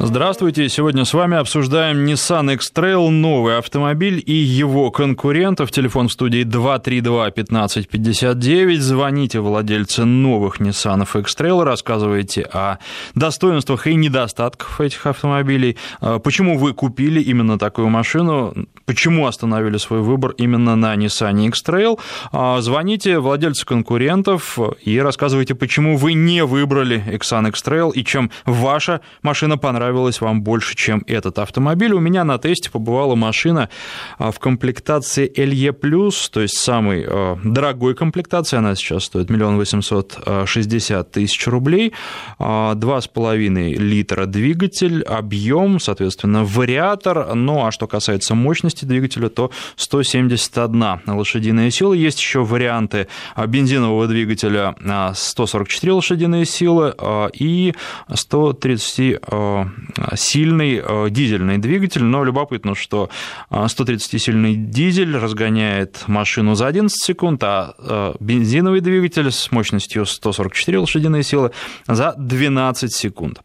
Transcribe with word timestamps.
Здравствуйте, 0.00 0.68
сегодня 0.68 1.04
с 1.04 1.14
вами 1.14 1.36
обсуждаем 1.36 2.06
Nissan 2.06 2.52
X-Trail, 2.54 3.08
новый 3.08 3.56
автомобиль 3.56 4.20
и 4.26 4.32
его 4.32 4.90
конкурентов. 4.90 5.70
Телефон 5.70 6.08
в 6.08 6.12
студии 6.12 6.42
232-1559. 6.42 8.78
Звоните 8.78 9.38
владельцы 9.38 10.04
новых 10.04 10.60
Nissan 10.60 11.06
X-Trail, 11.20 11.62
рассказывайте 11.62 12.42
о 12.42 12.78
достоинствах 13.14 13.86
и 13.86 13.94
недостатках 13.94 14.80
этих 14.80 15.06
автомобилей, 15.06 15.76
а, 16.00 16.18
почему 16.18 16.58
вы 16.58 16.74
купили 16.74 17.20
именно 17.20 17.56
такую 17.56 17.88
машину, 17.88 18.54
почему 18.86 19.26
остановили 19.26 19.76
свой 19.76 20.00
выбор 20.00 20.32
именно 20.38 20.76
на 20.76 20.94
Nissan 20.94 21.46
X-Trail. 21.48 21.98
А, 22.32 22.60
звоните 22.60 23.18
владельцы 23.18 23.66
конкурентов 23.66 24.58
и 24.82 24.98
рассказывайте, 25.00 25.54
почему 25.54 25.96
вы 25.96 26.14
не 26.14 26.44
выбрали 26.44 27.04
Nissan 27.06 27.48
X-Trail 27.48 27.92
и 27.92 28.04
чем 28.04 28.30
ваша 28.44 29.00
машина 29.22 29.58
понравилась 29.58 30.20
вам 30.20 30.42
больше, 30.42 30.76
чем 30.76 31.02
этот 31.06 31.38
автомобиль. 31.38 31.92
У 31.92 32.00
меня 32.00 32.24
на 32.24 32.38
тесте 32.38 32.70
побывала 32.70 33.14
машина 33.14 33.68
а, 34.18 34.30
в 34.30 34.38
комплектации 34.38 35.30
LE+, 35.36 35.72
то 36.30 36.40
есть 36.40 36.58
самой 36.58 37.04
а, 37.06 37.38
дорогой 37.42 37.94
комплектации, 37.94 38.56
она 38.56 38.74
сейчас 38.74 39.04
стоит 39.04 39.30
1 39.30 39.56
860 39.56 41.10
тысяч 41.10 41.46
рублей, 41.46 41.92
2,5 42.38 43.16
а, 43.16 43.34
литра 43.80 44.26
двигатель, 44.26 45.02
объем, 45.02 45.80
соответственно, 45.80 46.44
вариатор, 46.44 47.34
ну 47.34 47.66
а 47.66 47.72
что 47.72 47.86
касается 47.86 48.34
мощности 48.34 48.75
двигателя, 48.84 49.28
то 49.28 49.50
171 49.76 50.98
лошадиная 51.06 51.70
сила. 51.70 51.92
Есть 51.92 52.20
еще 52.20 52.44
варианты 52.44 53.08
бензинового 53.46 54.06
двигателя 54.06 54.74
144 55.14 55.92
лошадиные 55.92 56.44
силы 56.44 56.94
и 57.34 57.74
130 58.12 59.20
сильный 60.14 60.82
э, 60.84 61.10
дизельный 61.10 61.58
двигатель, 61.58 62.04
но 62.04 62.24
любопытно, 62.24 62.74
что 62.74 63.10
130-сильный 63.50 64.54
э, 64.54 64.56
дизель 64.56 65.16
разгоняет 65.16 66.04
машину 66.06 66.54
за 66.54 66.66
11 66.66 66.96
секунд, 67.02 67.42
а 67.44 68.14
бензиновый 68.20 68.80
двигатель 68.80 69.30
с 69.30 69.50
мощностью 69.52 70.06
144 70.06 70.78
лошадиные 70.78 71.22
силы 71.22 71.52
за 71.86 72.14
12 72.16 72.92
секунд. 72.92 73.40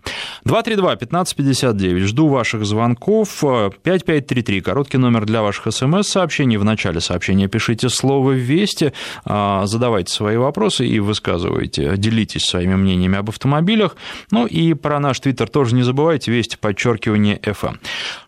232-1559. 0.45 1.99
Жду 2.05 2.27
ваших 2.27 2.65
звонков. 2.65 3.39
5533. 3.41 4.61
Короткий 4.61 4.97
номер 4.97 5.20
для 5.25 5.41
ваших 5.41 5.73
смс-сообщений. 5.73 6.57
В 6.57 6.63
начале 6.63 6.99
сообщения 7.01 7.47
пишите 7.47 7.89
слово 7.89 8.31
«Вести», 8.31 8.93
задавайте 9.25 10.13
свои 10.13 10.37
вопросы 10.37 10.87
и 10.87 10.99
высказывайте, 10.99 11.95
делитесь 11.97 12.43
своими 12.43 12.75
мнениями 12.75 13.17
об 13.17 13.29
автомобилях. 13.29 13.95
Ну 14.31 14.45
и 14.45 14.73
про 14.73 14.99
наш 14.99 15.19
твиттер 15.19 15.49
тоже 15.49 15.75
не 15.75 15.83
забывайте 15.83 16.31
вести 16.31 16.57
подчеркивание 16.57 17.37
FM. 17.37 17.77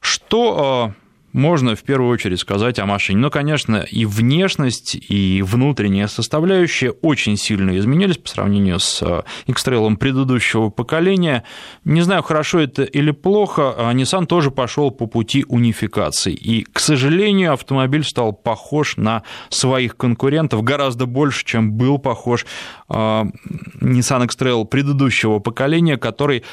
Что 0.02 0.94
а, 0.94 1.03
можно 1.34 1.76
в 1.76 1.84
первую 1.84 2.12
очередь 2.12 2.39
сказать 2.39 2.80
о 2.80 2.86
машине. 2.86 3.20
Ну, 3.20 3.31
конечно, 3.31 3.78
и 3.78 4.06
внешность, 4.06 4.95
и 4.95 5.42
внутренняя 5.42 6.08
составляющая 6.08 6.92
очень 6.92 7.38
сильно 7.38 7.78
изменились 7.78 8.17
по 8.17 8.30
сравнению 8.30 8.80
с 8.80 9.02
э, 9.02 9.23
X-Trail 9.48 9.98
предыдущего 9.98 10.70
поколения. 10.70 11.44
Не 11.84 12.02
знаю, 12.02 12.22
хорошо 12.22 12.59
это 12.59 12.84
или 12.84 13.12
плохо, 13.12 13.73
а 13.75 13.94
Nissan 13.94 14.28
тоже 14.28 14.52
пошел 14.52 14.92
по 14.92 15.08
пути 15.08 15.44
унификации. 15.48 16.34
И, 16.34 16.64
к 16.64 16.80
сожалению, 16.80 17.53
автомобиль 17.53 18.03
стал 18.03 18.31
похож 18.34 18.97
на 18.97 19.23
своих 19.50 19.97
конкурентов 19.97 20.64
гораздо 20.64 21.08
больше, 21.08 21.44
чем 21.45 21.73
был 21.73 21.97
похож 21.97 22.45
э, 22.90 22.94
Nissan 22.94 24.25
X-Trail 24.25 24.66
предыдущего 24.66 25.40
поколения, 25.40 25.97
который 25.97 26.44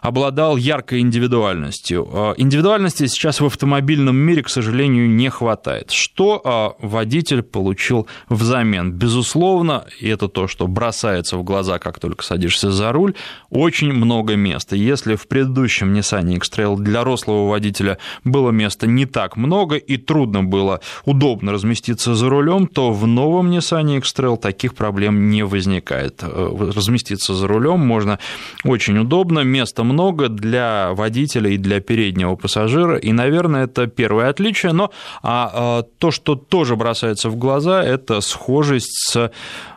обладал 0.00 0.56
яркой 0.56 1.00
индивидуальностью. 1.00 2.08
Э, 2.12 2.34
индивидуальности 2.36 3.06
сейчас 3.06 3.40
в 3.40 3.46
автомобильном 3.46 4.19
мире, 4.20 4.42
к 4.42 4.48
сожалению, 4.48 5.08
не 5.08 5.28
хватает. 5.28 5.90
Что 5.90 6.40
а, 6.44 6.74
водитель 6.78 7.42
получил 7.42 8.06
взамен? 8.28 8.92
Безусловно, 8.92 9.86
и 9.98 10.08
это 10.08 10.28
то, 10.28 10.46
что 10.46 10.66
бросается 10.66 11.36
в 11.36 11.44
глаза, 11.44 11.78
как 11.78 11.98
только 11.98 12.24
садишься 12.24 12.70
за 12.70 12.92
руль, 12.92 13.14
очень 13.50 13.92
много 13.92 14.36
места. 14.36 14.76
Если 14.76 15.14
в 15.14 15.26
предыдущем 15.28 15.94
Nissan 15.94 16.34
X-Trail 16.36 16.76
для 16.76 17.04
рослого 17.04 17.50
водителя 17.50 17.98
было 18.24 18.50
места 18.50 18.86
не 18.86 19.06
так 19.06 19.36
много 19.36 19.76
и 19.76 19.96
трудно 19.96 20.42
было 20.42 20.80
удобно 21.04 21.52
разместиться 21.52 22.14
за 22.14 22.28
рулем, 22.28 22.66
то 22.66 22.92
в 22.92 23.06
новом 23.06 23.50
Nissan 23.50 23.98
X-Trail 23.98 24.36
таких 24.36 24.74
проблем 24.74 25.30
не 25.30 25.44
возникает. 25.44 26.22
Э, 26.22 26.70
разместиться 26.74 27.34
за 27.34 27.46
рулем 27.46 27.80
можно 27.80 28.18
очень 28.64 28.98
удобно, 28.98 29.40
места 29.40 29.84
много 29.84 30.28
для 30.28 30.92
водителя 30.92 31.50
и 31.50 31.56
для 31.56 31.80
переднего 31.80 32.36
пассажира, 32.36 32.96
и, 32.96 33.12
наверное, 33.12 33.64
это 33.64 33.86
первый 33.86 34.09
первое 34.10 34.28
отличие, 34.28 34.72
но 34.72 34.90
а, 35.22 35.50
а, 35.52 35.82
то, 35.98 36.10
что 36.10 36.34
тоже 36.34 36.74
бросается 36.74 37.30
в 37.30 37.36
глаза, 37.36 37.80
это 37.80 38.20
схожесть 38.20 38.90
с 39.08 39.30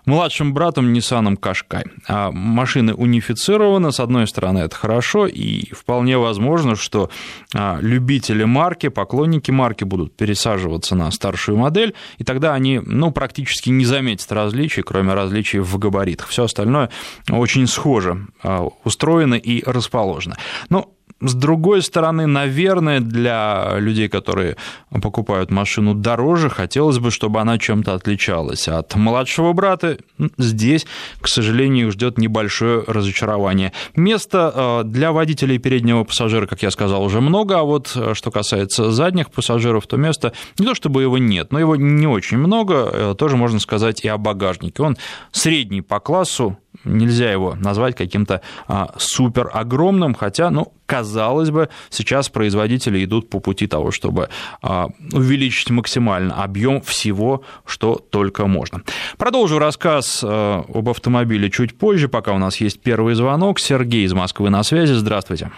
младшим 0.05 0.55
братом 0.55 0.91
Nissan 0.91 1.38
Qashqai. 1.38 1.83
А 2.07 2.31
машины 2.31 2.95
унифицированы, 2.95 3.91
с 3.91 3.99
одной 3.99 4.25
стороны, 4.25 4.59
это 4.59 4.75
хорошо, 4.75 5.27
и 5.27 5.71
вполне 5.71 6.17
возможно, 6.17 6.75
что 6.75 7.11
а, 7.53 7.77
любители 7.79 8.44
марки, 8.44 8.89
поклонники 8.89 9.51
марки 9.51 9.83
будут 9.83 10.17
пересаживаться 10.17 10.95
на 10.95 11.11
старшую 11.11 11.59
модель, 11.59 11.94
и 12.17 12.23
тогда 12.23 12.55
они 12.55 12.81
ну, 12.83 13.11
практически 13.11 13.69
не 13.69 13.85
заметят 13.85 14.31
различий, 14.31 14.81
кроме 14.81 15.13
различий 15.13 15.59
в 15.59 15.77
габаритах. 15.77 16.29
Все 16.29 16.45
остальное 16.45 16.89
очень 17.29 17.67
схоже 17.67 18.25
а, 18.41 18.67
устроено 18.83 19.35
и 19.35 19.63
расположено. 19.63 20.38
Но 20.69 20.89
с 21.23 21.34
другой 21.34 21.81
стороны, 21.81 22.28
наверное, 22.28 23.00
для 23.00 23.75
людей, 23.78 24.09
которые 24.09 24.57
покупают 25.01 25.51
машину 25.51 25.94
дороже, 25.94 26.50
хотелось 26.50 27.00
бы, 27.00 27.11
чтобы 27.11 27.39
она 27.39 27.57
чем-то 27.57 27.94
отличалась. 27.94 28.67
От 28.67 28.95
младшего 28.95 29.53
брата 29.53 29.97
здесь, 30.38 30.85
к 31.22 31.28
сожалению, 31.28 31.91
ждет 31.91 32.17
небольшое 32.17 32.83
разочарование. 32.85 33.72
Места 33.95 34.51
э, 34.53 34.83
для 34.85 35.12
водителей 35.12 35.57
переднего 35.57 36.03
пассажира, 36.03 36.45
как 36.45 36.62
я 36.62 36.72
сказал, 36.72 37.03
уже 37.03 37.22
много, 37.22 37.59
а 37.59 37.63
вот 37.63 37.94
э, 37.95 38.13
что 38.13 38.29
касается 38.29 38.91
задних 38.91 39.31
пассажиров, 39.31 39.88
то 39.88 39.97
места 39.97 40.33
не 40.59 40.66
то 40.66 40.75
чтобы 40.75 41.01
его 41.01 41.17
нет, 41.17 41.51
но 41.51 41.59
его 41.59 41.75
не 41.75 42.07
очень 42.07 42.38
много, 42.38 42.89
э, 42.91 43.16
тоже 43.17 43.38
можно 43.38 43.59
сказать 43.59 44.03
и 44.03 44.07
о 44.07 44.17
багажнике. 44.17 44.83
Он 44.83 44.97
средний 45.31 45.81
по 45.81 46.00
классу, 46.00 46.57
нельзя 46.85 47.31
его 47.31 47.55
назвать 47.55 47.95
каким-то 47.95 48.41
а, 48.67 48.94
супер 48.97 49.49
огромным, 49.53 50.13
хотя, 50.13 50.49
ну, 50.49 50.73
казалось 50.85 51.49
бы, 51.49 51.69
сейчас 51.89 52.29
производители 52.29 53.03
идут 53.03 53.29
по 53.29 53.39
пути 53.39 53.67
того, 53.67 53.91
чтобы 53.91 54.29
а, 54.61 54.88
увеличить 55.11 55.69
максимально 55.69 56.44
объем 56.44 56.81
всего, 56.81 57.44
что 57.66 57.95
только 57.95 58.47
можно. 58.47 58.81
Продолжу 59.17 59.59
рассказ 59.59 60.23
а, 60.23 60.63
об 60.73 60.89
автомобиле 60.89 61.49
чуть 61.49 61.77
позже, 61.77 62.09
пока 62.09 62.33
у 62.33 62.38
нас 62.38 62.57
есть 62.57 62.81
первый 62.81 63.15
звонок. 63.15 63.59
Сергей 63.59 64.05
из 64.05 64.13
Москвы 64.13 64.50
на 64.50 64.63
связи. 64.63 64.94
Здравствуйте. 64.94 65.51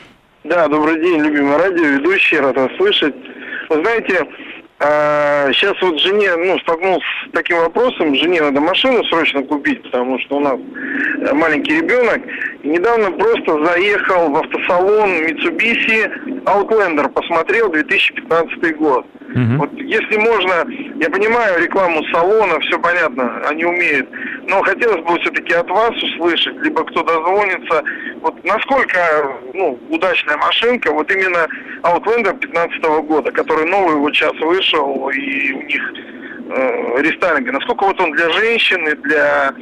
Да, 0.44 0.68
добрый 0.68 1.02
день, 1.02 1.22
любимый 1.22 1.58
радио, 1.58 1.84
ведущий, 1.84 2.38
рад 2.38 2.56
вас 2.56 2.70
слышать. 2.78 3.16
Вы 3.70 3.82
знаете, 3.82 4.22
а, 4.78 5.52
сейчас 5.54 5.74
вот 5.82 6.00
жене, 6.00 6.36
ну, 6.36 6.60
столкнулся 6.60 7.06
с 7.28 7.32
таким 7.32 7.58
вопросом, 7.58 8.16
жене 8.16 8.42
надо 8.42 8.60
машину 8.60 9.04
срочно 9.06 9.42
купить, 9.44 9.82
потому 9.84 10.20
что 10.20 10.38
у 10.38 10.40
нас 10.42 10.60
маленький 11.34 11.78
ребенок. 11.78 12.22
И 12.62 12.68
недавно 12.68 13.12
просто 13.12 13.64
заехал 13.66 14.30
в 14.32 14.38
автосалон 14.38 15.10
Mitsubishi 15.26 16.44
Outlander, 16.44 17.08
посмотрел 17.10 17.70
2015 17.72 18.78
год. 18.78 19.06
Угу. 19.36 19.58
Вот 19.58 19.74
если 19.74 20.18
можно, 20.18 20.66
я 20.96 21.10
понимаю 21.10 21.62
рекламу 21.62 22.04
салона, 22.14 22.60
все 22.62 22.80
понятно, 22.80 23.42
они 23.50 23.66
умеют, 23.66 24.10
но 24.48 24.62
хотелось 24.62 25.04
бы 25.04 25.20
все-таки 25.20 25.54
от 25.54 25.70
вас 25.70 25.92
услышать, 25.92 26.56
либо 26.64 26.86
кто 26.86 27.04
дозвонится, 27.04 27.84
вот 28.22 28.44
насколько 28.46 28.98
ну, 29.54 29.78
удачная 29.90 30.38
машинка, 30.38 30.92
вот 30.92 31.12
именно 31.12 31.48
Outlander 31.84 32.38
15 32.38 32.82
года, 33.06 33.32
который 33.32 33.70
новый 33.70 33.96
вот 33.96 34.16
сейчас 34.16 34.34
вышел, 34.40 34.65
и 34.74 35.52
у 35.54 35.62
них 35.64 35.94
э, 36.50 37.02
рестайлинга, 37.02 37.52
насколько 37.52 37.86
вот 37.86 38.00
он 38.00 38.12
для 38.12 38.30
женщины, 38.32 38.96
для 38.96 39.54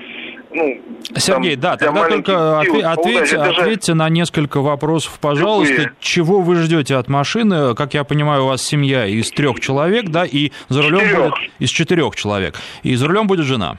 ну, 0.54 0.82
Сергей, 1.18 1.56
там, 1.56 1.78
да, 1.78 1.78
тогда 1.78 2.08
только 2.08 2.32
отве- 2.62 2.84
ответьте, 2.84 3.38
ответьте 3.38 3.94
на 3.94 4.10
несколько 4.10 4.62
вопросов, 4.62 5.18
пожалуйста. 5.20 5.74
Любые. 5.74 5.92
Чего 6.00 6.42
вы 6.42 6.56
ждете 6.58 6.96
от 6.96 7.08
машины? 7.08 7.76
Как 7.76 7.94
я 7.94 8.04
понимаю, 8.04 8.44
у 8.44 8.48
вас 8.48 8.62
семья 8.62 9.06
из 9.06 9.32
трех 9.32 9.60
человек, 9.60 10.10
да, 10.10 10.26
и 10.26 10.52
за 10.70 10.84
рулем 10.84 11.00
четырех. 11.00 11.24
будет 11.24 11.52
из 11.60 11.70
четырех 11.70 12.16
человек, 12.16 12.56
и 12.84 12.96
за 12.96 13.08
рулем 13.08 13.28
будет 13.28 13.46
жена. 13.46 13.78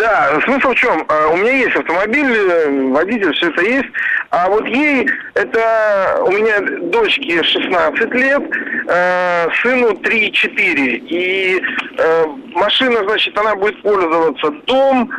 Да, 0.00 0.40
смысл 0.46 0.70
в 0.70 0.74
чем? 0.76 1.04
А, 1.08 1.28
у 1.28 1.36
меня 1.36 1.52
есть 1.52 1.76
автомобиль, 1.76 2.34
э, 2.34 2.90
водитель, 2.90 3.34
все 3.34 3.50
это 3.50 3.60
есть. 3.60 3.88
А 4.30 4.48
вот 4.48 4.66
ей, 4.66 5.06
это 5.34 6.22
у 6.24 6.30
меня 6.30 6.58
дочке 6.90 7.42
16 7.42 8.14
лет, 8.14 8.42
э, 8.88 9.48
сыну 9.60 9.90
3-4. 9.90 11.02
И 11.06 11.62
э, 11.98 12.24
машина, 12.54 13.04
значит, 13.04 13.36
она 13.36 13.54
будет 13.56 13.82
пользоваться 13.82 14.50
дом, 14.66 15.10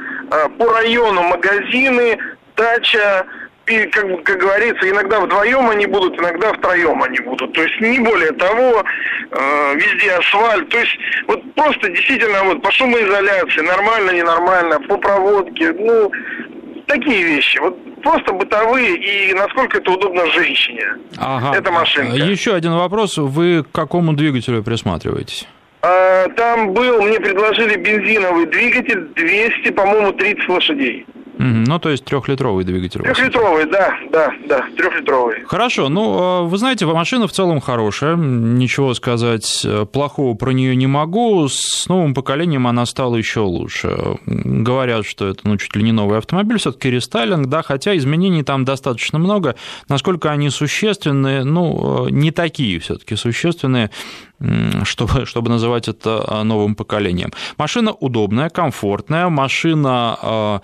по 0.57 0.73
району 0.73 1.23
магазины, 1.23 2.17
дача, 2.55 3.25
и, 3.67 3.85
как, 3.87 4.23
как 4.23 4.39
говорится, 4.39 4.89
иногда 4.89 5.19
вдвоем 5.19 5.69
они 5.69 5.85
будут, 5.85 6.19
иногда 6.19 6.53
втроем 6.53 7.01
они 7.03 7.19
будут. 7.19 7.53
То 7.53 7.63
есть 7.63 7.79
не 7.79 7.99
более 7.99 8.31
того, 8.31 8.83
э, 9.31 9.75
везде 9.75 10.11
асфальт. 10.13 10.69
То 10.69 10.79
есть 10.79 10.97
вот 11.27 11.53
просто 11.53 11.89
действительно 11.89 12.43
вот 12.43 12.61
по 12.61 12.71
шумоизоляции, 12.71 13.61
нормально, 13.61 14.11
ненормально, 14.11 14.79
по 14.81 14.97
проводке, 14.97 15.73
ну, 15.73 16.11
такие 16.87 17.23
вещи. 17.23 17.59
Вот 17.59 17.77
просто 18.01 18.33
бытовые 18.33 18.97
и 18.97 19.33
насколько 19.33 19.77
это 19.77 19.91
удобно 19.91 20.25
женщине. 20.31 20.85
Ага. 21.17 21.57
Эта 21.57 21.71
машинка. 21.71 22.15
Еще 22.15 22.53
один 22.53 22.73
вопрос. 22.73 23.17
Вы 23.17 23.63
к 23.63 23.71
какому 23.71 24.13
двигателю 24.13 24.63
присматриваетесь? 24.63 25.47
А, 25.83 26.27
там 26.29 26.73
был, 26.73 27.01
мне 27.01 27.19
предложили 27.19 27.75
бензиновый 27.75 28.45
двигатель 28.45 29.07
200, 29.15 29.71
по-моему, 29.71 30.11
30 30.11 30.49
лошадей. 30.49 31.05
Ну, 31.43 31.79
то 31.79 31.89
есть 31.89 32.05
трехлитровый 32.05 32.63
двигатель. 32.63 33.01
Трехлитровый, 33.01 33.65
да, 33.65 33.95
да, 34.11 34.31
да, 34.47 34.63
трехлитровый. 34.77 35.43
Хорошо, 35.45 35.89
ну, 35.89 36.17
а, 36.19 36.41
вы 36.43 36.55
знаете, 36.59 36.85
машина 36.85 37.27
в 37.27 37.31
целом 37.31 37.59
хорошая, 37.61 38.15
ничего 38.15 38.93
сказать 38.93 39.63
э, 39.65 39.87
плохого 39.91 40.35
про 40.35 40.51
нее 40.51 40.75
не 40.75 40.85
могу. 40.85 41.47
С 41.47 41.87
новым 41.89 42.13
поколением 42.13 42.67
она 42.67 42.85
стала 42.85 43.15
еще 43.15 43.39
лучше. 43.39 43.97
Говорят, 44.27 45.07
что 45.07 45.29
это, 45.29 45.39
ну, 45.43 45.57
чуть 45.57 45.75
ли 45.75 45.81
не 45.81 45.91
новый 45.91 46.19
автомобиль, 46.19 46.59
все-таки 46.59 46.91
рестайлинг, 46.91 47.47
да, 47.47 47.63
хотя 47.63 47.97
изменений 47.97 48.43
там 48.43 48.63
достаточно 48.63 49.17
много. 49.17 49.55
Насколько 49.89 50.29
они 50.29 50.51
существенные, 50.51 51.43
ну, 51.43 52.05
э, 52.05 52.11
не 52.11 52.29
такие 52.29 52.79
все-таки 52.79 53.15
существенные 53.15 53.89
чтобы, 54.83 55.25
чтобы 55.25 55.49
называть 55.49 55.87
это 55.87 56.43
новым 56.43 56.75
поколением. 56.75 57.31
Машина 57.57 57.91
удобная, 57.91 58.49
комфортная, 58.49 59.29
машина, 59.29 60.17
а, 60.21 60.61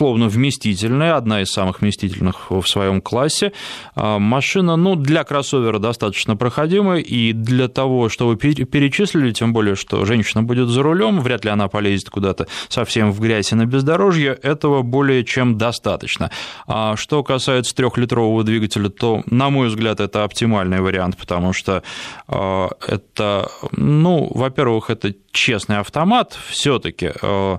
безусловно, 0.00 0.28
вместительная, 0.28 1.16
одна 1.16 1.42
из 1.42 1.50
самых 1.50 1.82
вместительных 1.82 2.50
в 2.50 2.62
своем 2.62 3.02
классе. 3.02 3.52
А, 3.94 4.18
машина, 4.18 4.76
ну, 4.76 4.96
для 4.96 5.24
кроссовера 5.24 5.78
достаточно 5.78 6.36
проходимая, 6.36 7.00
и 7.00 7.34
для 7.34 7.68
того, 7.68 8.08
что 8.08 8.26
вы 8.26 8.36
перечислили, 8.36 9.32
тем 9.32 9.52
более, 9.52 9.76
что 9.76 10.06
женщина 10.06 10.42
будет 10.42 10.68
за 10.68 10.82
рулем, 10.82 11.20
вряд 11.20 11.44
ли 11.44 11.50
она 11.50 11.68
полезет 11.68 12.08
куда-то 12.08 12.46
совсем 12.68 13.12
в 13.12 13.20
грязь 13.20 13.52
и 13.52 13.54
на 13.54 13.66
бездорожье, 13.66 14.38
этого 14.42 14.80
более 14.80 15.22
чем 15.22 15.58
достаточно. 15.58 16.30
А 16.66 16.96
что 16.96 17.22
касается 17.22 17.74
трехлитрового 17.74 18.42
двигателя, 18.42 18.88
то, 18.88 19.22
на 19.26 19.50
мой 19.50 19.68
взгляд, 19.68 20.00
это 20.00 20.24
оптимальный 20.24 20.80
вариант, 20.80 21.18
потому 21.18 21.52
что 21.52 21.82
это, 22.26 23.50
ну, 23.72 24.30
во-первых, 24.34 24.88
это 24.88 25.14
честный 25.32 25.78
автомат 25.78 26.38
все-таки 26.48 27.12
э, 27.20 27.58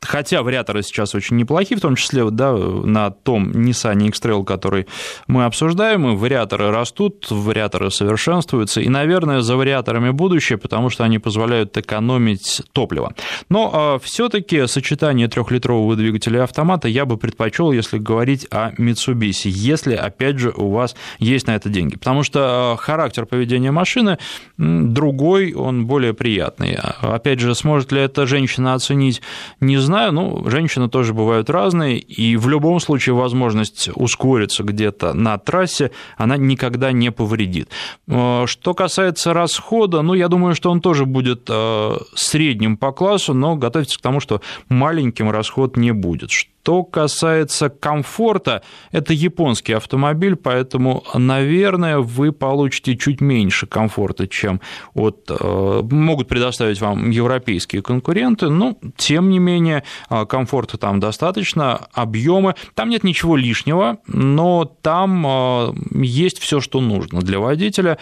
хотя 0.00 0.42
вариаторы 0.42 0.82
сейчас 0.82 1.14
очень 1.14 1.36
неплохие, 1.36 1.78
в 1.78 1.80
том 1.80 1.96
числе 1.96 2.28
да, 2.30 2.52
на 2.52 3.10
том 3.10 3.50
Nissan 3.50 4.06
X-Trail, 4.08 4.44
который 4.44 4.86
мы 5.26 5.44
обсуждаем, 5.44 6.08
и 6.08 6.16
вариаторы 6.16 6.70
растут, 6.70 7.26
вариаторы 7.30 7.90
совершенствуются, 7.90 8.80
и, 8.80 8.88
наверное, 8.88 9.40
за 9.40 9.56
вариаторами 9.56 10.10
будущее, 10.10 10.58
потому 10.58 10.90
что 10.90 11.04
они 11.04 11.18
позволяют 11.18 11.76
экономить 11.76 12.62
топливо. 12.72 13.14
Но 13.48 13.70
а, 13.72 13.98
все-таки 13.98 14.66
сочетание 14.66 15.28
трехлитрового 15.28 15.96
двигателя 15.96 16.40
и 16.40 16.42
автомата 16.42 16.88
я 16.88 17.04
бы 17.04 17.16
предпочел, 17.16 17.72
если 17.72 17.98
говорить 17.98 18.46
о 18.50 18.70
Mitsubishi, 18.78 19.48
если, 19.48 19.94
опять 19.94 20.38
же, 20.38 20.52
у 20.56 20.70
вас 20.70 20.94
есть 21.18 21.46
на 21.46 21.54
это 21.54 21.68
деньги, 21.68 21.96
потому 21.96 22.22
что 22.22 22.72
а, 22.72 22.76
характер 22.76 23.26
поведения 23.26 23.72
машины 23.72 24.18
другой, 24.56 25.52
он 25.52 25.86
более 25.86 26.14
приятный. 26.14 26.78
Опять 27.00 27.40
же, 27.40 27.54
сможет 27.54 27.92
ли 27.92 28.00
эта 28.00 28.26
женщина 28.26 28.74
оценить, 28.74 29.22
не 29.60 29.76
знаю, 29.76 29.87
ну, 29.88 30.48
женщины 30.48 30.88
тоже 30.88 31.14
бывают 31.14 31.50
разные, 31.50 31.98
и 31.98 32.36
в 32.36 32.48
любом 32.48 32.80
случае 32.80 33.14
возможность 33.14 33.88
ускориться 33.94 34.62
где-то 34.62 35.12
на 35.14 35.38
трассе, 35.38 35.90
она 36.16 36.36
никогда 36.36 36.92
не 36.92 37.10
повредит. 37.10 37.68
Э, 38.06 38.44
что 38.46 38.74
касается 38.74 39.32
расхода, 39.32 40.02
ну, 40.02 40.14
я 40.14 40.28
думаю, 40.28 40.54
что 40.54 40.70
он 40.70 40.80
тоже 40.80 41.06
будет 41.06 41.48
э, 41.48 41.96
средним 42.14 42.76
по 42.76 42.92
классу, 42.92 43.34
но 43.34 43.56
готовьтесь 43.56 43.96
к 43.96 44.02
тому, 44.02 44.20
что 44.20 44.40
маленьким 44.68 45.30
расход 45.30 45.76
не 45.76 45.92
будет. 45.92 46.30
Что 46.68 46.84
касается 46.84 47.70
комфорта, 47.70 48.62
это 48.92 49.14
японский 49.14 49.72
автомобиль, 49.72 50.36
поэтому, 50.36 51.02
наверное, 51.14 51.96
вы 51.96 52.30
получите 52.30 52.94
чуть 52.94 53.22
меньше 53.22 53.66
комфорта, 53.66 54.28
чем 54.28 54.60
от, 54.92 55.30
э, 55.30 55.82
могут 55.90 56.28
предоставить 56.28 56.78
вам 56.82 57.08
европейские 57.08 57.80
конкуренты, 57.80 58.50
но, 58.50 58.76
тем 58.98 59.30
не 59.30 59.38
менее, 59.38 59.82
э, 60.10 60.26
комфорта 60.26 60.76
там 60.76 61.00
достаточно, 61.00 61.88
объемы, 61.94 62.54
там 62.74 62.90
нет 62.90 63.02
ничего 63.02 63.36
лишнего, 63.36 63.96
но 64.06 64.66
там 64.66 65.26
э, 65.26 65.72
есть 65.94 66.38
все, 66.38 66.60
что 66.60 66.82
нужно 66.82 67.22
для 67.22 67.38
водителя. 67.38 67.96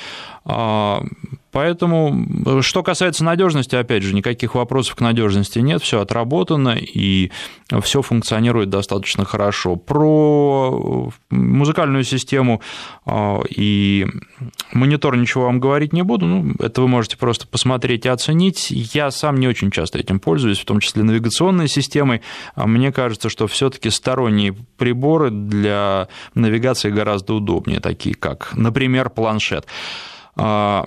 Поэтому, 1.57 2.61
что 2.61 2.83
касается 2.83 3.25
надежности, 3.25 3.77
опять 3.77 4.03
же, 4.03 4.15
никаких 4.15 4.55
вопросов 4.55 4.95
к 4.95 5.01
надежности 5.01 5.59
нет, 5.61 5.81
все 5.81 6.03
отработано 6.03 6.77
и 6.79 7.31
все 7.81 8.03
функционирует 8.03 8.69
достаточно 8.69 9.25
хорошо. 9.25 9.77
Про 9.77 11.11
музыкальную 11.31 12.05
систему 12.05 12.61
а, 13.07 13.41
и 13.49 14.07
монитор 14.75 15.17
ничего 15.17 15.45
вам 15.45 15.59
говорить 15.59 15.95
не 15.95 16.03
буду, 16.03 16.27
ну, 16.27 16.53
это 16.59 16.83
вы 16.83 16.89
можете 16.89 17.17
просто 17.17 17.47
посмотреть 17.47 18.05
и 18.05 18.11
оценить. 18.11 18.71
Я 18.71 19.11
сам 19.11 19.41
не 19.41 19.49
очень 19.49 19.71
часто 19.71 19.99
этим 19.99 20.21
пользуюсь, 20.21 20.59
в 20.59 20.67
том 20.67 20.81
числе 20.81 21.05
навигационной 21.05 21.69
системой. 21.69 22.21
А 22.55 22.67
мне 22.67 22.93
кажется, 22.93 23.31
что 23.31 23.47
все-таки 23.47 23.89
сторонние 23.89 24.55
приборы 24.77 25.31
для 25.31 26.09
навигации 26.35 26.91
гораздо 26.91 27.33
удобнее, 27.33 27.81
такие 27.81 28.15
как, 28.15 28.51
например, 28.55 29.09
планшет. 29.09 29.67
А, 30.39 30.85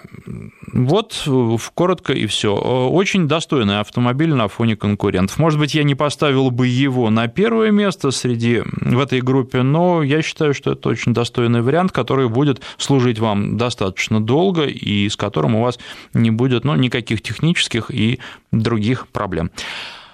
вот, 0.74 1.28
коротко 1.74 2.14
и 2.14 2.28
все. 2.28 2.56
Очень 2.56 3.28
достойный 3.28 3.80
автомобиль 3.80 4.34
на 4.34 4.48
фоне 4.48 4.76
конкурентов. 4.76 5.40
Может 5.40 5.60
быть, 5.60 5.74
я 5.74 5.84
не 5.84 5.96
поставил 5.96 6.52
бы 6.52 6.68
его 6.68 7.10
на 7.10 7.28
первое 7.28 7.72
место 7.72 8.12
среди 8.12 8.62
в 8.64 9.00
этой 9.00 9.22
группе, 9.22 9.64
но 9.64 10.04
я 10.04 10.22
считаю, 10.22 10.54
что 10.54 10.74
это 10.74 10.90
очень 10.90 11.14
достойный 11.14 11.62
вариант, 11.62 11.92
который 11.92 12.30
будет 12.30 12.62
служить 12.78 13.18
вам 13.18 13.58
достаточно 13.58 14.22
долго 14.22 14.66
и 14.66 15.10
с 15.10 15.16
которым 15.16 15.56
у 15.56 15.64
вас 15.64 15.80
не 16.14 16.30
будет 16.30 16.64
ну, 16.64 16.76
никаких 16.76 17.22
технических 17.24 17.90
и 17.90 18.20
других 18.52 19.08
проблем. 19.08 19.50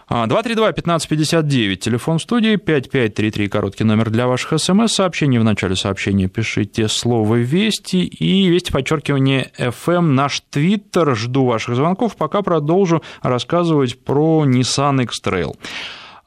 232-1559, 0.09 1.73
а, 1.73 1.75
телефон 1.77 2.19
студии, 2.19 2.57
5533, 2.57 3.47
короткий 3.47 3.83
номер 3.83 4.11
для 4.11 4.27
ваших 4.27 4.59
смс-сообщений. 4.59 5.39
В 5.39 5.43
начале 5.43 5.75
сообщения 5.75 6.27
пишите 6.27 6.87
слово 6.87 7.35
«Вести» 7.35 8.03
и 8.05 8.47
«Вести» 8.47 8.71
подчеркивание 8.71 9.51
FM, 9.57 10.01
наш 10.01 10.41
твиттер. 10.49 11.15
Жду 11.15 11.45
ваших 11.45 11.75
звонков, 11.75 12.15
пока 12.15 12.43
продолжу 12.43 13.01
рассказывать 13.21 14.03
про 14.03 14.45
Nissan 14.45 15.03
X-Trail. 15.03 15.55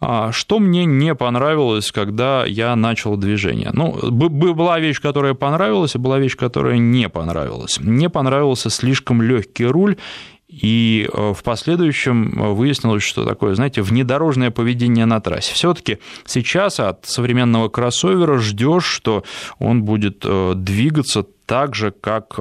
А, 0.00 0.30
что 0.32 0.58
мне 0.58 0.84
не 0.84 1.14
понравилось, 1.14 1.90
когда 1.90 2.44
я 2.46 2.74
начал 2.76 3.16
движение? 3.16 3.70
Ну, 3.72 4.10
была 4.10 4.78
вещь, 4.78 5.00
которая 5.00 5.34
понравилась, 5.34 5.94
и 5.94 5.98
была 5.98 6.18
вещь, 6.18 6.36
которая 6.36 6.78
не 6.78 7.08
понравилась. 7.08 7.78
Мне 7.80 8.08
понравился 8.08 8.70
слишком 8.70 9.22
легкий 9.22 9.66
руль 9.66 9.96
и 10.48 11.06
э, 11.12 11.32
в 11.34 11.42
последующем 11.42 12.32
э, 12.32 12.52
выяснилось, 12.52 13.02
что 13.02 13.24
такое, 13.24 13.54
знаете, 13.54 13.82
внедорожное 13.82 14.50
поведение 14.50 15.04
на 15.04 15.20
трассе. 15.20 15.52
Все-таки 15.52 15.98
сейчас 16.24 16.80
от 16.80 17.04
современного 17.04 17.68
кроссовера 17.68 18.38
ждешь, 18.38 18.86
что 18.86 19.24
он 19.58 19.82
будет 19.82 20.24
э, 20.24 20.54
двигаться 20.56 21.24
так 21.44 21.74
же, 21.74 21.90
как 21.90 22.38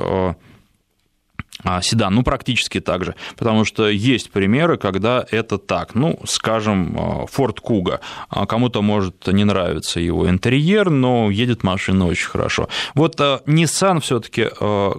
седан, 1.82 2.14
ну, 2.14 2.24
практически 2.24 2.80
так 2.80 3.04
же, 3.04 3.16
потому 3.36 3.66
что 3.66 3.90
есть 3.90 4.32
примеры, 4.32 4.78
когда 4.78 5.26
это 5.32 5.58
так, 5.58 5.96
ну, 5.96 6.20
скажем, 6.26 6.96
а, 6.98 7.26
Ford 7.26 7.58
Kuga, 7.64 8.00
а, 8.30 8.46
кому-то 8.46 8.82
может 8.82 9.28
не 9.28 9.44
нравиться 9.44 10.00
его 10.00 10.30
интерьер, 10.30 10.90
но 10.90 11.32
едет 11.32 11.64
машина 11.64 12.08
очень 12.08 12.28
хорошо. 12.28 12.70
Вот 12.94 13.20
Nissan 13.20 14.00
все 14.02 14.20
таки 14.20 14.48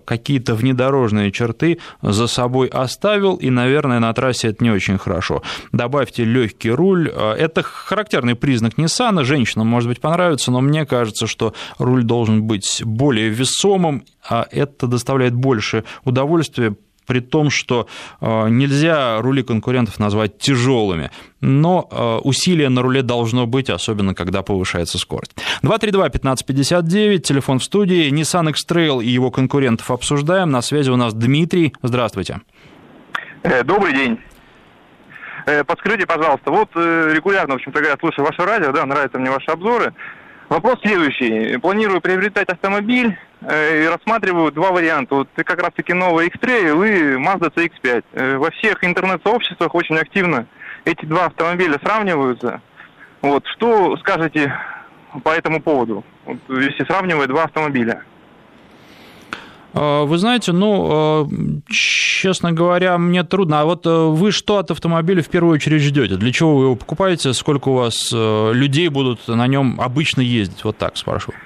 какие-то 0.04 0.54
внедорожные 0.54 1.30
черты 1.30 1.78
за 2.02 2.26
собой 2.26 2.68
оставил, 2.68 3.36
и, 3.36 3.50
наверное, 3.50 4.00
на 4.00 4.12
трассе 4.12 4.48
это 4.48 4.64
не 4.64 4.70
очень 4.70 4.98
хорошо. 4.98 5.42
Добавьте 5.72 6.24
легкий 6.24 6.70
руль, 6.70 7.08
это 7.08 7.62
характерный 7.62 8.34
признак 8.34 8.74
Nissan, 8.74 9.22
женщинам, 9.24 9.68
может 9.68 9.88
быть, 9.88 10.00
понравится, 10.00 10.50
но 10.50 10.60
мне 10.60 10.86
кажется, 10.86 11.26
что 11.26 11.54
руль 11.78 12.02
должен 12.02 12.42
быть 12.42 12.82
более 12.84 13.28
весомым, 13.28 14.04
а 14.28 14.46
это 14.50 14.86
доставляет 14.86 15.34
больше 15.34 15.84
удовольствия 16.04 16.47
при 17.08 17.20
том, 17.20 17.50
что 17.50 17.88
э, 18.20 18.48
нельзя 18.50 19.20
рули 19.20 19.42
конкурентов 19.42 19.98
назвать 19.98 20.38
тяжелыми, 20.38 21.10
но 21.40 21.88
э, 21.90 22.18
усилие 22.22 22.68
на 22.68 22.82
руле 22.82 23.02
должно 23.02 23.46
быть, 23.46 23.70
особенно 23.70 24.14
когда 24.14 24.42
повышается 24.42 24.98
скорость. 24.98 25.34
232-1559, 25.62 27.18
телефон 27.18 27.58
в 27.58 27.64
студии, 27.64 28.12
Nissan 28.12 28.50
X-Trail 28.50 29.02
и 29.02 29.08
его 29.08 29.30
конкурентов 29.30 29.90
обсуждаем. 29.90 30.50
На 30.50 30.60
связи 30.60 30.90
у 30.90 30.96
нас 30.96 31.14
Дмитрий. 31.14 31.72
Здравствуйте. 31.82 32.40
Э, 33.42 33.64
добрый 33.64 33.94
день. 33.94 34.18
Подскажите, 35.66 36.06
пожалуйста, 36.06 36.50
вот 36.50 36.68
регулярно, 36.76 37.54
в 37.54 37.56
общем-то 37.56 37.78
говоря, 37.78 37.96
слушаю 37.98 38.26
ваше 38.26 38.42
радио, 38.42 38.70
да, 38.70 38.84
нравятся 38.84 39.18
мне 39.18 39.30
ваши 39.30 39.50
обзоры. 39.50 39.94
Вопрос 40.48 40.78
следующий. 40.80 41.58
Планирую 41.58 42.00
приобретать 42.00 42.48
автомобиль 42.48 43.18
э, 43.42 43.84
и 43.84 43.86
рассматриваю 43.86 44.50
два 44.50 44.72
варианта. 44.72 45.16
Вот 45.16 45.28
как 45.34 45.60
раз-таки 45.60 45.92
новый 45.92 46.28
X-Trail 46.28 46.88
и 46.88 47.16
Mazda 47.16 47.52
CX-5. 47.54 48.04
Э, 48.12 48.36
во 48.38 48.50
всех 48.52 48.82
интернет-сообществах 48.82 49.74
очень 49.74 49.98
активно 49.98 50.46
эти 50.86 51.04
два 51.04 51.26
автомобиля 51.26 51.78
сравниваются. 51.82 52.62
Вот, 53.20 53.46
что 53.48 53.96
скажете 53.98 54.54
по 55.22 55.30
этому 55.30 55.60
поводу, 55.60 56.02
вот, 56.24 56.38
если 56.48 56.84
сравнивать 56.84 57.28
два 57.28 57.44
автомобиля? 57.44 58.04
А, 59.74 60.04
вы 60.04 60.18
знаете, 60.18 60.52
ну, 60.52 60.88
а, 60.90 61.28
честно 61.68 62.52
говоря, 62.52 62.98
мне 62.98 63.22
трудно. 63.24 63.60
А 63.60 63.64
вот 63.64 63.86
э, 63.86 63.90
вы 63.90 64.32
что 64.32 64.58
от 64.58 64.70
автомобиля 64.70 65.22
в 65.22 65.28
первую 65.28 65.54
очередь 65.54 65.82
ждете? 65.82 66.16
Для 66.16 66.32
чего 66.32 66.56
вы 66.56 66.64
его 66.64 66.76
покупаете? 66.76 67.32
Сколько 67.32 67.68
у 67.68 67.74
вас 67.74 68.10
э, 68.12 68.52
людей 68.54 68.88
будут 68.88 69.28
на 69.28 69.46
нем 69.46 69.80
обычно 69.80 70.20
ездить? 70.20 70.64
Вот 70.64 70.78
так 70.78 70.96
спрашиваю. 70.96 71.38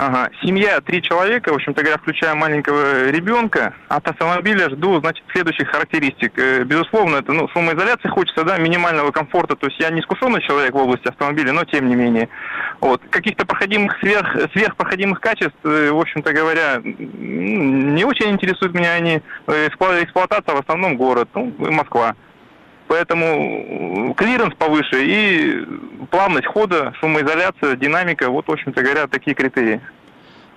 Ага. 0.00 0.30
Семья, 0.42 0.80
три 0.80 1.02
человека, 1.02 1.52
в 1.52 1.56
общем-то 1.56 1.82
говоря, 1.82 1.98
включая 1.98 2.34
маленького 2.34 3.10
ребенка. 3.10 3.74
От 3.88 4.08
автомобиля 4.08 4.70
жду, 4.70 4.98
значит, 4.98 5.22
следующих 5.30 5.68
характеристик. 5.68 6.32
Э, 6.38 6.64
безусловно, 6.64 7.16
это, 7.16 7.34
ну, 7.34 7.48
шумоизоляции 7.48 8.08
хочется, 8.08 8.44
да, 8.44 8.56
минимального 8.56 9.10
комфорта. 9.10 9.56
То 9.56 9.66
есть 9.66 9.78
я 9.78 9.90
не 9.90 10.00
искушенный 10.00 10.40
человек 10.40 10.72
в 10.72 10.78
области 10.78 11.06
автомобиля, 11.06 11.52
но 11.52 11.66
тем 11.66 11.86
не 11.86 11.96
менее. 11.96 12.30
Вот. 12.80 13.02
Каких-то 13.10 13.44
проходимых, 13.44 13.98
сверх, 14.00 14.34
сверхпроходимых 14.54 15.20
качеств, 15.20 15.58
э, 15.64 15.90
в 15.90 16.00
общем-то 16.00 16.32
говоря, 16.32 16.80
не 16.82 18.04
очень 18.04 18.30
интересуют 18.30 18.72
меня 18.72 18.92
они. 18.92 19.20
Э, 19.48 19.68
эксплуатация 19.68 20.54
в 20.54 20.60
основном 20.60 20.96
город, 20.96 21.28
ну, 21.34 21.52
Москва. 21.58 22.14
Поэтому 22.90 24.14
клиренс 24.14 24.52
повыше 24.56 24.96
и 25.00 25.64
плавность 26.10 26.48
хода, 26.48 26.92
шумоизоляция, 26.98 27.76
динамика, 27.76 28.28
вот, 28.30 28.48
в 28.48 28.50
общем-то 28.50 28.82
говоря, 28.82 29.06
такие 29.06 29.36
критерии. 29.36 29.80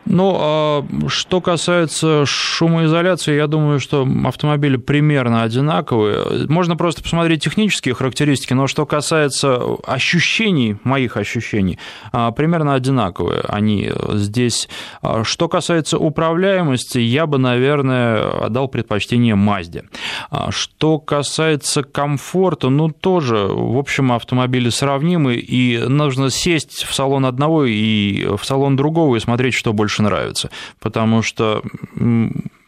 Ну, 0.05 0.35
а 0.37 0.85
что 1.07 1.39
касается 1.39 2.25
шумоизоляции, 2.25 3.35
я 3.35 3.47
думаю, 3.47 3.79
что 3.79 4.07
автомобили 4.25 4.75
примерно 4.77 5.43
одинаковые. 5.43 6.47
Можно 6.49 6.75
просто 6.75 7.01
посмотреть 7.01 7.43
технические 7.43 7.95
характеристики, 7.95 8.53
но 8.53 8.67
что 8.67 8.85
касается 8.85 9.59
ощущений, 9.85 10.77
моих 10.83 11.15
ощущений, 11.15 11.79
а, 12.11 12.31
примерно 12.31 12.73
одинаковые 12.73 13.41
они 13.47 13.91
здесь. 14.13 14.67
А, 15.01 15.23
что 15.23 15.47
касается 15.47 15.97
управляемости, 15.97 16.97
я 16.99 17.25
бы, 17.25 17.37
наверное, 17.37 18.45
отдал 18.45 18.67
предпочтение 18.67 19.35
Мазде. 19.35 19.83
А, 20.29 20.51
что 20.51 20.99
касается 20.99 21.83
комфорта, 21.83 22.69
ну, 22.69 22.89
тоже, 22.89 23.37
в 23.37 23.77
общем, 23.77 24.11
автомобили 24.11 24.69
сравнимы, 24.69 25.35
и 25.35 25.77
нужно 25.77 26.29
сесть 26.29 26.83
в 26.83 26.93
салон 26.93 27.25
одного 27.25 27.65
и 27.65 28.25
в 28.35 28.43
салон 28.43 28.75
другого 28.75 29.15
и 29.15 29.19
смотреть, 29.19 29.53
что 29.53 29.71
больше 29.71 29.92
больше 29.93 30.01
нравится, 30.01 30.49
потому 30.79 31.21
что 31.21 31.61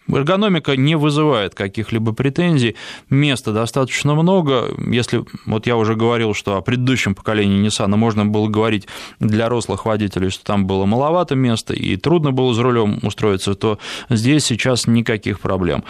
Эргономика 0.07 0.77
не 0.77 0.95
вызывает 0.95 1.55
каких-либо 1.55 2.13
претензий, 2.13 2.75
места 3.09 3.51
достаточно 3.51 4.13
много. 4.13 4.65
Если, 4.77 5.25
вот 5.47 5.65
я 5.65 5.75
уже 5.75 5.95
говорил, 5.95 6.35
что 6.35 6.57
о 6.57 6.61
предыдущем 6.61 7.15
поколении 7.15 7.65
Nissan 7.65 7.95
можно 7.95 8.25
было 8.25 8.47
говорить 8.47 8.87
для 9.19 9.49
рослых 9.49 9.85
водителей, 9.85 10.29
что 10.29 10.43
там 10.43 10.67
было 10.67 10.85
маловато 10.85 11.33
места 11.35 11.73
и 11.73 11.95
трудно 11.95 12.31
было 12.31 12.53
за 12.53 12.61
рулем 12.61 12.99
устроиться, 13.01 13.55
то 13.55 13.79
здесь 14.09 14.45
сейчас 14.45 14.85
никаких 14.85 15.39
проблем. 15.39 15.83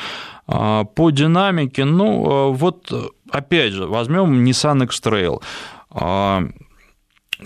А, 0.47 0.85
по 0.85 1.09
динамике, 1.09 1.83
ну, 1.83 2.53
вот 2.53 2.93
опять 3.29 3.73
же, 3.73 3.85
возьмем 3.85 4.45
Nissan 4.45 4.85
X-Trail 4.85 5.41
а, 5.89 6.47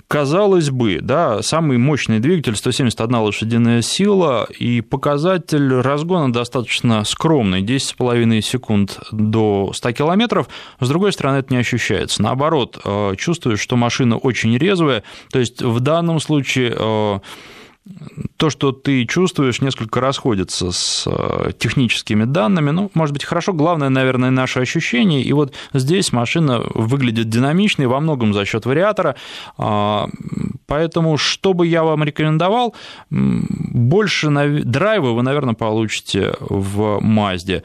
Казалось 0.07 0.69
бы, 0.69 0.99
да, 1.01 1.41
самый 1.41 1.77
мощный 1.77 2.19
двигатель 2.19 2.55
171 2.55 3.15
лошадиная 3.17 3.81
сила, 3.81 4.47
и 4.59 4.81
показатель 4.81 5.73
разгона 5.73 6.31
достаточно 6.31 7.03
скромный, 7.03 7.63
10,5 7.63 8.41
секунд 8.41 8.99
до 9.11 9.71
100 9.73 9.91
километров. 9.93 10.47
С 10.79 10.87
другой 10.87 11.11
стороны, 11.11 11.37
это 11.37 11.53
не 11.53 11.59
ощущается. 11.59 12.21
Наоборот, 12.21 12.79
э, 12.83 13.15
чувствуешь, 13.17 13.59
что 13.59 13.77
машина 13.77 14.17
очень 14.17 14.55
резвая. 14.57 15.03
То 15.31 15.39
есть 15.39 15.61
в 15.61 15.79
данном 15.79 16.19
случае 16.19 16.75
э, 16.77 17.19
то, 18.39 18.49
что 18.49 18.71
ты 18.71 19.05
чувствуешь, 19.05 19.59
несколько 19.59 19.99
расходится 19.99 20.71
с 20.71 21.03
э, 21.05 21.51
техническими 21.59 22.23
данными. 22.23 22.69
Ну, 22.69 22.89
может 22.93 23.11
быть, 23.11 23.25
хорошо. 23.25 23.51
Главное, 23.51 23.89
наверное, 23.89 24.31
наше 24.31 24.61
ощущение. 24.61 25.21
И 25.21 25.33
вот 25.33 25.53
здесь 25.73 26.13
машина 26.13 26.61
выглядит 26.73 27.27
динамичной 27.27 27.87
во 27.87 27.99
многом 27.99 28.33
за 28.33 28.45
счет 28.45 28.65
вариатора. 28.65 29.17
А, 29.57 30.07
поэтому, 30.67 31.17
что 31.17 31.53
бы 31.53 31.67
я 31.67 31.83
вам 31.83 32.05
рекомендовал, 32.05 32.75
больше 33.09 34.29
драйва 34.63 35.11
вы, 35.11 35.21
наверное, 35.21 35.53
получите 35.53 36.33
в 36.39 37.01
Мазде. 37.01 37.63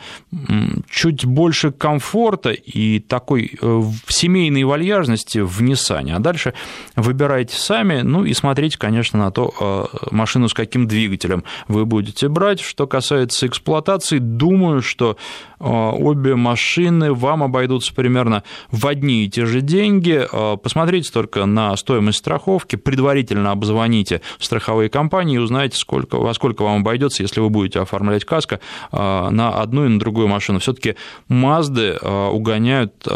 Чуть 0.91 1.25
больше 1.25 1.71
комфорта 1.71 2.51
и 2.51 2.99
такой 2.99 3.57
э, 3.61 3.83
семейной 4.09 4.65
вальяжности 4.65 5.39
в 5.39 5.63
Ниссане. 5.63 6.17
А 6.17 6.19
дальше 6.19 6.53
выбирайте 6.97 7.57
сами, 7.57 8.01
ну 8.01 8.25
и 8.25 8.35
смотрите, 8.35 8.77
конечно, 8.77 9.21
на 9.21 9.31
то, 9.31 9.55
э, 9.61 10.07
машину 10.11 10.49
с 10.49 10.55
каким 10.55 10.64
двигателем 10.73 11.45
вы 11.69 11.87
будете 11.87 12.29
брать. 12.29 12.61
Что 12.61 12.87
касается 12.87 13.47
эксплуатации, 13.47 14.19
думаю, 14.19 14.83
что 14.83 15.17
а, 15.61 15.93
обе 15.93 16.35
машины 16.35 17.13
вам 17.13 17.43
обойдутся 17.43 17.95
примерно 17.95 18.43
в 18.71 18.87
одни 18.87 19.25
и 19.25 19.31
те 19.31 19.47
же 19.47 19.61
деньги. 19.61 20.27
А, 20.31 20.57
посмотрите 20.57 21.11
только 21.13 21.47
на 21.47 21.77
стоимость 21.77 22.19
страховки, 22.19 22.77
предварительно 22.77 23.51
обзвоните 23.51 24.21
страховые 24.39 24.89
компании 24.89 25.37
и 25.37 25.39
узнаете, 25.39 25.77
сколько, 25.77 26.17
во 26.17 26.35
сколько 26.35 26.63
вам 26.63 26.81
обойдется, 26.81 27.23
если 27.23 27.41
вы 27.41 27.51
будете 27.51 27.81
оформлять 27.81 28.25
каско 28.25 28.61
а, 28.93 29.31
на 29.31 29.51
одну 29.61 29.87
и 29.87 29.89
на 29.89 29.99
другую 29.99 30.29
машину. 30.29 30.59
Все-таки 30.59 30.97
Мазды 31.29 31.97
угоняют 31.97 33.07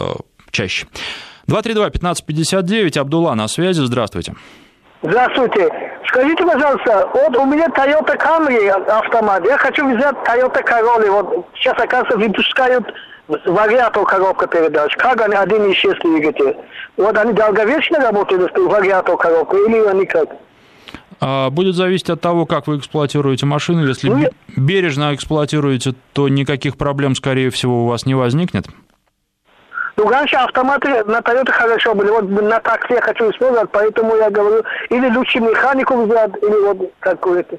чаще. 0.51 0.87
232-1559, 1.49 2.99
Абдулла 2.99 3.35
на 3.35 3.49
связи, 3.49 3.81
здравствуйте. 3.81 4.35
Здравствуйте. 5.03 5.69
Скажите, 6.09 6.43
пожалуйста, 6.45 7.09
вот 7.13 7.37
у 7.37 7.45
меня 7.45 7.67
Toyota 7.67 8.17
Camry 8.17 8.71
автомат, 8.71 9.45
я 9.47 9.59
хочу 9.59 9.87
взять 9.87 10.17
Toyota 10.27 10.65
Corolla, 10.65 11.11
вот 11.11 11.47
сейчас, 11.55 11.79
оказывается, 11.79 12.17
выпускают 12.17 12.87
вариатор 13.29 14.07
коробка 14.07 14.47
передач, 14.47 14.95
как 14.97 15.21
они 15.21 15.35
1.6 15.35 16.01
двигатель. 16.03 16.57
Вот 16.97 17.17
они 17.19 17.35
долговечно 17.35 17.99
работают, 17.99 18.57
вариатор 18.57 19.19
коробка, 19.19 19.57
или 19.59 19.87
они 19.87 20.07
как? 20.07 20.31
А, 21.21 21.51
будет 21.51 21.75
зависеть 21.75 22.09
от 22.09 22.23
того, 22.23 22.47
как 22.47 22.67
вы 22.69 22.79
эксплуатируете 22.79 23.45
машину. 23.45 23.87
Если 23.87 24.09
ну, 24.09 24.29
бережно 24.57 25.15
эксплуатируете, 25.15 25.95
то 26.15 26.29
никаких 26.29 26.79
проблем, 26.79 27.15
скорее 27.17 27.51
всего, 27.51 27.85
у 27.85 27.87
вас 27.87 28.07
не 28.07 28.15
возникнет. 28.15 28.67
Раньше 29.99 30.37
автоматы 30.37 31.05
на 31.05 31.19
Toyota 31.19 31.51
хорошо 31.51 31.95
были. 31.95 32.11
Вот 32.11 32.29
на 32.29 32.61
такси 32.61 32.95
я 32.95 33.01
хочу 33.01 33.31
использовать, 33.31 33.71
поэтому 33.71 34.15
я 34.17 34.31
говорю, 34.31 34.63
или 34.91 35.09
лучше 35.17 35.41
механику 35.41 36.03
взять, 36.03 36.31
или 36.41 36.67
вот 36.67 36.93
какую-то. 37.01 37.59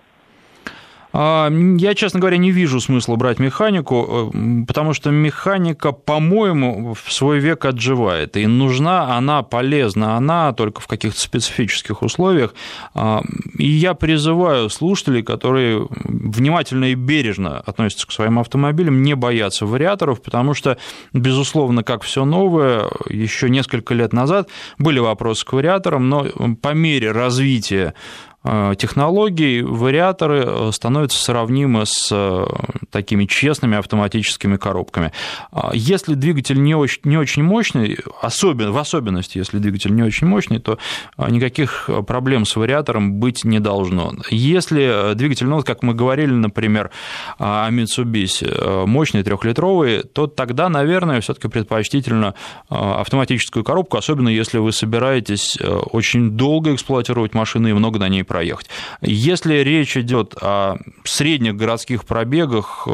А, 1.12 1.50
я, 1.50 1.96
честно 1.96 2.20
говоря, 2.20 2.38
не 2.38 2.52
вижу 2.52 2.80
смысла 2.80 3.16
брать 3.16 3.40
механику, 3.40 4.32
э, 4.34 4.66
потому 4.68 4.94
что 4.94 5.10
механика, 5.10 5.92
по-моему, 5.92 6.94
в 6.94 7.12
свой 7.12 7.40
век 7.40 7.66
отживает. 7.66 8.38
И 8.38 8.46
нужна 8.46 9.16
она, 9.18 9.42
полезна 9.42 10.18
она 10.18 10.54
только 10.54 10.82
в 10.82 10.88
каких-то 10.88 11.20
специфических 11.20 12.04
условиях. 12.04 12.54
А, 12.94 13.24
и 13.58 13.68
я 13.68 13.96
призываю 13.96 14.70
слушателей, 14.70 15.24
которые 15.24 15.88
внимательно 15.90 16.86
и 16.86 16.96
бережно 16.96 17.60
относятся 17.60 18.06
к 18.06 18.12
своим 18.12 18.38
автомобилям, 18.38 19.02
не 19.02 19.16
бояться 19.16 19.66
вариаторов, 19.66 20.22
потому 20.22 20.54
что, 20.54 20.78
безусловно, 21.14 21.84
как 21.84 22.04
все 22.04 22.24
новое, 22.24 22.86
еще 23.10 23.50
несколько 23.50 23.96
лет 23.96 24.14
назад 24.14 24.50
были 24.78 25.00
вопросы 25.00 25.44
к 25.46 25.54
вариаторам, 25.54 26.08
но 26.08 26.28
по 26.62 26.74
мере 26.74 27.12
развития 27.12 27.96
технологий 28.44 29.62
вариаторы 29.62 30.46
э, 30.46 30.72
становятся 30.72 31.22
сравнимы 31.22 31.86
с 31.86 32.08
э, 32.10 32.46
такими 32.90 33.26
честными 33.26 33.78
автоматическими 33.78 34.56
коробками. 34.56 35.12
А 35.52 35.72
если 35.74 36.14
двигатель 36.14 36.62
не 36.62 36.74
очень, 36.74 37.02
не 37.04 37.18
очень 37.18 37.44
мощный, 37.44 37.98
особенно, 38.22 38.72
в 38.72 38.78
особенности, 38.78 39.38
если 39.38 39.60
двигатель 39.60 39.94
не 39.94 40.04
очень 40.04 40.26
мощный, 40.26 40.60
то 40.60 40.78
никаких 41.18 41.90
проблем 42.08 42.46
с 42.46 42.56
вариатором 42.56 43.20
быть 43.20 43.44
не 43.44 43.60
должно. 43.60 44.14
Если 44.30 45.14
двигатель, 45.16 45.48
ну, 45.48 45.62
как 45.62 45.84
мы 45.84 45.94
говорили, 45.94 46.32
например, 46.32 46.92
о 47.40 47.70
Mitsubishi, 47.70 48.86
мощный 48.86 49.24
трехлитровый, 49.24 50.04
то 50.04 50.28
тогда, 50.28 50.70
наверное, 50.70 51.20
все-таки 51.20 51.50
предпочтительно 51.50 52.36
автоматическую 52.70 53.64
коробку, 53.64 53.98
особенно 53.98 54.30
если 54.30 54.60
вы 54.60 54.72
собираетесь 54.72 55.58
очень 55.92 56.32
долго 56.32 56.74
эксплуатировать 56.74 57.34
машину 57.34 57.68
и 57.68 57.74
много 57.74 58.00
на 58.00 58.08
ней 58.08 58.24
проехать. 58.30 58.70
Если 59.02 59.56
речь 59.56 59.98
идет 59.98 60.36
о 60.40 60.78
средних 61.04 61.58
городских 61.58 62.06
пробегах 62.06 62.88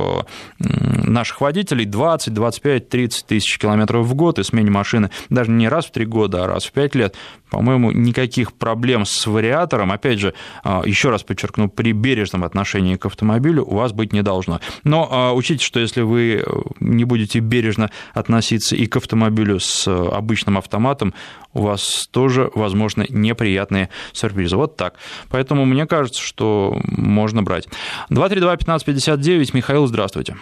наших 0.57 1.41
водителей 1.41 1.85
20, 1.85 2.33
25, 2.33 2.89
30 2.89 3.25
тысяч 3.27 3.59
километров 3.59 4.05
в 4.07 4.15
год 4.15 4.39
и 4.39 4.43
смене 4.43 4.71
машины 4.71 5.11
даже 5.29 5.51
не 5.51 5.67
раз 5.67 5.85
в 5.85 5.91
три 5.91 6.05
года, 6.05 6.45
а 6.45 6.47
раз 6.47 6.65
в 6.65 6.71
пять 6.71 6.95
лет, 6.95 7.15
по-моему, 7.55 7.91
никаких 7.91 8.51
проблем 8.51 9.05
с 9.05 9.27
вариатором, 9.27 9.93
опять 9.93 10.19
же, 10.19 10.33
а, 10.61 10.81
еще 10.83 11.09
раз 11.09 11.23
подчеркну, 11.23 11.69
при 11.69 11.93
бережном 11.93 12.43
отношении 12.43 12.97
к 12.97 13.05
автомобилю 13.05 13.63
у 13.63 13.75
вас 13.75 13.93
быть 13.93 14.11
не 14.11 14.21
должно. 14.21 14.59
Но 14.83 15.07
а, 15.09 15.31
учите, 15.31 15.63
что 15.63 15.79
если 15.79 16.01
вы 16.01 16.43
э, 16.45 16.51
не 16.81 17.05
будете 17.05 17.39
бережно 17.39 17.91
относиться 18.13 18.75
и 18.75 18.87
к 18.87 18.97
автомобилю 18.97 19.61
с 19.61 19.87
обычным 19.87 20.57
автоматом, 20.57 21.13
у 21.53 21.61
вас 21.61 22.09
тоже, 22.11 22.51
возможно, 22.55 23.05
неприятные 23.07 23.89
сюрпризы. 24.11 24.57
Вот 24.57 24.75
так. 24.75 24.95
Поэтому 25.31 25.63
мне 25.63 25.85
кажется, 25.85 26.21
что 26.21 26.75
можно 26.83 27.41
брать. 27.41 27.69
232-1559, 28.09 29.51
Михаил, 29.53 29.87
здравствуйте. 29.87 30.35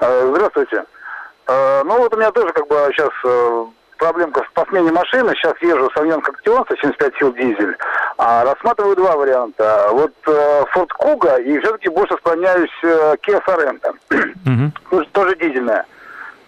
А, 0.00 0.32
здравствуйте. 0.32 0.84
Ну 1.46 1.98
вот 1.98 2.14
у 2.14 2.16
меня 2.16 2.30
тоже 2.30 2.52
как 2.52 2.68
бы 2.68 2.90
сейчас 2.94 3.08
э, 3.24 3.66
проблемка 3.98 4.42
по 4.54 4.64
смене 4.66 4.92
машины. 4.92 5.34
Сейчас 5.34 5.54
езжу 5.60 5.90
Савьон 5.94 6.20
Коктион 6.20 6.64
175 6.64 7.14
сил 7.16 7.32
дизель. 7.34 7.76
А 8.16 8.44
рассматриваю 8.44 8.96
два 8.96 9.16
варианта. 9.16 9.88
Вот 9.92 10.12
э, 10.26 10.62
Ford 10.74 10.88
Kuga 10.98 11.42
и 11.42 11.58
все-таки 11.60 11.88
больше 11.88 12.14
склоняюсь 12.18 12.70
э, 12.82 13.14
Kia 13.26 13.40
Sorento. 13.46 13.94
Угу. 14.90 15.02
Тоже 15.12 15.36
дизельная. 15.36 15.84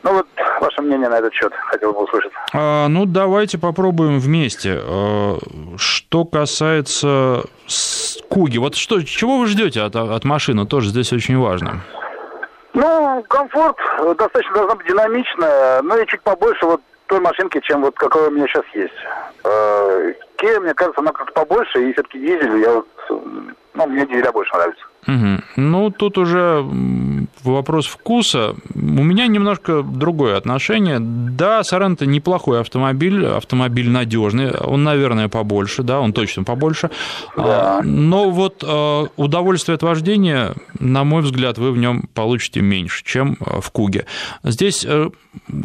Ну 0.02 0.14
вот 0.14 0.26
ваше 0.60 0.80
мнение 0.80 1.08
на 1.08 1.18
этот 1.18 1.34
счет 1.34 1.52
хотел 1.66 1.92
бы 1.92 2.04
услышать. 2.04 2.32
А, 2.54 2.88
ну 2.88 3.04
давайте 3.04 3.58
попробуем 3.58 4.18
вместе. 4.18 4.80
А, 4.82 5.36
что 5.76 6.24
касается 6.24 7.42
Куги, 8.30 8.58
вот 8.58 8.76
что, 8.76 9.02
чего 9.02 9.38
вы 9.38 9.46
ждете 9.46 9.82
от, 9.82 9.94
от 9.96 10.24
машины, 10.24 10.66
тоже 10.66 10.88
здесь 10.88 11.12
очень 11.12 11.38
важно. 11.38 11.82
Ну, 12.72 13.24
комфорт 13.28 13.76
достаточно 14.16 14.54
должна 14.54 14.76
быть 14.76 14.86
динамичная, 14.86 15.82
но 15.82 15.98
и 15.98 16.06
чуть 16.06 16.22
побольше 16.22 16.64
вот 16.64 16.80
той 17.10 17.20
машинки, 17.20 17.60
чем 17.64 17.82
вот 17.82 17.96
какой 17.96 18.28
у 18.28 18.30
меня 18.30 18.46
сейчас 18.46 18.64
есть. 18.72 18.94
Э, 19.44 20.12
мне 20.60 20.74
кажется, 20.74 21.00
она 21.00 21.10
как-то 21.12 21.32
побольше, 21.32 21.82
и 21.82 21.92
все-таки 21.92 22.18
дизель, 22.18 22.60
я 22.60 22.74
вот, 22.74 22.86
ну, 23.74 23.86
мне 23.86 24.06
дизеля 24.06 24.32
больше 24.32 24.54
нравится. 24.54 24.84
Угу. 25.08 25.42
Ну, 25.56 25.90
тут 25.90 26.18
уже 26.18 26.62
вопрос 27.44 27.86
вкуса. 27.86 28.54
У 28.74 28.78
меня 28.78 29.26
немножко 29.26 29.82
другое 29.82 30.36
отношение. 30.36 30.98
Да, 31.00 31.62
Соренто 31.64 32.06
неплохой 32.06 32.60
автомобиль, 32.60 33.26
автомобиль 33.26 33.88
надежный, 33.88 34.50
он, 34.52 34.84
наверное, 34.84 35.28
побольше, 35.28 35.82
да, 35.82 36.00
он 36.00 36.12
точно 36.12 36.44
побольше. 36.44 36.90
Да. 37.36 37.80
Но 37.82 38.30
вот 38.30 38.64
э, 38.66 39.06
удовольствие 39.16 39.74
от 39.74 39.82
вождения, 39.82 40.54
на 40.78 41.04
мой 41.04 41.22
взгляд, 41.22 41.58
вы 41.58 41.72
в 41.72 41.78
нем 41.78 42.08
получите 42.14 42.60
меньше, 42.60 43.04
чем 43.04 43.36
э, 43.40 43.60
в 43.60 43.70
Куге. 43.70 44.06
Здесь 44.42 44.84
э, 44.84 45.10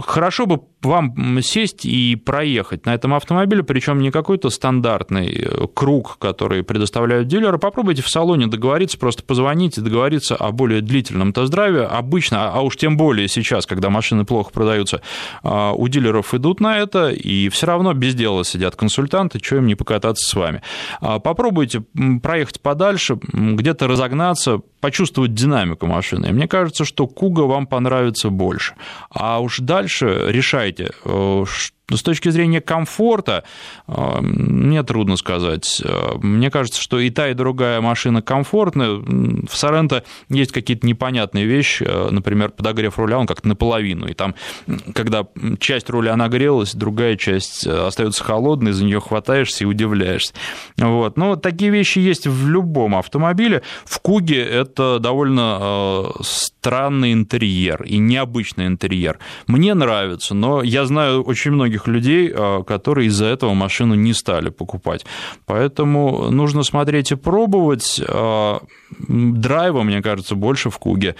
хорошо 0.02 0.46
бы 0.46 0.62
вам 0.82 1.42
сесть 1.42 1.86
и 1.86 2.16
проехать 2.16 2.86
на 2.86 2.94
этом 2.94 3.16
автомобиле, 3.16 3.64
причем 3.64 4.00
не 4.00 4.12
какой-то 4.12 4.52
стандартный 4.52 5.48
круг, 5.74 6.18
который 6.20 6.64
предоставляют 6.64 7.28
дилеры. 7.28 7.58
Попробуйте 7.58 8.04
в 8.04 8.10
салоне 8.10 8.46
договориться, 8.46 9.00
просто 9.00 9.24
позвонить 9.24 9.80
и 9.80 9.82
договориться 9.82 10.36
о 10.36 10.52
более 10.52 10.82
длительном 10.82 11.34
тест-драйве. 11.34 11.65
Обычно, 11.66 12.52
а 12.52 12.62
уж 12.62 12.78
тем 12.78 12.98
более 12.98 13.28
сейчас, 13.28 13.66
когда 13.66 13.90
машины 13.90 14.26
плохо 14.26 14.52
продаются, 14.52 15.02
а, 15.44 15.74
у 15.74 15.88
дилеров 15.88 16.34
идут 16.34 16.60
на 16.60 16.78
это, 16.78 17.10
и 17.10 17.50
все 17.50 17.68
равно 17.68 17.94
без 17.94 18.16
дела 18.16 18.44
сидят 18.44 18.76
консультанты, 18.76 19.40
что 19.42 19.58
им 19.58 19.66
не 19.66 19.76
покататься 19.76 20.28
с 20.30 20.34
вами. 20.34 20.62
А, 21.02 21.20
попробуйте 21.20 21.84
проехать 22.22 22.62
подальше, 22.62 23.18
где-то 23.34 23.88
разогнаться, 23.88 24.62
почувствовать 24.80 25.34
динамику 25.34 25.88
машины. 25.88 26.32
Мне 26.32 26.48
кажется, 26.48 26.86
что 26.86 27.08
Куга 27.08 27.42
вам 27.42 27.68
понравится 27.68 28.30
больше. 28.30 28.76
А 29.10 29.40
уж 29.40 29.60
дальше 29.60 30.28
решайте, 30.30 30.92
э, 31.04 31.44
с 31.94 32.02
точки 32.02 32.30
зрения 32.30 32.62
комфорта, 32.62 33.44
э, 33.88 34.22
мне 34.22 34.84
трудно 34.84 35.18
сказать. 35.18 35.82
Э, 35.84 36.16
мне 36.22 36.50
кажется, 36.50 36.82
что 36.82 37.00
и 37.00 37.10
та, 37.10 37.30
и 37.30 37.34
другая 37.34 37.82
машина 37.82 38.22
комфортная. 38.22 38.96
В 38.96 39.56
Соренто 39.56 40.04
есть 40.30 40.52
какие-то 40.52 40.88
непонятные 40.88 41.46
вещи, 41.46 41.84
э, 41.88 42.10
например, 42.10 42.50
подогрев 42.50 42.98
руля, 42.98 43.20
он 43.20 43.28
как-то 43.28 43.48
наполовину, 43.48 44.08
и 44.08 44.14
там, 44.14 44.36
когда 44.94 45.28
часть 45.60 45.90
руля 45.90 46.16
нагрелась, 46.16 46.74
другая 46.74 47.18
часть 47.18 47.68
остается 47.68 48.24
холодной, 48.24 48.72
за 48.72 48.84
нее 48.84 49.00
хватаешься 49.00 49.64
и 49.64 49.68
удивляешься. 49.68 50.34
Вот. 50.78 51.18
Но 51.18 51.36
такие 51.36 51.72
вещи 51.72 52.00
есть 52.00 52.26
в 52.26 52.50
любом 52.50 52.96
автомобиле. 52.96 53.62
В 53.86 54.00
Куге 54.00 54.44
это 54.44 55.00
довольно 55.00 56.12
странный 56.22 57.14
интерьер 57.14 57.84
и 57.84 57.98
необычный 57.98 58.68
интерьер. 58.68 59.20
Мне 59.48 59.74
нравится, 59.74 60.34
но 60.34 60.64
я 60.64 60.86
знаю 60.86 61.22
очень 61.22 61.52
многих 61.52 61.75
людей, 61.88 62.32
а, 62.34 62.64
которые 62.64 63.08
из-за 63.08 63.26
этого 63.26 63.54
машину 63.54 63.96
не 63.96 64.14
стали 64.14 64.50
покупать. 64.50 65.06
Поэтому 65.46 66.32
нужно 66.32 66.64
смотреть 66.64 67.12
и 67.12 67.16
пробовать. 67.16 68.02
А, 68.08 68.62
драйва, 69.08 69.84
мне 69.84 70.02
кажется, 70.02 70.36
больше 70.36 70.70
в 70.70 70.78
Куге. 70.78 71.16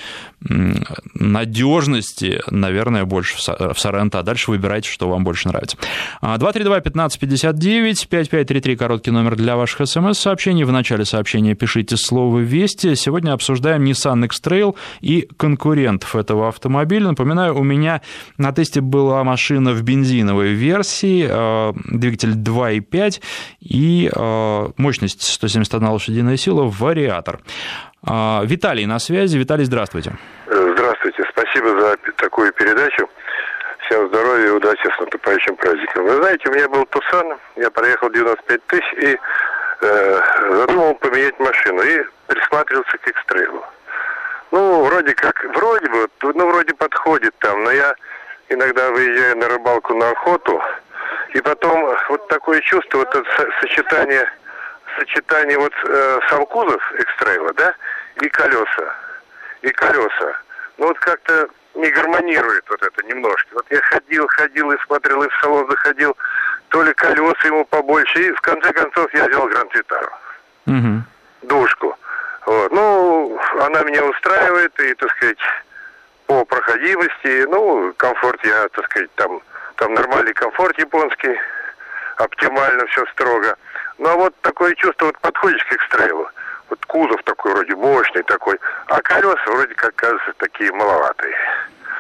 Надежности, 1.14 2.42
наверное, 2.50 3.06
больше 3.06 3.38
в 3.38 3.80
Соренто. 3.80 4.20
А 4.20 4.24
дальше 4.24 4.52
выбирайте, 4.52 4.90
что 4.90 5.10
вам 5.10 5.24
больше 5.24 5.48
нравится. 5.48 5.78
232-1559, 6.22 8.08
5533, 8.08 8.76
короткий 8.76 9.12
номер 9.12 9.36
для 9.36 9.56
ваших 9.56 9.88
смс-сообщений. 9.88 10.64
В 10.64 10.72
начале 10.72 11.06
сообщения 11.06 11.56
пишите 11.56 11.98
слово 11.98 12.40
«Вести». 12.40 12.96
Сегодня 12.96 13.34
обсуждаем 13.34 13.84
Nissan 13.84 14.26
X-Trail 14.26 14.76
и 15.02 15.28
конкурентов 15.38 16.16
этого 16.16 16.48
автомобиля. 16.48 17.10
Напоминаю, 17.10 17.58
у 17.58 17.64
меня 17.64 18.02
на 18.38 18.52
тесте 18.52 18.82
была 18.82 19.24
машина 19.24 19.74
в 19.74 19.82
бензиновой 19.82 20.45
версии, 20.54 21.28
э, 21.30 21.74
двигатель 21.86 22.34
2.5 22.34 23.22
и 23.60 24.10
э, 24.14 24.68
мощность 24.78 25.24
171 25.24 25.88
лошадиная 25.88 26.38
сила, 26.38 26.64
вариатор. 26.64 27.40
Э, 28.08 28.42
Виталий 28.46 28.86
на 28.86 29.00
связи. 29.00 29.38
Виталий, 29.38 29.66
здравствуйте. 29.66 30.14
Здравствуйте. 30.48 31.24
Спасибо 31.32 31.80
за 31.80 31.98
такую 32.18 32.52
передачу. 32.54 33.10
Всем 33.86 34.08
здоровья 34.08 34.48
и 34.48 34.52
удачи 34.52 34.88
с 34.96 35.00
наступающим 35.00 35.56
праздником. 35.58 36.06
Вы 36.06 36.16
знаете, 36.16 36.50
у 36.50 36.54
меня 36.54 36.68
был 36.70 36.86
Тусан, 36.86 37.38
я 37.56 37.70
проехал 37.70 38.10
95 38.10 38.66
тысяч 38.68 38.94
и 39.02 39.18
э, 39.82 40.20
задумал 40.52 40.96
поменять 40.96 41.40
машину 41.40 41.84
и 41.84 42.04
присматривался 42.28 42.98
к 42.98 43.08
экстрейлу. 43.08 43.64
Ну, 44.52 44.84
вроде 44.86 45.14
как, 45.14 45.44
вроде 45.54 45.88
бы, 45.90 46.08
ну, 46.34 46.48
вроде 46.48 46.74
подходит 46.74 47.36
там, 47.40 47.64
но 47.64 47.72
я 47.72 47.94
иногда 48.50 48.90
выезжаю 48.92 49.38
на 49.38 49.48
рыбалку, 49.50 49.94
на 49.94 50.10
охоту, 50.10 50.62
и 51.34 51.42
потом 51.42 51.96
вот 52.10 52.28
такое 52.28 52.62
чувство, 52.62 53.00
вот 53.00 53.16
это 53.16 53.52
сочетание, 53.62 54.30
сочетание 54.98 55.58
вот 55.58 55.74
э, 55.86 56.20
сам 56.30 56.46
кузов 56.46 56.82
экстрейла, 57.00 57.54
да, 57.54 57.76
и 58.22 58.30
колеса, 58.30 58.96
и 59.62 59.70
колеса. 59.70 60.38
Ну, 60.78 60.88
вот 60.88 61.00
как-то 61.00 61.48
не 61.76 61.90
гармонирует 61.90 62.64
вот 62.70 62.82
это 62.82 63.06
немножко. 63.06 63.48
Вот 63.54 63.66
я 63.70 63.82
ходил, 63.82 64.28
ходил 64.28 64.72
и 64.72 64.78
смотрел, 64.86 65.24
и 65.24 65.30
в 65.30 65.40
салон 65.42 65.70
заходил, 65.70 66.16
то 66.70 66.82
ли 66.84 66.94
колеса 66.94 67.48
ему 67.48 67.66
побольше, 67.66 68.22
и 68.22 68.32
в 68.32 68.42
конце 68.42 68.72
концов 68.74 69.14
я 69.14 69.26
взял 69.28 69.48
Гранд 69.48 69.74
Витару. 69.76 70.12
Угу. 70.68 71.04
Душку. 71.44 71.98
Вот. 72.46 72.72
Ну, 72.72 73.40
она 73.60 73.84
меня 73.84 74.04
устраивает, 74.06 74.80
и, 74.80 74.94
так 74.94 75.12
сказать, 75.18 75.40
по 76.28 76.44
проходимости, 76.46 77.46
ну, 77.50 77.94
комфорт 77.98 78.44
я, 78.46 78.68
так 78.70 78.86
сказать, 78.86 79.10
там, 79.16 79.42
там 79.76 79.94
нормальный 79.94 80.34
комфорт 80.34 80.78
японский, 80.80 81.38
оптимально 82.18 82.86
все 82.88 83.06
строго. 83.08 83.56
Ну, 83.98 84.10
а 84.10 84.16
вот 84.16 84.36
такое 84.42 84.74
чувство, 84.76 85.06
вот 85.06 85.20
подходишь 85.20 85.64
к 85.66 85.74
экстрейлу, 85.74 86.28
вот 86.70 86.86
кузов 86.86 87.22
такой 87.24 87.54
вроде 87.54 87.76
мощный 87.76 88.24
такой, 88.24 88.60
а 88.88 89.02
колеса 89.02 89.46
вроде 89.48 89.74
как, 89.76 89.96
кажется, 89.96 90.34
такие 90.38 90.72
маловатые. 90.72 91.36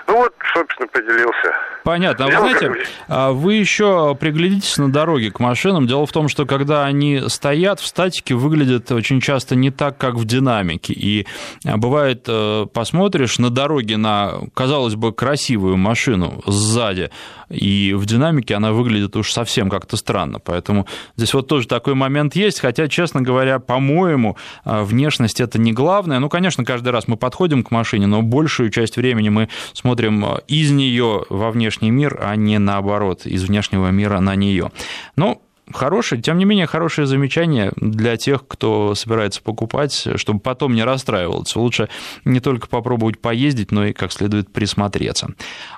Ну 0.07 0.17
вот, 0.17 0.35
собственно, 0.55 0.87
поделился. 0.87 1.51
Понятно. 1.83 2.25
А 2.25 2.27
вы 2.29 2.37
знаете, 2.37 2.71
а 3.07 3.31
вы 3.31 3.55
еще 3.55 4.15
приглядитесь 4.15 4.77
на 4.77 4.91
дороге 4.91 5.31
к 5.31 5.39
машинам. 5.39 5.85
Дело 5.85 6.05
в 6.05 6.11
том, 6.11 6.29
что 6.29 6.45
когда 6.45 6.85
они 6.85 7.21
стоят 7.27 7.79
в 7.79 7.85
статике, 7.85 8.35
выглядят 8.35 8.91
очень 8.91 9.21
часто 9.21 9.55
не 9.55 9.69
так, 9.69 9.97
как 9.97 10.15
в 10.15 10.25
динамике. 10.25 10.93
И 10.93 11.27
а, 11.65 11.77
бывает, 11.77 12.25
э, 12.27 12.65
посмотришь 12.73 13.37
на 13.37 13.49
дороге 13.49 13.97
на, 13.97 14.39
казалось 14.53 14.95
бы, 14.95 15.13
красивую 15.13 15.77
машину 15.77 16.41
сзади, 16.47 17.11
и 17.49 17.93
в 17.93 18.05
динамике 18.05 18.55
она 18.55 18.71
выглядит 18.71 19.15
уж 19.15 19.31
совсем 19.31 19.69
как-то 19.69 19.97
странно. 19.97 20.39
Поэтому 20.39 20.87
здесь 21.17 21.33
вот 21.33 21.47
тоже 21.47 21.67
такой 21.67 21.93
момент 21.93 22.35
есть, 22.35 22.59
хотя, 22.59 22.87
честно 22.87 23.21
говоря, 23.21 23.59
по-моему, 23.59 24.37
а, 24.63 24.83
внешность 24.83 25.39
это 25.41 25.59
не 25.59 25.73
главное. 25.73 26.19
Ну, 26.19 26.29
конечно, 26.29 26.65
каждый 26.65 26.89
раз 26.89 27.07
мы 27.07 27.17
подходим 27.17 27.63
к 27.63 27.71
машине, 27.71 28.07
но 28.07 28.21
большую 28.21 28.69
часть 28.69 28.97
времени 28.97 29.29
мы 29.29 29.49
смотрим 29.73 30.25
из 30.47 30.71
нее 30.71 31.25
во 31.29 31.51
внешний 31.51 31.91
мир, 31.91 32.19
а 32.21 32.35
не 32.35 32.59
наоборот, 32.59 33.25
из 33.25 33.43
внешнего 33.43 33.89
мира 33.89 34.19
на 34.19 34.35
нее. 34.35 34.71
Ну, 35.15 35.41
хорошее, 35.73 36.21
тем 36.21 36.37
не 36.37 36.45
менее, 36.45 36.67
хорошее 36.67 37.07
замечание 37.07 37.71
для 37.75 38.17
тех, 38.17 38.47
кто 38.47 38.95
собирается 38.95 39.41
покупать, 39.41 40.07
чтобы 40.15 40.39
потом 40.39 40.73
не 40.73 40.83
расстраиваться. 40.83 41.59
Лучше 41.59 41.89
не 42.23 42.39
только 42.39 42.67
попробовать 42.67 43.19
поездить, 43.19 43.71
но 43.71 43.85
и 43.85 43.93
как 43.93 44.11
следует 44.11 44.51
присмотреться. 44.51 45.29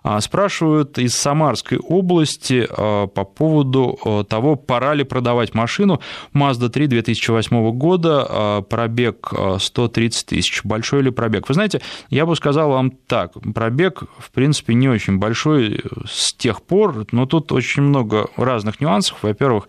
А, 0.04 0.20
спрашивают 0.22 0.98
из 0.98 1.16
Самарской 1.16 1.78
области 1.78 2.68
а, 2.70 3.08
по 3.08 3.24
поводу 3.24 3.98
а, 4.04 4.24
того, 4.24 4.56
пора 4.56 4.94
ли 4.94 5.04
продавать 5.04 5.54
машину 5.54 6.02
Mazda 6.34 6.70
3 6.70 6.88
2008 6.88 7.72
года, 7.72 8.64
пробег 8.70 9.32
130 9.60 10.26
тысяч. 10.26 10.62
Большой 10.64 11.02
ли 11.02 11.12
пробег? 11.12 11.48
Вы 11.48 11.54
знаете, 11.54 11.82
я 12.10 12.26
бы 12.26 12.36
сказал 12.36 12.72
вам 12.72 12.92
так, 12.92 13.34
пробег, 13.54 14.04
в 14.18 14.32
принципе, 14.32 14.74
не 14.74 14.90
очень 14.90 15.18
большой 15.18 15.82
с 16.06 16.34
тех 16.34 16.62
пор, 16.62 17.06
но 17.12 17.26
тут 17.26 17.52
очень 17.52 17.84
много 17.84 18.28
разных 18.36 18.80
нюансов. 18.80 19.20
Во-первых, 19.22 19.68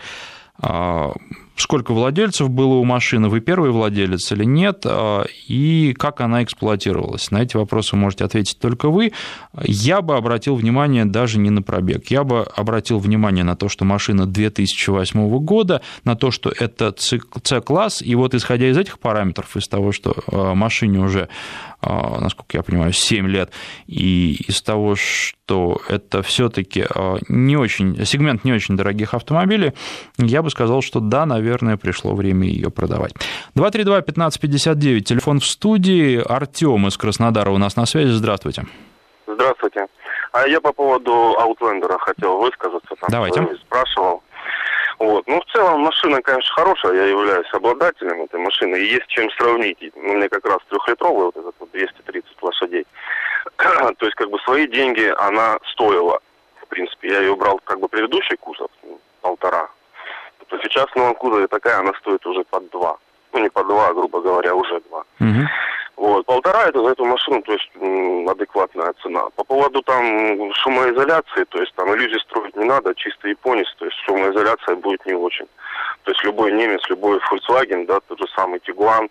uh, 0.62 1.14
сколько 1.59 1.92
владельцев 1.92 2.49
было 2.49 2.75
у 2.75 2.85
машины, 2.85 3.29
вы 3.29 3.40
первый 3.40 3.71
владелец 3.71 4.31
или 4.33 4.44
нет, 4.44 4.83
а, 4.85 5.25
и 5.47 5.94
как 5.99 6.21
она 6.21 6.42
эксплуатировалась. 6.42 7.31
На 7.31 7.42
эти 7.42 7.57
вопросы 7.57 7.97
можете 7.97 8.25
ответить 8.25 8.59
только 8.59 8.88
вы. 8.88 9.12
Я 9.62 10.01
бы 10.01 10.16
обратил 10.16 10.55
внимание 10.55 11.05
даже 11.05 11.38
не 11.38 11.51
на 11.51 11.62
пробег. 11.62 12.07
Я 12.11 12.25
бы 12.25 12.42
обратил 12.42 12.99
внимание 12.99 13.44
на 13.44 13.57
то, 13.57 13.68
что 13.68 13.85
машина 13.85 14.27
2008 14.27 15.38
года, 15.40 15.83
на 16.05 16.16
то, 16.16 16.31
что 16.31 16.51
это 16.51 16.94
C-класс, 16.97 18.03
и 18.03 18.14
вот 18.14 18.35
исходя 18.35 18.68
из 18.68 18.79
этих 18.79 18.99
параметров, 18.99 19.57
из 19.57 19.68
того, 19.68 19.92
что 19.92 20.14
а, 20.31 20.55
машине 20.55 21.01
уже 21.01 21.29
а, 21.81 22.21
насколько 22.21 22.57
я 22.57 22.62
понимаю, 22.64 22.92
7 22.92 23.29
лет, 23.29 23.53
и 23.87 24.44
из 24.49 24.62
того, 24.62 24.97
что 24.97 25.81
это 25.88 26.23
все-таки 26.23 26.85
не 27.29 27.57
очень, 27.57 28.05
сегмент 28.05 28.44
не 28.44 28.53
очень 28.53 28.77
дорогих 28.77 29.14
автомобилей, 29.14 29.73
я 30.18 30.42
бы 30.42 30.51
сказал, 30.51 30.83
что 30.83 30.99
да, 30.99 31.25
наверное, 31.25 31.48
пришло 31.57 32.15
время 32.15 32.47
ее 32.47 32.71
продавать. 32.71 33.13
232-1559, 33.57 35.01
телефон 35.01 35.41
в 35.41 35.47
студии. 35.47 36.23
Артем 36.27 36.87
из 36.87 36.97
Краснодара 36.97 37.51
у 37.51 37.59
нас 37.59 37.77
на 37.77 37.87
связи. 37.87 38.11
Здравствуйте. 38.11 38.65
Здравствуйте. 39.27 39.87
А 40.33 40.47
я 40.47 40.61
по 40.61 40.73
поводу 40.73 41.37
Outlander 41.39 41.99
хотел 41.99 42.39
высказаться. 42.39 42.95
Там 43.01 43.09
Давайте. 43.09 43.47
Спрашивал. 43.67 44.23
Вот. 44.99 45.27
Ну, 45.27 45.41
в 45.41 45.53
целом, 45.53 45.81
машина, 45.81 46.21
конечно, 46.23 46.55
хорошая. 46.55 46.95
Я 46.95 47.05
являюсь 47.05 47.47
обладателем 47.53 48.23
этой 48.23 48.41
машины. 48.41 48.77
И 48.77 48.93
есть 48.93 49.07
чем 49.09 49.31
сравнить. 49.31 49.79
У 49.95 50.01
меня 50.01 50.29
как 50.29 50.45
раз 50.45 50.59
трехлитровый 50.69 51.27
вот 51.27 51.37
этот 51.37 51.55
вот 51.59 51.71
230 51.73 52.43
лошадей. 52.43 52.87
То 53.57 54.07
есть, 54.07 54.15
как 54.17 54.31
бы, 54.31 54.39
свои 54.41 54.67
деньги 54.67 55.13
она 55.19 55.59
стоила. 55.73 56.21
В 56.63 56.67
принципе, 56.67 57.09
я 57.09 57.21
ее 57.21 57.37
брал, 57.37 57.61
как 57.65 57.81
бы, 57.81 57.89
предыдущий 57.89 58.37
кузов, 58.37 58.71
полтора. 59.21 59.69
То 60.49 60.59
сейчас 60.63 60.87
в 60.87 60.97
новом 60.97 61.15
кузове 61.15 61.47
такая, 61.47 61.79
она 61.79 61.93
стоит 62.01 62.25
уже 62.27 62.45
под 62.45 62.69
два. 62.71 62.97
Ну, 63.33 63.41
не 63.41 63.51
под 63.51 63.67
два, 63.67 63.89
а, 63.89 63.95
грубо 63.95 64.21
говоря, 64.21 64.55
уже 64.55 64.81
два. 64.89 65.05
Угу. 65.21 65.49
Вот, 65.97 66.27
полтора 66.27 66.69
это 66.69 66.83
за 66.83 66.91
эту 66.91 67.05
машину, 67.05 67.43
то 67.43 67.53
есть 67.53 67.71
адекватная 68.29 68.95
цена. 69.03 69.29
По 69.37 69.45
поводу 69.45 69.83
там 69.83 70.55
шумоизоляции, 70.55 71.45
то 71.49 71.59
есть 71.59 71.75
там 71.75 71.93
иллюзий 71.93 72.21
строить 72.21 72.57
не 72.57 72.65
надо, 72.65 72.95
чисто 72.95 73.29
японец, 73.29 73.67
то 73.79 73.85
есть 73.85 73.97
шумоизоляция 74.07 74.77
будет 74.77 75.05
не 75.07 75.15
очень. 75.15 75.47
То 76.05 76.13
есть 76.13 76.23
любой 76.25 76.53
немец, 76.53 76.81
любой 76.89 77.19
Volkswagen, 77.19 77.85
да, 77.87 77.99
тот 78.07 78.19
же 78.19 78.27
самый 78.37 78.61
Tiguan, 78.61 79.11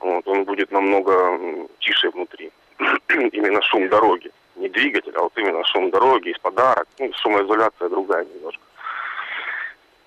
вот, 0.00 0.28
он 0.28 0.44
будет 0.44 0.70
намного 0.70 1.38
тише 1.80 2.10
внутри. 2.10 2.52
именно 3.32 3.62
шум 3.62 3.88
дороги. 3.88 4.30
Не 4.56 4.68
двигатель, 4.68 5.12
а 5.16 5.22
вот 5.22 5.32
именно 5.36 5.64
шум 5.64 5.90
дороги, 5.90 6.30
из 6.30 6.38
подарок. 6.38 6.86
Ну, 6.98 7.10
шумоизоляция 7.14 7.88
другая 7.88 8.24
немножко. 8.24 8.62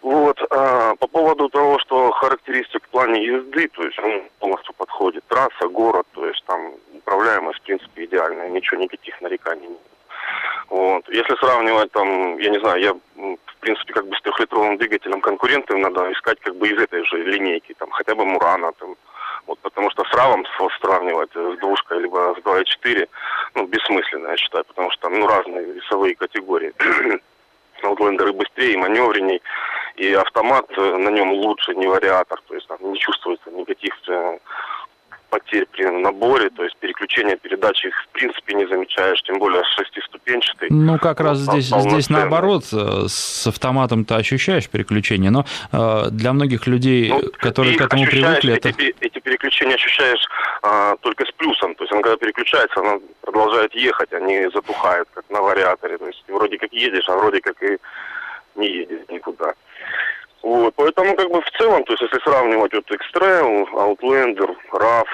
Вот, 0.04 0.38
а, 0.52 0.96
по 0.98 1.08
поводу 1.08 1.48
того, 1.48 1.80
что 1.80 2.12
характеристик 2.12 2.84
в 2.84 2.90
плане 2.90 3.24
езды, 3.26 3.70
то 3.70 3.84
есть 3.84 3.98
он 4.00 4.24
полностью 4.40 4.74
подходит. 4.74 5.24
Трасса, 5.30 5.70
город, 5.70 6.06
то 6.12 6.28
есть 6.28 6.44
там 6.46 6.74
управляемость, 6.94 7.60
в 7.60 7.62
принципе, 7.64 8.04
идеальная, 8.04 8.50
ничего, 8.50 8.82
никаких 8.82 9.20
нареканий 9.22 9.70
нет. 9.70 9.80
Вот. 10.70 11.08
Если 11.08 11.36
сравнивать 11.38 11.92
там, 11.94 12.38
я 12.38 12.50
не 12.50 12.60
знаю, 12.60 12.82
я 12.82 12.94
в 12.94 13.56
принципе 13.62 13.94
как 13.94 14.08
бы 14.08 14.16
с 14.18 14.22
трехлитровым 14.22 14.78
двигателем 14.78 15.22
конкурентов 15.22 15.78
надо 15.78 16.12
искать 16.12 16.40
как 16.42 16.58
бы 16.58 16.68
из 16.68 16.78
этой 16.82 17.06
же 17.06 17.24
линейки, 17.24 17.74
там 17.80 17.90
хотя 17.92 18.14
бы 18.14 18.26
Мурана, 18.26 18.74
там, 18.74 18.98
вот, 19.48 19.58
потому 19.60 19.90
что 19.92 20.04
с 20.04 20.14
равом 20.14 20.46
сравнивать 20.82 21.32
с 21.32 21.60
двушкой 21.60 22.02
либо 22.02 22.36
с 22.38 22.44
2.4, 22.44 23.08
ну, 23.56 23.68
бессмысленно, 23.68 24.32
я 24.32 24.38
считаю, 24.38 24.66
потому 24.66 24.92
что 24.92 25.04
там, 25.04 25.18
ну, 25.18 25.28
разные 25.28 25.64
весовые 25.64 26.14
категории. 26.16 26.74
Outlander 27.84 28.32
быстрее, 28.32 28.78
маневренней, 28.78 29.42
и 29.96 30.14
автомат 30.14 30.66
э, 30.78 30.98
на 30.98 31.10
нем 31.10 31.32
лучше, 31.32 31.74
не 31.76 31.88
вариатор, 31.88 32.42
то 32.48 32.56
есть 32.56 32.68
там 32.68 32.78
не 32.82 32.98
чувствуется 32.98 33.52
никаких 33.52 33.94
э, 34.08 34.38
потерь 35.30 35.66
при 35.72 35.86
наборе, 35.86 36.50
то 36.50 36.64
есть 36.64 36.76
переключение 36.78 37.38
передач 37.38 37.86
их 37.86 37.94
в 37.96 38.08
принципе 38.10 38.54
не 38.54 38.68
замечаешь, 38.68 39.22
тем 39.24 39.40
более 39.40 39.64
шестиступенчатый. 39.76 40.70
Ну, 40.72 41.00
как 41.00 41.20
раз 41.20 41.40
здесь, 41.40 41.66
здесь 41.66 42.10
наоборот, 42.10 42.64
э, 42.72 43.06
с 43.08 43.48
автоматом 43.48 44.06
ты 44.06 44.16
ощущаешь 44.16 44.70
переключение, 44.70 45.32
но 45.32 45.46
для 46.10 46.34
многих 46.34 46.68
людей, 46.68 47.10
ну, 47.10 47.22
которые 47.38 47.78
к 47.78 47.82
этому 47.82 48.06
привыкли, 48.06 48.56
эти, 48.56 48.68
это... 48.68 48.84
Эти 49.00 49.20
переключения 49.20 49.76
ощущаешь 49.76 50.24
а, 50.62 50.96
только 51.02 51.26
с 51.26 51.32
плюсом, 51.32 51.76
то 51.76 51.84
есть 51.84 51.94
он 51.94 52.02
когда 52.02 52.18
переключается, 52.18 52.80
он 52.80 53.02
продолжает 53.22 53.76
ехать, 53.76 54.12
они 54.14 54.50
затухают, 54.54 55.08
как 55.14 55.26
на 55.30 55.42
вариаторе, 55.42 55.98
то 55.98 56.08
есть 56.08 56.24
вроде 56.28 56.58
как 56.58 56.72
едешь, 56.74 57.08
а 57.10 57.18
вроде 57.18 57.42
как 57.42 57.62
и 57.64 57.78
не 58.56 58.68
едешь 58.68 59.02
никуда. 59.10 59.54
Вот, 60.44 60.74
поэтому 60.76 61.16
как 61.16 61.32
бы 61.32 61.42
в 61.42 61.50
целом, 61.58 61.86
то 61.86 61.94
есть 61.94 62.04
если 62.04 62.20
сравнивать 62.20 62.74
вот 62.74 62.92
X-Trail, 62.92 63.66
Outlander, 63.72 64.56
RAV, 64.74 65.06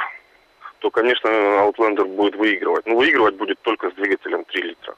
то, 0.80 0.90
конечно, 0.90 1.28
Outlander 1.28 2.06
будет 2.06 2.36
выигрывать. 2.36 2.88
Но 2.88 2.96
выигрывать 2.96 3.36
будет 3.36 3.62
только 3.62 3.92
с 3.92 3.94
двигателем 3.94 4.44
3 4.46 4.62
литра. 4.64 4.96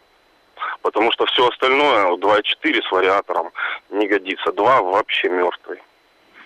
Потому 0.81 1.11
что 1.11 1.25
все 1.25 1.47
остальное, 1.47 2.15
2.4 2.15 2.81
с 2.81 2.91
вариатором, 2.91 3.49
не 3.89 4.07
годится. 4.07 4.53
2 4.53 4.81
вообще 4.81 5.29
мертвый. 5.29 5.79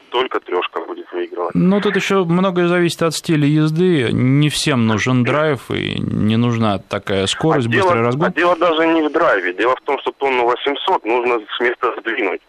Только 0.09 0.39
трешка 0.39 0.79
будет 0.79 1.11
выигрывать. 1.11 1.53
Ну, 1.53 1.81
тут 1.81 1.95
еще 1.95 2.23
многое 2.23 2.67
зависит 2.67 3.03
от 3.03 3.13
стиля 3.13 3.45
езды. 3.45 4.09
Не 4.11 4.49
всем 4.49 4.87
нужен 4.87 5.23
драйв, 5.23 5.69
и 5.69 5.99
не 5.99 6.37
нужна 6.37 6.79
такая 6.79 7.27
скорость, 7.27 7.67
а 7.67 7.69
быстрый 7.69 7.93
дело, 7.93 8.05
разгон. 8.05 8.27
А 8.27 8.31
дело 8.31 8.55
даже 8.55 8.87
не 8.87 9.01
в 9.01 9.11
драйве. 9.11 9.53
Дело 9.53 9.75
в 9.75 9.81
том, 9.81 9.99
что 9.99 10.11
тонну 10.11 10.45
800 10.45 11.05
нужно 11.05 11.39
с 11.55 11.59
места 11.59 11.93
сдвинуть 11.99 12.41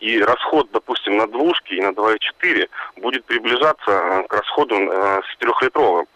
и 0.00 0.22
расход, 0.22 0.68
допустим, 0.72 1.18
на 1.18 1.26
двушке 1.26 1.76
и 1.76 1.80
на 1.82 1.90
2,4 1.90 2.68
будет 2.96 3.24
приближаться 3.26 3.90
э, 3.90 4.22
к 4.26 4.32
расходу 4.32 4.76
э, 4.76 5.20
с 5.22 5.36
трехлитровым. 5.38 6.06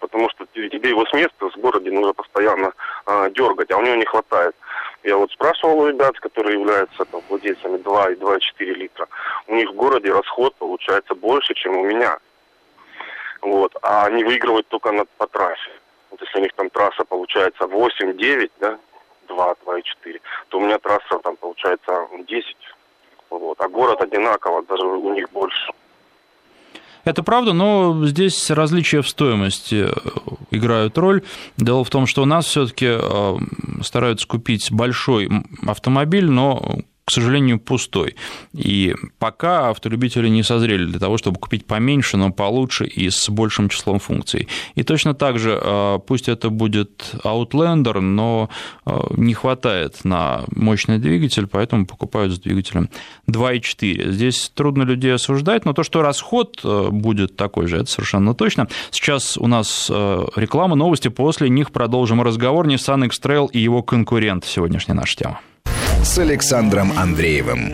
Потому 0.00 0.28
что 0.30 0.44
тебе 0.46 0.88
его 0.88 1.06
с 1.06 1.12
места 1.12 1.48
в 1.48 1.56
городе 1.56 1.92
нужно 1.92 2.12
постоянно 2.12 2.72
э, 3.06 3.30
дергать, 3.30 3.70
а 3.70 3.78
у 3.78 3.82
него 3.82 3.94
не 3.94 4.04
хватает. 4.04 4.56
Я 5.04 5.16
вот 5.16 5.30
спрашивал 5.30 5.78
у 5.78 5.88
ребят, 5.88 6.18
которые 6.18 6.58
являются 6.58 7.04
там, 7.04 7.20
владельцами 7.28 7.76
2 7.76 8.10
и 8.10 8.14
2,4 8.16 8.40
литра. 8.74 9.06
У 9.46 9.54
них 9.54 9.70
в 9.70 9.74
городе 9.74 10.12
расход 10.12 10.54
получается 10.56 11.14
больше, 11.14 11.54
чем 11.54 11.76
у 11.76 11.84
меня. 11.84 12.18
Вот. 13.40 13.76
А 13.82 14.06
они 14.06 14.24
выигрывают 14.24 14.66
только 14.66 14.90
на, 14.90 15.04
по 15.04 15.28
трассе. 15.28 15.70
Вот 16.10 16.20
если 16.20 16.38
у 16.38 16.42
них 16.42 16.52
там 16.54 16.70
трасса 16.70 17.04
получается 17.04 17.64
8-9, 17.64 18.50
да, 18.58 18.78
2, 19.28 19.54
2,4, 19.64 20.20
то 20.48 20.58
у 20.58 20.60
меня 20.60 20.78
трасса 20.78 21.18
там 21.22 21.36
получается 21.36 22.08
10, 22.26 22.56
вот. 23.38 23.60
А 23.60 23.68
город 23.68 24.00
одинаково, 24.00 24.62
даже 24.68 24.84
у 24.84 25.14
них 25.14 25.30
больше. 25.32 25.72
Это 27.04 27.22
правда, 27.24 27.52
но 27.52 28.06
здесь 28.06 28.50
различия 28.50 29.02
в 29.02 29.08
стоимости 29.08 29.88
э, 29.88 29.92
играют 30.52 30.96
роль. 30.98 31.22
Дело 31.56 31.82
в 31.82 31.90
том, 31.90 32.06
что 32.06 32.22
у 32.22 32.26
нас 32.26 32.46
все-таки 32.46 32.86
э, 32.88 33.36
стараются 33.82 34.28
купить 34.28 34.70
большой 34.70 35.28
автомобиль, 35.66 36.30
но 36.30 36.78
к 37.04 37.10
сожалению, 37.10 37.58
пустой. 37.58 38.14
И 38.52 38.94
пока 39.18 39.70
автолюбители 39.70 40.28
не 40.28 40.44
созрели 40.44 40.84
для 40.84 41.00
того, 41.00 41.18
чтобы 41.18 41.40
купить 41.40 41.66
поменьше, 41.66 42.16
но 42.16 42.30
получше 42.30 42.84
и 42.84 43.10
с 43.10 43.28
большим 43.28 43.68
числом 43.68 43.98
функций. 43.98 44.48
И 44.76 44.84
точно 44.84 45.12
так 45.12 45.38
же, 45.38 45.58
а, 45.60 45.98
пусть 45.98 46.28
это 46.28 46.50
будет 46.50 47.14
Outlander, 47.24 48.00
но 48.00 48.50
а, 48.84 49.06
не 49.16 49.34
хватает 49.34 50.04
на 50.04 50.42
мощный 50.54 50.98
двигатель, 50.98 51.48
поэтому 51.48 51.86
покупают 51.86 52.34
с 52.34 52.38
двигателем 52.38 52.88
2.4. 53.28 54.12
Здесь 54.12 54.52
трудно 54.54 54.84
людей 54.84 55.12
осуждать, 55.12 55.64
но 55.64 55.72
то, 55.72 55.82
что 55.82 56.02
расход 56.02 56.60
а, 56.62 56.90
будет 56.90 57.36
такой 57.36 57.66
же, 57.66 57.78
это 57.78 57.86
совершенно 57.90 58.32
точно. 58.34 58.68
Сейчас 58.92 59.36
у 59.36 59.48
нас 59.48 59.90
реклама, 59.90 60.76
новости, 60.76 61.08
после 61.08 61.48
них 61.48 61.72
продолжим 61.72 62.22
разговор. 62.22 62.68
Nissan 62.68 63.06
X-Trail 63.06 63.50
и 63.52 63.58
его 63.58 63.82
конкурент. 63.82 64.44
Сегодняшняя 64.44 64.94
наша 64.94 65.16
тема 65.16 65.40
с 66.02 66.18
Александром 66.18 66.92
Андреевым. 66.98 67.72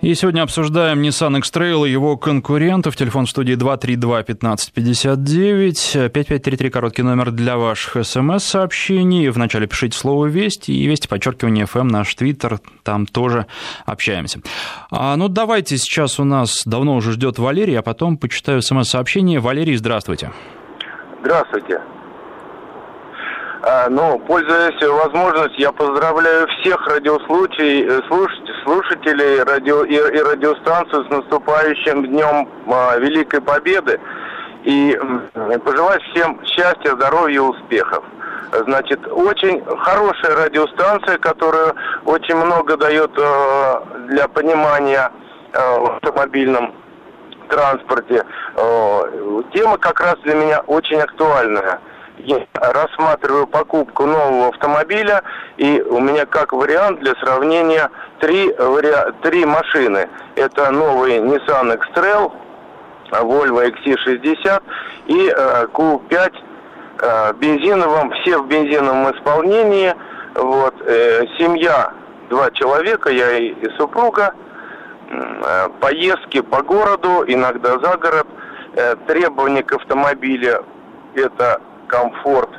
И 0.00 0.14
сегодня 0.16 0.42
обсуждаем 0.42 1.00
Nissan 1.00 1.38
X-Trail 1.38 1.86
и 1.86 1.92
его 1.92 2.16
конкурентов. 2.16 2.96
Телефон 2.96 3.26
в 3.26 3.30
студии 3.30 3.54
232-1559. 3.54 6.08
5533, 6.08 6.70
короткий 6.70 7.02
номер 7.02 7.30
для 7.30 7.56
ваших 7.56 8.04
смс-сообщений. 8.04 9.28
Вначале 9.28 9.68
пишите 9.68 9.96
слово 9.96 10.26
«Вести» 10.26 10.72
и 10.72 10.86
«Вести», 10.86 11.06
подчеркивание 11.06 11.66
«ФМ», 11.66 11.86
наш 11.86 12.12
твиттер. 12.16 12.58
Там 12.82 13.06
тоже 13.06 13.46
общаемся. 13.86 14.40
А, 14.90 15.14
ну, 15.14 15.28
давайте 15.28 15.78
сейчас 15.78 16.18
у 16.18 16.24
нас 16.24 16.62
давно 16.66 16.96
уже 16.96 17.12
ждет 17.12 17.38
Валерий, 17.38 17.78
а 17.78 17.82
потом 17.82 18.16
почитаю 18.16 18.60
смс-сообщение. 18.60 19.38
Валерий, 19.38 19.76
здравствуйте. 19.76 20.32
Здравствуйте. 21.20 21.80
А, 23.64 23.88
ну, 23.88 24.18
пользуясь 24.18 24.82
возможностью, 24.82 25.60
я 25.60 25.70
поздравляю 25.70 26.48
всех 26.48 26.84
радиослушателей, 26.88 29.38
э, 29.38 29.44
радио 29.44 29.84
и, 29.84 29.94
и 29.94 30.20
радиостанцию 30.20 31.04
с 31.04 31.10
наступающим 31.10 32.06
днем 32.06 32.48
а, 32.66 32.98
Великой 32.98 33.40
Победы 33.40 34.00
и 34.64 34.98
пожелать 35.64 36.02
всем 36.10 36.44
счастья, 36.44 36.96
здоровья 36.96 37.36
и 37.36 37.38
успехов. 37.38 38.02
Значит, 38.66 39.06
очень 39.06 39.64
хорошая 39.64 40.44
радиостанция, 40.44 41.18
которая 41.18 41.74
очень 42.04 42.34
много 42.34 42.76
дает 42.76 43.12
э, 43.16 43.74
для 44.08 44.26
понимания 44.26 45.08
э, 45.52 45.78
в 45.78 45.84
автомобильном 45.92 46.74
транспорте. 47.48 48.24
Тема 49.52 49.78
как 49.78 50.00
раз 50.00 50.16
для 50.24 50.34
меня 50.34 50.62
очень 50.66 50.98
актуальная– 50.98 51.78
рассматриваю 52.54 53.46
покупку 53.46 54.06
нового 54.06 54.48
автомобиля, 54.48 55.22
и 55.56 55.80
у 55.82 56.00
меня 56.00 56.26
как 56.26 56.52
вариант 56.52 57.00
для 57.00 57.14
сравнения 57.16 57.90
три, 58.20 58.52
вари... 58.58 58.92
три 59.22 59.44
машины. 59.44 60.08
Это 60.36 60.70
новый 60.70 61.18
Nissan 61.18 61.74
X-Trail, 61.74 62.32
Volvo 63.10 63.64
XC60 63.70 64.62
и 65.06 65.28
э, 65.28 65.66
Q5 65.72 66.32
э, 67.00 67.32
бензиновом, 67.34 68.12
все 68.12 68.38
в 68.38 68.46
бензиновом 68.46 69.10
исполнении. 69.14 69.94
Вот, 70.34 70.74
э, 70.86 71.26
семья, 71.38 71.92
два 72.30 72.50
человека, 72.52 73.10
я 73.10 73.36
и, 73.36 73.48
и 73.48 73.70
супруга, 73.76 74.34
э, 75.10 75.68
поездки 75.80 76.40
по 76.40 76.62
городу, 76.62 77.24
иногда 77.26 77.78
за 77.78 77.96
город. 77.96 78.26
Э, 78.74 78.96
требования 79.06 79.62
к 79.62 79.74
автомобилю 79.74 80.64
это 81.14 81.60
комфорт, 81.92 82.50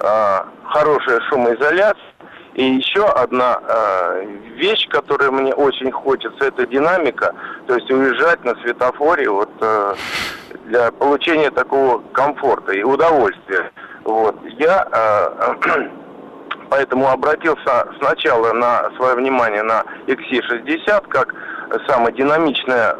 а, 0.00 0.46
хорошая 0.64 1.20
шумоизоляция. 1.28 2.06
И 2.54 2.64
еще 2.64 3.06
одна 3.06 3.60
э, 3.62 4.26
вещь, 4.56 4.88
которая 4.88 5.30
мне 5.30 5.54
очень 5.54 5.92
хочется, 5.92 6.46
это 6.46 6.66
динамика. 6.66 7.32
То 7.68 7.76
есть 7.76 7.88
уезжать 7.90 8.44
на 8.44 8.56
светофоре 8.56 9.30
вот, 9.30 9.50
э, 9.60 9.94
для 10.66 10.90
получения 10.90 11.50
такого 11.52 12.02
комфорта 12.12 12.72
и 12.72 12.82
удовольствия. 12.82 13.70
Вот. 14.02 14.34
Я 14.58 14.86
э, 14.92 15.88
поэтому 16.70 17.08
обратился 17.08 17.86
сначала 18.00 18.52
на 18.52 18.90
свое 18.96 19.14
внимание 19.14 19.62
на 19.62 19.84
XC60 20.08 21.06
как 21.08 21.32
самая 21.86 22.12
динамичная 22.12 22.96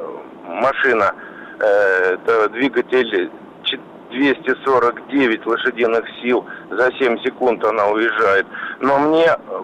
машина. 0.47 1.13
Э, 1.59 2.15
это 2.15 2.49
двигатель 2.51 3.31
249 4.11 5.47
лошадиных 5.47 6.05
сил, 6.23 6.47
за 6.71 6.93
7 6.93 7.19
секунд 7.23 7.65
она 7.65 7.87
уезжает. 7.89 8.47
Но 8.81 8.99
мне 8.99 9.27
э, 9.27 9.63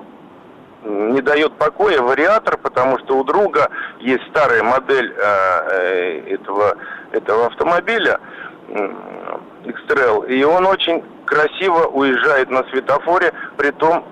не 0.85 1.21
дает 1.21 1.53
покоя 1.55 2.01
вариатор, 2.01 2.57
потому 2.59 2.99
что 3.01 3.19
у 3.19 3.25
друга 3.25 3.71
есть 4.01 4.27
старая 4.31 4.63
модель 4.63 5.13
э, 5.17 5.21
э, 5.21 6.35
этого, 6.35 6.77
этого 7.13 7.47
автомобиля, 7.47 8.21
X-Trail, 9.65 10.29
и 10.29 10.43
он 10.43 10.67
очень 10.67 11.03
красиво 11.25 11.87
уезжает 11.87 12.51
на 12.51 12.65
светофоре, 12.65 13.33
при 13.57 13.71
том, 13.73 14.05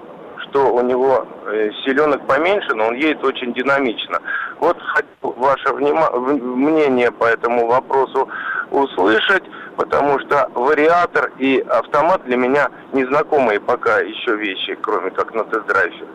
что 0.43 0.73
у 0.73 0.81
него 0.83 1.27
э, 1.47 1.71
селенок 1.85 2.27
поменьше, 2.27 2.75
но 2.75 2.89
он 2.89 2.95
едет 2.95 3.25
очень 3.25 3.53
динамично. 3.55 4.21
Вот 4.61 4.77
хочу 4.81 5.07
ваше 5.37 5.73
мнение 5.73 7.11
по 7.11 7.25
этому 7.25 7.67
вопросу 7.67 8.29
услышать 8.71 9.45
потому 9.77 10.19
что 10.21 10.49
вариатор 10.55 11.33
и 11.39 11.65
автомат 11.69 12.23
для 12.25 12.37
меня 12.37 12.69
незнакомые 12.93 13.61
пока 13.61 14.01
еще 14.01 14.37
вещи, 14.37 14.77
кроме 14.81 15.11
как 15.11 15.35
на 15.35 15.45
тест-драйве. 15.45 16.07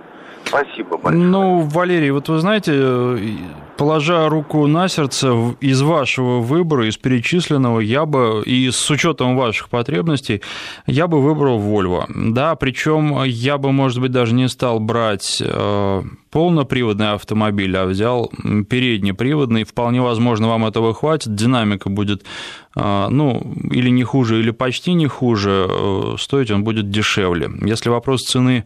Спасибо 0.45 0.97
большое. 0.97 1.23
Ну, 1.23 1.59
Валерий, 1.61 2.11
вот 2.11 2.29
вы 2.29 2.39
знаете, 2.39 2.71
положа 3.79 4.27
руку 4.27 4.67
на 4.67 4.89
сердце, 4.89 5.55
из 5.61 5.81
вашего 5.81 6.41
выбора, 6.41 6.89
из 6.89 6.97
перечисленного, 6.97 7.79
я 7.79 8.05
бы, 8.05 8.43
и 8.45 8.69
с 8.71 8.91
учетом 8.91 9.37
ваших 9.37 9.69
потребностей, 9.69 10.41
я 10.85 11.07
бы 11.07 11.21
выбрал 11.21 11.59
Volvo. 11.59 12.03
Да, 12.33 12.55
причем 12.55 13.23
я 13.23 13.57
бы, 13.57 13.71
может 13.71 14.01
быть, 14.01 14.11
даже 14.11 14.35
не 14.35 14.49
стал 14.49 14.81
брать 14.81 15.41
э, 15.41 16.03
полноприводный 16.29 17.13
автомобиль, 17.13 17.77
а 17.77 17.85
взял 17.85 18.29
переднеприводный. 18.69 19.63
Вполне 19.63 20.01
возможно, 20.01 20.49
вам 20.49 20.65
этого 20.65 20.93
хватит. 20.93 21.33
Динамика 21.33 21.89
будет, 21.89 22.25
э, 22.75 23.07
ну, 23.09 23.41
или 23.71 23.89
не 23.89 24.03
хуже, 24.03 24.41
или 24.41 24.51
почти 24.51 24.93
не 24.93 25.07
хуже. 25.07 25.67
Э, 25.69 26.15
стоить 26.19 26.51
он 26.51 26.65
будет 26.65 26.91
дешевле. 26.91 27.49
Если 27.61 27.89
вопрос 27.89 28.23
цены 28.23 28.65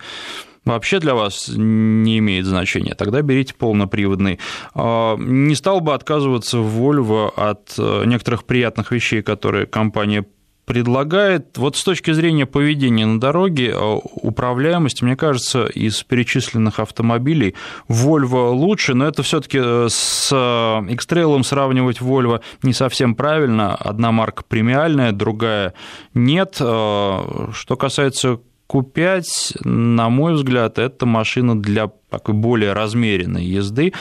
вообще 0.65 0.99
для 0.99 1.15
вас 1.15 1.49
не 1.49 2.19
имеет 2.19 2.45
значения, 2.45 2.95
тогда 2.95 3.21
берите 3.21 3.53
полноприводный. 3.53 4.39
А, 4.73 5.15
не 5.17 5.55
стал 5.55 5.81
бы 5.81 5.93
отказываться 5.93 6.57
Volvo 6.57 7.29
от 7.35 7.73
э, 7.77 8.03
некоторых 8.05 8.45
приятных 8.45 8.91
вещей, 8.91 9.21
которые 9.21 9.65
компания 9.65 10.25
предлагает. 10.65 11.57
Вот 11.57 11.75
с 11.75 11.83
точки 11.83 12.11
зрения 12.11 12.45
поведения 12.45 13.05
на 13.05 13.19
дороге, 13.19 13.71
э, 13.71 13.99
управляемости, 14.13 15.03
мне 15.03 15.17
кажется, 15.17 15.65
из 15.65 16.01
перечисленных 16.03 16.79
автомобилей 16.79 17.55
Volvo 17.89 18.51
лучше, 18.51 18.93
но 18.93 19.05
это 19.07 19.23
все 19.23 19.41
таки 19.41 19.59
э, 19.61 19.87
с 19.89 20.31
X-Trail 20.31 21.43
сравнивать 21.43 21.99
Volvo 21.99 22.41
не 22.61 22.73
совсем 22.73 23.15
правильно. 23.15 23.75
Одна 23.75 24.11
марка 24.11 24.43
премиальная, 24.47 25.11
другая 25.11 25.73
нет. 26.13 26.55
Что 26.55 27.77
касается 27.77 28.39
Q5, 28.69 29.67
на 29.67 30.09
мой 30.09 30.33
взгляд, 30.33 30.79
это 30.79 31.05
машина 31.05 31.59
для 31.59 31.89
такой 32.09 32.33
более 32.33 32.73
размеренной 32.73 33.45
езды, 33.45 33.93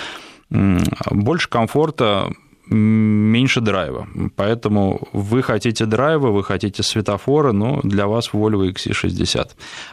больше 0.50 1.48
комфорта, 1.48 2.30
меньше 2.72 3.60
драйва. 3.60 4.06
Поэтому 4.36 5.08
вы 5.12 5.42
хотите 5.42 5.84
драйва, 5.84 6.28
вы 6.28 6.42
хотите 6.42 6.82
светофора, 6.82 7.52
но 7.52 7.80
для 7.82 8.06
вас 8.06 8.30
Volvo 8.32 8.72
XC60. 8.72 9.50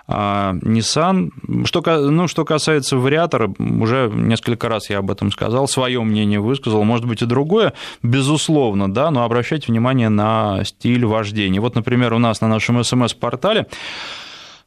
А 0.08 0.54
Nissan, 0.62 1.32
что, 1.66 1.82
ну, 2.10 2.28
что 2.28 2.46
касается 2.46 2.98
вариатора, 2.98 3.52
уже 3.58 4.12
несколько 4.14 4.70
раз 4.70 4.90
я 4.90 5.00
об 5.00 5.12
этом 5.12 5.32
сказал, 5.32 5.68
свое 5.68 6.02
мнение 6.02 6.40
высказал, 6.40 6.84
может 6.84 7.06
быть 7.06 7.22
и 7.22 7.26
другое, 7.26 7.74
безусловно, 8.04 8.92
да, 8.92 9.12
но 9.12 9.24
обращайте 9.24 9.72
внимание 9.72 10.10
на 10.10 10.64
стиль 10.64 11.06
вождения. 11.06 11.60
Вот, 11.60 11.76
например, 11.76 12.14
у 12.14 12.20
нас 12.20 12.42
на 12.42 12.48
нашем 12.48 12.84
смс-портале 12.84 13.68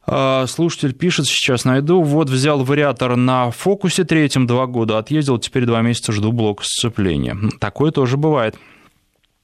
слушатель 0.05 0.93
пишет 0.93 1.27
сейчас, 1.27 1.65
найду, 1.65 2.01
вот 2.01 2.29
взял 2.29 2.63
вариатор 2.63 3.15
на 3.15 3.51
фокусе 3.51 4.03
третьем 4.03 4.47
два 4.47 4.65
года, 4.67 4.97
отъездил, 4.97 5.37
теперь 5.37 5.65
два 5.65 5.81
месяца 5.81 6.11
жду 6.11 6.31
блок 6.31 6.63
сцепления. 6.63 7.37
Такое 7.59 7.91
тоже 7.91 8.17
бывает. 8.17 8.57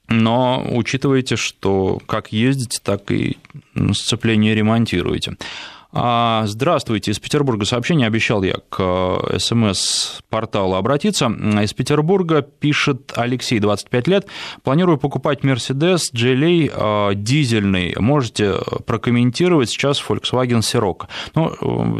Но 0.10 0.66
учитывайте, 0.72 1.36
что 1.36 2.00
как 2.08 2.32
ездите, 2.34 2.80
так 2.84 3.12
и 3.12 3.38
сцепление 3.94 4.56
ремонтируете. 4.56 5.38
А, 5.92 6.44
здравствуйте, 6.46 7.10
из 7.10 7.20
Петербурга 7.20 7.66
сообщение, 7.66 8.06
обещал 8.06 8.44
я 8.44 8.58
к 8.70 8.78
э, 8.78 9.40
СМС-порталу 9.40 10.76
обратиться. 10.76 11.26
Из 11.26 11.74
Петербурга 11.74 12.44
пишет 12.44 13.12
Алексей, 13.16 13.60
25 13.60 14.08
лет. 14.08 14.28
Планирую 14.62 15.00
покупать 15.00 15.40
Mercedes 15.40 16.14
GLA 16.14 17.12
э, 17.12 17.16
дизельный. 17.16 17.96
Можете 17.98 18.58
прокомментировать 18.86 19.72
сейчас 19.72 20.00
Volkswagen 20.08 20.60
Sirocco. 20.60 21.08
Ну, 21.34 21.98
э, 21.98 22.00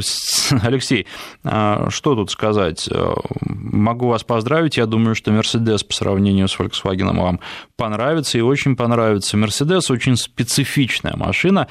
Алексей, 0.62 1.08
что 1.44 2.16
тут 2.16 2.30
сказать? 2.30 2.88
Могу 3.42 4.08
вас 4.08 4.24
поздравить. 4.24 4.78
Я 4.78 4.86
думаю, 4.86 5.16
что 5.16 5.32
Mercedes 5.32 5.84
по 5.84 5.94
сравнению 5.94 6.48
с 6.48 6.60
Volkswagen 6.60 7.18
вам 7.20 7.40
понравится 7.76 8.38
и 8.38 8.42
очень 8.42 8.76
понравится. 8.76 9.36
Mercedes 9.36 9.92
очень 9.92 10.16
специфичная 10.16 11.16
машина. 11.16 11.68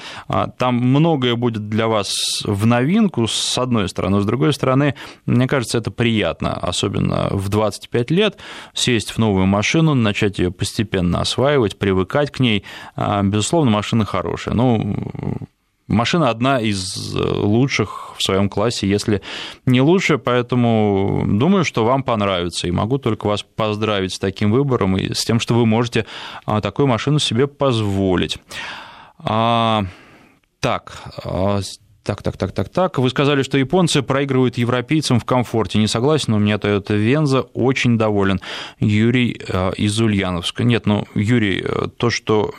Там 0.59 0.75
многое 0.75 1.37
будет 1.37 1.69
для 1.69 1.87
вас 1.87 2.08
в 2.45 2.67
новинку, 2.67 3.27
с 3.27 3.59
одной 3.59 3.89
стороны. 3.89 4.21
С 4.21 4.25
другой 4.25 4.53
стороны, 4.53 4.95
мне 5.27 5.47
кажется, 5.47 5.79
это 5.79 5.91
приятно, 5.91 6.55
особенно 6.55 7.29
в 7.31 7.49
25 7.49 8.11
лет, 8.11 8.39
сесть 8.75 9.11
в 9.11 9.19
новую 9.19 9.47
машину, 9.47 9.95
начать 9.95 10.39
ее 10.39 10.51
постепенно 10.51 11.21
осваивать, 11.21 11.79
привыкать 11.79 12.31
к 12.31 12.41
ней. 12.41 12.65
А, 12.97 13.23
безусловно, 13.23 13.71
машина 13.71 14.05
хорошая. 14.05 14.55
Ну, 14.55 14.97
машина 15.89 16.31
одна 16.31 16.61
из 16.61 17.15
лучших 17.15 18.15
в 18.17 18.23
своем 18.23 18.49
классе, 18.49 18.89
если 18.89 19.23
не 19.67 19.81
лучше, 19.81 20.19
поэтому 20.19 21.25
думаю, 21.27 21.65
что 21.65 21.85
вам 21.85 22.03
понравится, 22.03 22.69
и 22.69 22.71
могу 22.71 22.99
только 22.99 23.27
вас 23.27 23.43
поздравить 23.43 24.15
с 24.15 24.19
таким 24.19 24.53
выбором 24.53 24.97
и 24.97 25.13
с 25.13 25.25
тем, 25.25 25.41
что 25.41 25.55
вы 25.55 25.67
можете 25.67 26.07
а, 26.45 26.61
такую 26.61 26.87
машину 26.87 27.19
себе 27.19 27.47
позволить. 27.47 28.39
А, 29.19 29.85
так, 30.61 31.03
а, 31.25 31.61
так, 32.09 32.23
так, 32.23 32.39
так, 32.39 32.53
так, 32.53 32.69
так. 32.71 32.99
Вы 32.99 33.11
сказали, 33.11 33.43
что 33.43 33.59
японцы 33.59 34.01
проигрывают 34.01 34.57
европейцам 34.57 35.21
в 35.21 35.27
комфорте. 35.27 35.79
Не 35.79 35.89
согласен, 35.89 36.33
у 36.33 36.39
меня 36.39 36.55
Toyota 36.55 36.97
Venza 36.97 37.47
очень 37.53 37.99
доволен. 37.99 38.41
Юрий 38.81 39.39
э, 39.47 39.73
из 39.77 40.01
Ульяновска. 40.01 40.65
Нет, 40.65 40.87
ну, 40.87 41.07
Юрий, 41.15 41.63
э, 41.63 41.89
то, 41.99 42.09
что 42.09 42.55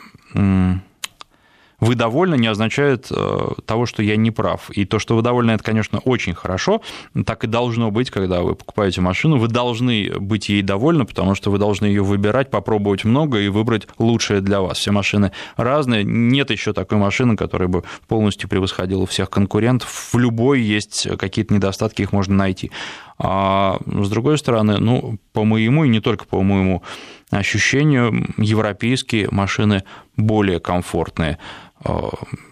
вы 1.80 1.94
довольны, 1.94 2.36
не 2.36 2.46
означает 2.46 3.06
э, 3.10 3.48
того, 3.64 3.86
что 3.86 4.02
я 4.02 4.16
не 4.16 4.30
прав. 4.30 4.70
И 4.70 4.84
то, 4.84 4.98
что 4.98 5.16
вы 5.16 5.22
довольны, 5.22 5.52
это, 5.52 5.64
конечно, 5.64 5.98
очень 6.00 6.34
хорошо. 6.34 6.82
Так 7.24 7.44
и 7.44 7.46
должно 7.46 7.90
быть, 7.90 8.10
когда 8.10 8.42
вы 8.42 8.54
покупаете 8.54 9.00
машину. 9.00 9.38
Вы 9.38 9.48
должны 9.48 10.12
быть 10.18 10.50
ей 10.50 10.62
довольны, 10.62 11.06
потому 11.06 11.34
что 11.34 11.50
вы 11.50 11.58
должны 11.58 11.86
ее 11.86 12.02
выбирать, 12.02 12.50
попробовать 12.50 13.04
много 13.04 13.40
и 13.40 13.48
выбрать 13.48 13.88
лучшее 13.98 14.40
для 14.40 14.60
вас. 14.60 14.78
Все 14.78 14.90
машины 14.90 15.32
разные. 15.56 16.04
Нет 16.04 16.50
еще 16.50 16.72
такой 16.72 16.98
машины, 16.98 17.36
которая 17.36 17.68
бы 17.68 17.82
полностью 18.08 18.48
превосходила 18.48 19.06
всех 19.06 19.30
конкурентов. 19.30 20.10
В 20.12 20.18
любой 20.18 20.60
есть 20.60 21.08
какие-то 21.18 21.54
недостатки, 21.54 22.02
их 22.02 22.12
можно 22.12 22.34
найти. 22.34 22.70
А 23.18 23.78
с 23.86 24.08
другой 24.08 24.38
стороны, 24.38 24.78
ну, 24.78 25.18
по 25.32 25.44
моему 25.44 25.84
и 25.84 25.88
не 25.88 26.00
только 26.00 26.24
по 26.24 26.42
моему 26.42 26.82
ощущению, 27.30 28.26
европейские 28.38 29.28
машины 29.30 29.84
более 30.16 30.58
комфортные. 30.58 31.38
Э, 31.84 31.92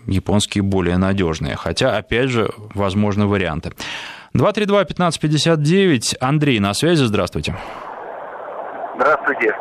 японские 0.06 0.62
более 0.62 0.96
надежные. 0.96 1.56
Хотя, 1.56 1.96
опять 1.96 2.30
же, 2.30 2.50
возможны 2.74 3.26
варианты. 3.26 3.72
232-1559. 4.34 6.16
Андрей 6.20 6.60
на 6.60 6.72
связи, 6.74 7.04
здравствуйте. 7.04 7.54
Здравствуйте. 8.96 9.54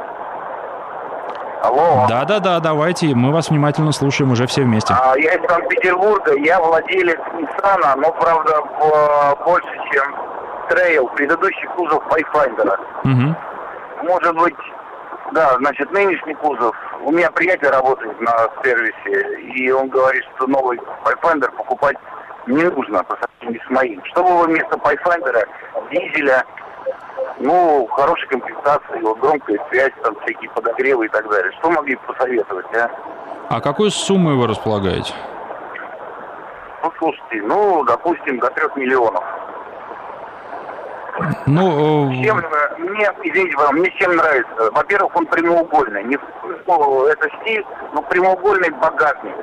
Алло. 1.63 2.05
Да-да-да, 2.07 2.59
давайте, 2.59 3.07
мы 3.07 3.33
вас 3.33 3.49
внимательно 3.49 3.91
слушаем 3.91 4.31
уже 4.31 4.47
все 4.47 4.61
вместе. 4.61 4.93
А, 4.93 5.15
я 5.17 5.33
из 5.33 5.49
Санкт-Петербурга, 5.49 6.37
я 6.37 6.61
владелец 6.61 7.19
Nissan, 7.33 7.95
но, 7.97 8.11
правда, 8.13 8.61
больше, 9.43 9.69
чем 9.91 10.15
X-Trail, 10.69 11.07
предыдущий 11.15 11.67
кузов 11.75 12.03
Pathfinder. 12.09 12.77
Угу. 13.03 13.35
Может 14.07 14.35
быть, 14.35 14.55
да, 15.31 15.55
значит, 15.57 15.91
нынешний 15.91 16.33
кузов. 16.35 16.75
У 17.03 17.11
меня 17.11 17.29
приятель 17.31 17.69
работает 17.69 18.19
на 18.21 18.49
сервисе, 18.63 19.41
и 19.41 19.71
он 19.71 19.89
говорит, 19.89 20.23
что 20.35 20.47
новый 20.47 20.79
Pathfinder 21.03 21.51
покупать 21.55 21.97
не 22.47 22.63
нужно 22.63 23.03
по 23.03 23.17
сравнению 23.17 23.61
с 23.65 23.69
моим. 23.69 24.03
Что 24.05 24.23
было 24.23 24.45
вместо 24.45 24.77
Pathfinder, 24.77 25.47
дизеля, 25.91 26.43
ну, 27.39 27.87
хорошей 27.87 28.27
комплектации, 28.29 28.99
вот 29.01 29.19
громкая 29.19 29.59
связь, 29.69 29.93
там 30.03 30.15
всякие 30.21 30.49
подогревы 30.51 31.05
и 31.05 31.09
так 31.09 31.29
далее. 31.29 31.51
Что 31.59 31.71
могли 31.71 31.95
посоветовать, 31.95 32.73
а? 32.75 32.89
А 33.49 33.61
какой 33.61 33.91
суммой 33.91 34.35
вы 34.35 34.47
располагаете? 34.47 35.13
Ну, 36.83 36.91
слушайте, 36.99 37.41
ну, 37.43 37.83
допустим, 37.83 38.39
до 38.39 38.49
трех 38.51 38.75
миллионов. 38.75 39.23
Ну, 41.47 42.11
э, 42.11 42.23
чем, 42.23 42.43
мне, 42.77 43.09
извините, 43.23 43.57
мне 43.71 43.91
чем 43.97 44.15
нравится? 44.15 44.71
Во-первых, 44.71 45.15
он 45.15 45.25
прямоугольный. 45.25 46.03
Не, 46.03 46.17
ну, 46.67 47.05
это 47.05 47.29
стиль, 47.41 47.65
но 47.93 48.01
прямоугольный 48.03 48.69
багажник. 48.69 49.35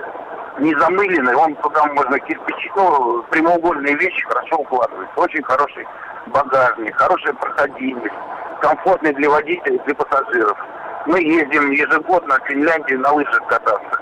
Не 0.58 0.72
замыленный, 0.76 1.34
он 1.34 1.54
туда 1.56 1.84
можно 1.86 2.18
кирпичи, 2.20 2.70
ну, 2.76 3.24
прямоугольные 3.30 3.96
вещи 3.96 4.22
хорошо 4.24 4.58
укладываются. 4.58 5.20
Очень 5.20 5.42
хороший 5.42 5.86
багажник, 6.26 6.94
хорошая 6.96 7.34
проходимость, 7.34 8.14
комфортный 8.60 9.12
для 9.14 9.30
водителей, 9.30 9.80
для 9.84 9.94
пассажиров. 9.96 10.56
Мы 11.06 11.22
ездим 11.22 11.72
ежегодно 11.72 12.38
в 12.38 12.46
Финляндию 12.46 13.00
на 13.00 13.12
лыжах 13.12 13.44
кататься. 13.48 13.98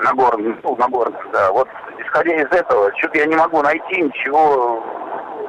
На 0.00 0.12
горных, 0.12 0.56
ну, 0.62 0.76
на 0.76 0.88
горных, 0.88 1.26
да. 1.32 1.50
Вот 1.50 1.68
исходя 1.98 2.34
из 2.34 2.52
этого, 2.52 2.92
что-то 2.98 3.18
я 3.18 3.26
не 3.26 3.36
могу 3.36 3.62
найти 3.62 4.02
ничего, 4.02 4.84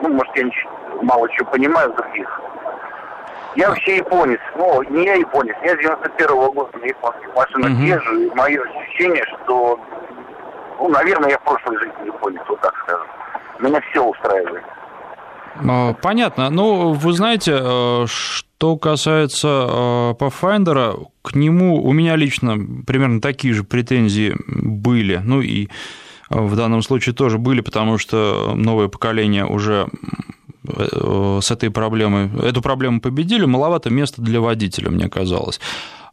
ну, 0.02 0.10
может, 0.10 0.34
я 0.38 0.44
ничего 0.44 0.72
мало 1.02 1.30
чего 1.30 1.52
понимаю 1.52 1.94
других. 1.94 2.42
Я 3.56 3.70
вообще 3.70 3.98
японец. 3.98 4.40
Ну, 4.58 4.84
не 4.84 5.06
я 5.06 5.16
японец, 5.16 5.56
я 5.64 5.76
с 5.76 5.80
91-го 5.80 6.52
года 6.52 6.78
на 6.78 6.86
японских 6.86 7.34
машинах 7.36 7.72
угу. 7.72 7.82
езжу, 7.84 8.20
и 8.20 8.30
мое 8.36 8.62
ощущение, 8.62 9.24
что, 9.44 9.80
ну, 10.78 10.90
наверное, 10.90 11.30
я 11.30 11.38
в 11.38 11.44
прошлой 11.44 11.78
жизни 11.80 12.08
японец, 12.08 12.42
вот 12.50 12.60
так 12.60 12.74
скажем. 12.84 13.08
Меня 13.60 13.82
все 13.90 14.04
устраивает. 14.04 14.64
А, 15.70 15.94
понятно. 15.94 16.50
Ну, 16.50 16.92
вы 16.92 17.14
знаете, 17.14 17.58
э, 17.58 18.06
что 18.08 18.78
касается 18.78 19.48
э, 19.48 20.14
Pathfinder, 20.20 21.08
к 21.22 21.36
нему 21.36 21.82
у 21.82 21.94
меня 21.94 22.18
лично 22.18 22.58
примерно 22.86 23.22
такие 23.22 23.54
же 23.54 23.64
претензии 23.64 24.36
были. 24.48 25.22
Ну 25.24 25.40
и 25.40 25.70
в 26.30 26.58
данном 26.58 26.82
случае 26.82 27.16
тоже 27.16 27.38
были, 27.38 27.62
потому 27.62 27.98
что 27.98 28.52
новое 28.54 28.90
поколение 28.90 29.46
уже 29.46 29.88
Э, 30.45 30.45
с 31.42 31.52
этой 31.52 31.70
проблемой, 31.70 32.30
эту 32.44 32.62
проблему 32.62 33.02
победили, 33.02 33.46
маловато 33.46 33.90
места 33.90 34.22
для 34.22 34.42
водителя, 34.42 34.90
мне 34.90 35.10
казалось. 35.10 35.60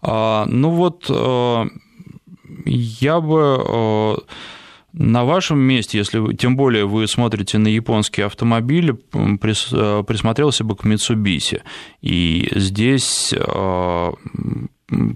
А, 0.03 0.47
ну 0.47 0.71
вот, 0.71 1.07
э, 1.09 1.65
я 2.67 3.21
бы 3.21 3.65
э, 3.65 4.15
на 4.93 5.25
вашем 5.25 5.59
месте, 5.59 5.99
если 5.99 6.35
тем 6.35 6.57
более 6.57 6.87
вы 6.87 7.07
смотрите 7.07 7.59
на 7.59 7.69
японские 7.69 8.27
автомобили, 8.27 8.93
присмотрелся 8.93 10.65
бы 10.65 10.77
к 10.77 10.85
Mitsubishi. 10.85 11.63
И 12.03 12.51
здесь 12.55 13.33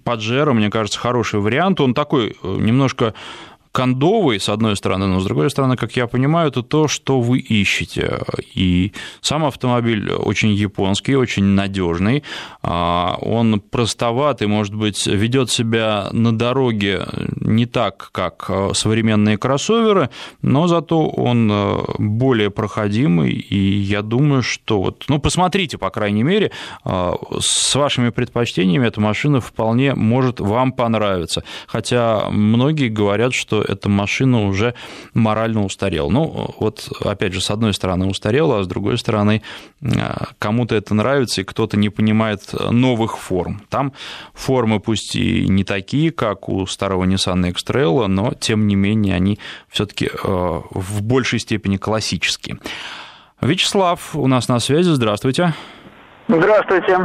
Паджеро, 0.04 0.52
мне 0.54 0.70
кажется, 0.70 0.98
хороший 0.98 1.40
вариант. 1.40 1.80
Он 1.80 1.92
такой 1.92 2.36
немножко 2.42 3.12
кондовый, 3.76 4.40
с 4.40 4.48
одной 4.48 4.74
стороны, 4.74 5.06
но 5.06 5.20
с 5.20 5.24
другой 5.24 5.50
стороны, 5.50 5.76
как 5.76 5.96
я 5.96 6.06
понимаю, 6.06 6.48
это 6.48 6.62
то, 6.62 6.88
что 6.88 7.20
вы 7.20 7.40
ищете. 7.40 8.20
И 8.54 8.92
сам 9.20 9.44
автомобиль 9.44 10.10
очень 10.12 10.54
японский, 10.54 11.14
очень 11.14 11.44
надежный, 11.44 12.22
а, 12.62 13.18
он 13.20 13.60
простоватый, 13.60 14.48
может 14.48 14.74
быть, 14.74 15.06
ведет 15.06 15.50
себя 15.50 16.08
на 16.12 16.32
дороге 16.32 17.06
не 17.38 17.66
так, 17.66 18.08
как 18.12 18.50
современные 18.72 19.36
кроссоверы, 19.36 20.08
но 20.40 20.68
зато 20.68 21.06
он 21.06 21.50
э, 21.52 21.78
более 21.98 22.50
проходимый, 22.50 23.32
и 23.32 23.58
я 23.58 24.00
думаю, 24.00 24.42
что 24.42 24.80
вот, 24.80 25.04
ну, 25.08 25.18
посмотрите, 25.18 25.76
по 25.76 25.90
крайней 25.90 26.22
мере, 26.22 26.50
э, 26.84 27.12
с 27.40 27.74
вашими 27.74 28.08
предпочтениями 28.08 28.86
эта 28.86 29.02
машина 29.02 29.40
вполне 29.40 29.94
может 29.94 30.40
вам 30.40 30.72
понравиться. 30.72 31.44
Хотя 31.66 32.30
многие 32.30 32.88
говорят, 32.88 33.34
что 33.34 33.65
эта 33.68 33.88
машина 33.88 34.46
уже 34.46 34.74
морально 35.14 35.64
устарела. 35.64 36.08
Ну, 36.08 36.54
вот, 36.58 36.88
опять 37.04 37.32
же, 37.32 37.40
с 37.40 37.50
одной 37.50 37.74
стороны 37.74 38.06
устарела, 38.06 38.60
а 38.60 38.62
с 38.62 38.66
другой 38.66 38.98
стороны 38.98 39.42
кому-то 40.38 40.74
это 40.74 40.94
нравится, 40.94 41.40
и 41.40 41.44
кто-то 41.44 41.76
не 41.76 41.88
понимает 41.88 42.54
новых 42.70 43.18
форм. 43.18 43.62
Там 43.68 43.92
формы 44.34 44.80
пусть 44.80 45.16
и 45.16 45.48
не 45.48 45.64
такие, 45.64 46.10
как 46.10 46.48
у 46.48 46.66
старого 46.66 47.04
Nissan 47.04 47.48
X-Trail, 47.50 48.06
но, 48.06 48.32
тем 48.38 48.66
не 48.66 48.74
менее, 48.74 49.14
они 49.14 49.38
все 49.68 49.86
таки 49.86 50.06
э, 50.06 50.10
в 50.22 51.02
большей 51.02 51.38
степени 51.38 51.76
классические. 51.76 52.58
Вячеслав 53.40 54.14
у 54.14 54.26
нас 54.26 54.48
на 54.48 54.58
связи, 54.60 54.90
здравствуйте. 54.90 55.54
Здравствуйте. 56.28 56.98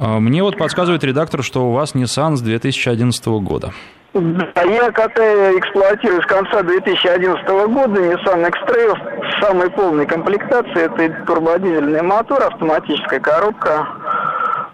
Э, 0.00 0.18
мне 0.18 0.42
вот 0.42 0.56
подсказывает 0.58 1.04
редактор, 1.04 1.42
что 1.42 1.68
у 1.68 1.72
вас 1.72 1.94
Nissan 1.94 2.36
с 2.36 2.40
2011 2.40 3.26
года. 3.26 3.72
Да, 4.14 4.62
я 4.62 4.92
КТ 4.92 5.18
эксплуатирую 5.58 6.22
с 6.22 6.26
конца 6.26 6.62
2011 6.62 7.48
года 7.48 8.00
Nissan 8.00 8.46
X-Trail 8.46 8.96
с 9.28 9.44
самой 9.44 9.68
полной 9.70 10.06
комплектацией. 10.06 10.84
Это 10.84 11.26
турбодизельный 11.26 12.00
мотор, 12.00 12.44
автоматическая 12.44 13.18
коробка. 13.18 13.88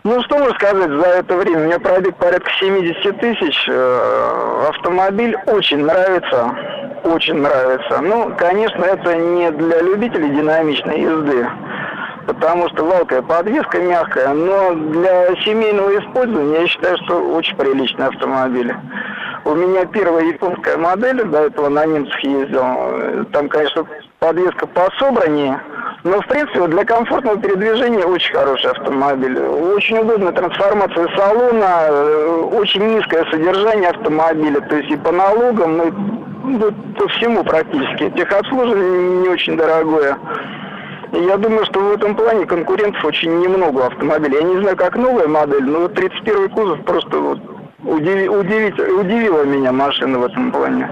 Ну, 0.05 0.23
что 0.25 0.37
можно 0.37 0.55
сказать 0.57 0.91
за 0.91 1.07
это 1.07 1.37
время? 1.37 1.63
У 1.63 1.65
меня 1.65 1.79
пробег 1.79 2.17
порядка 2.17 2.51
70 2.61 3.19
тысяч. 3.19 3.67
Э, 3.67 4.67
автомобиль 4.69 5.35
очень 5.47 5.87
нравится. 5.87 6.55
Очень 7.05 7.41
нравится. 7.41 7.99
Ну, 8.03 8.35
конечно, 8.37 8.85
это 8.85 9.15
не 9.17 9.51
для 9.53 9.81
любителей 9.81 10.37
динамичной 10.37 11.01
езды 11.01 11.49
потому 12.27 12.69
что 12.69 12.85
валкая 12.85 13.23
подвеска 13.23 13.79
мягкая, 13.79 14.33
но 14.35 14.75
для 14.75 15.35
семейного 15.43 15.99
использования 15.99 16.61
я 16.61 16.67
считаю, 16.69 16.97
что 17.05 17.19
очень 17.35 17.57
приличный 17.57 18.07
автомобиль. 18.07 18.73
У 19.51 19.55
меня 19.57 19.85
первая 19.85 20.27
японская 20.27 20.77
модель, 20.77 21.25
до 21.25 21.47
этого 21.47 21.69
на 21.69 21.85
немцах 21.85 22.21
ездил. 22.21 22.63
Там, 23.33 23.49
конечно, 23.49 23.85
подвеска 24.21 24.69
пособраннее, 24.69 25.61
Но, 26.05 26.21
в 26.21 26.27
принципе, 26.29 26.69
для 26.69 26.85
комфортного 26.85 27.37
передвижения 27.37 28.05
очень 28.05 28.33
хороший 28.33 28.71
автомобиль. 28.71 29.37
Очень 29.41 29.99
удобная 29.99 30.31
трансформация 30.31 31.09
салона, 31.17 31.87
э, 31.89 32.49
очень 32.53 32.95
низкое 32.95 33.25
содержание 33.29 33.91
автомобиля. 33.91 34.61
То 34.61 34.77
есть 34.77 34.91
и 34.93 34.97
по 34.97 35.11
налогам, 35.11 35.83
и 35.83 35.91
ну, 36.45 36.73
по 36.97 37.09
всему 37.09 37.43
практически. 37.43 38.11
Техобслуживание 38.11 39.23
не 39.23 39.29
очень 39.29 39.57
дорогое. 39.57 40.17
Я 41.13 41.37
думаю, 41.39 41.65
что 41.65 41.81
в 41.81 41.93
этом 41.93 42.15
плане 42.15 42.47
конкурентов 42.47 43.05
очень 43.05 43.41
немного 43.41 43.87
автомобилей. 43.87 44.37
Я 44.37 44.43
не 44.45 44.61
знаю, 44.61 44.77
как 44.77 44.95
новая 44.95 45.27
модель, 45.27 45.65
но 45.65 45.89
31 45.89 46.51
кузов 46.51 46.85
просто 46.85 47.19
вот 47.19 47.41
удиви, 47.85 48.29
удивить, 48.29 48.79
удивила 48.79 49.45
меня 49.45 49.73
машина 49.73 50.19
в 50.19 50.25
этом 50.25 50.53
плане. 50.53 50.89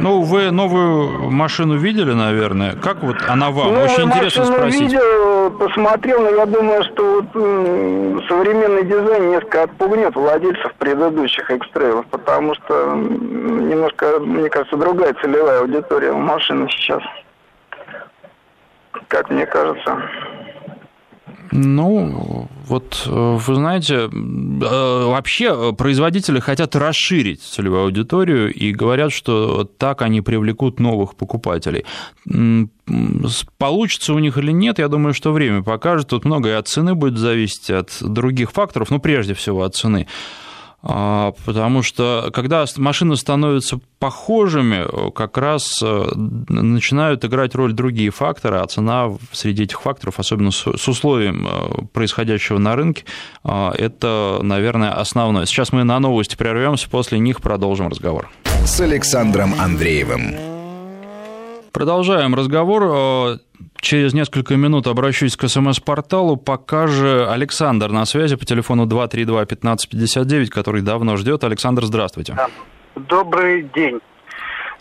Ну, 0.00 0.22
вы 0.22 0.50
новую 0.50 1.30
машину 1.30 1.76
видели, 1.76 2.12
наверное. 2.12 2.74
Как 2.76 3.02
вот 3.02 3.16
она 3.28 3.50
вам? 3.50 3.74
Ну, 3.74 3.82
Очень 3.82 4.04
интересно 4.04 4.44
спросить. 4.46 4.80
видел, 4.80 5.50
посмотрел, 5.50 6.22
но 6.22 6.30
я 6.30 6.46
думаю, 6.46 6.82
что 6.84 7.22
вот, 7.22 8.24
современный 8.28 8.84
дизайн 8.84 9.30
несколько 9.30 9.64
отпугнет 9.64 10.14
владельцев 10.14 10.72
предыдущих 10.78 11.50
экстрейлов, 11.50 12.06
потому 12.06 12.54
что 12.54 12.94
немножко, 12.94 14.18
мне 14.20 14.48
кажется, 14.48 14.76
другая 14.76 15.14
целевая 15.22 15.60
аудитория 15.60 16.12
у 16.12 16.18
машины 16.18 16.68
сейчас. 16.70 17.02
Как 19.08 19.30
мне 19.30 19.46
кажется. 19.46 20.02
Ну, 21.50 22.48
вот 22.66 23.04
э, 23.06 23.38
вы 23.38 23.54
знаете, 23.54 23.94
э, 23.94 24.08
вообще 24.10 25.74
производители 25.74 26.40
хотят 26.40 26.74
расширить 26.76 27.42
целевую 27.42 27.82
аудиторию 27.82 28.52
и 28.52 28.72
говорят, 28.72 29.12
что 29.12 29.64
так 29.64 30.02
они 30.02 30.22
привлекут 30.22 30.80
новых 30.80 31.14
покупателей. 31.14 31.84
Получится 33.58 34.14
у 34.14 34.18
них 34.18 34.38
или 34.38 34.50
нет, 34.50 34.78
я 34.78 34.88
думаю, 34.88 35.14
что 35.14 35.32
время 35.32 35.62
покажет. 35.62 36.08
Тут 36.08 36.24
многое 36.24 36.58
от 36.58 36.68
цены 36.68 36.94
будет 36.94 37.18
зависеть, 37.18 37.70
от 37.70 37.90
других 38.00 38.52
факторов, 38.52 38.90
ну, 38.90 38.98
прежде 38.98 39.34
всего 39.34 39.62
от 39.62 39.74
цены. 39.74 40.06
А, 40.84 41.32
Потому 41.44 41.82
что 41.82 42.30
когда 42.34 42.64
машины 42.76 43.16
становятся 43.16 43.78
похожими, 44.00 44.84
э, 44.84 45.10
как 45.12 45.38
раз 45.38 45.80
э, 45.80 46.04
начинают 46.16 47.24
играть 47.24 47.54
роль 47.54 47.72
другие 47.72 48.10
факторы, 48.10 48.58
а 48.58 48.66
цена 48.66 49.10
среди 49.30 49.62
этих 49.62 49.80
факторов, 49.82 50.18
особенно 50.18 50.50
с 50.50 50.88
условием 50.88 51.46
э, 51.48 51.84
происходящего 51.92 52.58
на 52.58 52.74
рынке, 52.74 53.04
э, 53.44 53.70
это, 53.78 54.40
наверное, 54.42 54.92
основное. 54.92 55.46
Сейчас 55.46 55.72
мы 55.72 55.84
на 55.84 56.00
новости 56.00 56.34
прервемся, 56.34 56.90
после 56.90 57.20
них 57.20 57.40
продолжим 57.40 57.86
разговор. 57.88 58.28
с 58.64 58.80
Александром 58.80 59.54
Андреевым. 59.60 60.34
Продолжаем 61.70 62.34
разговор. 62.34 63.38
Через 63.82 64.14
несколько 64.14 64.54
минут 64.54 64.86
обращусь 64.86 65.36
к 65.36 65.48
СМС-порталу. 65.48 66.36
Пока 66.36 66.86
же 66.86 67.26
Александр 67.28 67.88
на 67.90 68.04
связи 68.04 68.36
по 68.36 68.44
телефону 68.44 68.86
232-1559, 68.86 70.50
который 70.50 70.82
давно 70.82 71.16
ждет. 71.16 71.42
Александр, 71.42 71.84
здравствуйте. 71.84 72.36
Добрый 72.94 73.64
день. 73.74 73.98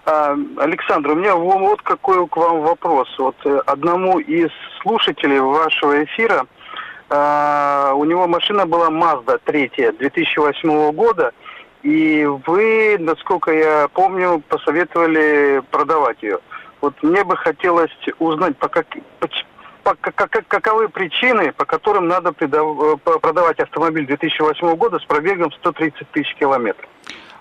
А, 0.06 0.36
Александр, 0.58 1.10
у 1.12 1.16
меня 1.16 1.36
во- 1.36 1.58
вот 1.58 1.82
какой 1.82 2.28
к 2.28 2.38
вам 2.38 2.62
вопрос. 2.62 3.08
Вот 3.18 3.36
э, 3.44 3.60
одному 3.66 4.20
из 4.20 4.50
слушателей 4.84 5.40
вашего 5.40 6.04
эфира, 6.04 6.46
а, 7.10 7.94
у 7.96 8.06
него 8.06 8.28
машина 8.28 8.68
была 8.68 8.90
Mazda 8.92 9.40
3 9.44 9.94
2008 9.98 10.92
года, 10.92 11.32
и 11.82 12.28
вы, 12.46 12.98
насколько 13.00 13.52
я 13.52 13.88
помню, 13.94 14.44
посоветовали 14.48 15.64
продавать 15.72 16.22
ее. 16.22 16.38
Вот 16.82 16.94
мне 17.04 17.24
бы 17.24 17.38
хотелось 17.38 17.92
узнать, 18.18 18.58
по 18.58 18.68
как, 18.68 18.88
поч- 19.20 19.46
по- 19.84 19.96
как- 19.96 20.16
как- 20.16 20.48
каковы 20.48 20.90
причины, 20.90 21.54
по 21.54 21.66
которым 21.66 22.08
надо 22.08 22.34
э, 22.40 22.98
продавать 23.20 23.60
автомобиль 23.60 24.08
2008 24.08 24.76
года 24.76 24.98
с 24.98 25.06
пробегом 25.06 25.52
130 25.52 26.10
тысяч 26.12 26.34
километров. 26.36 26.90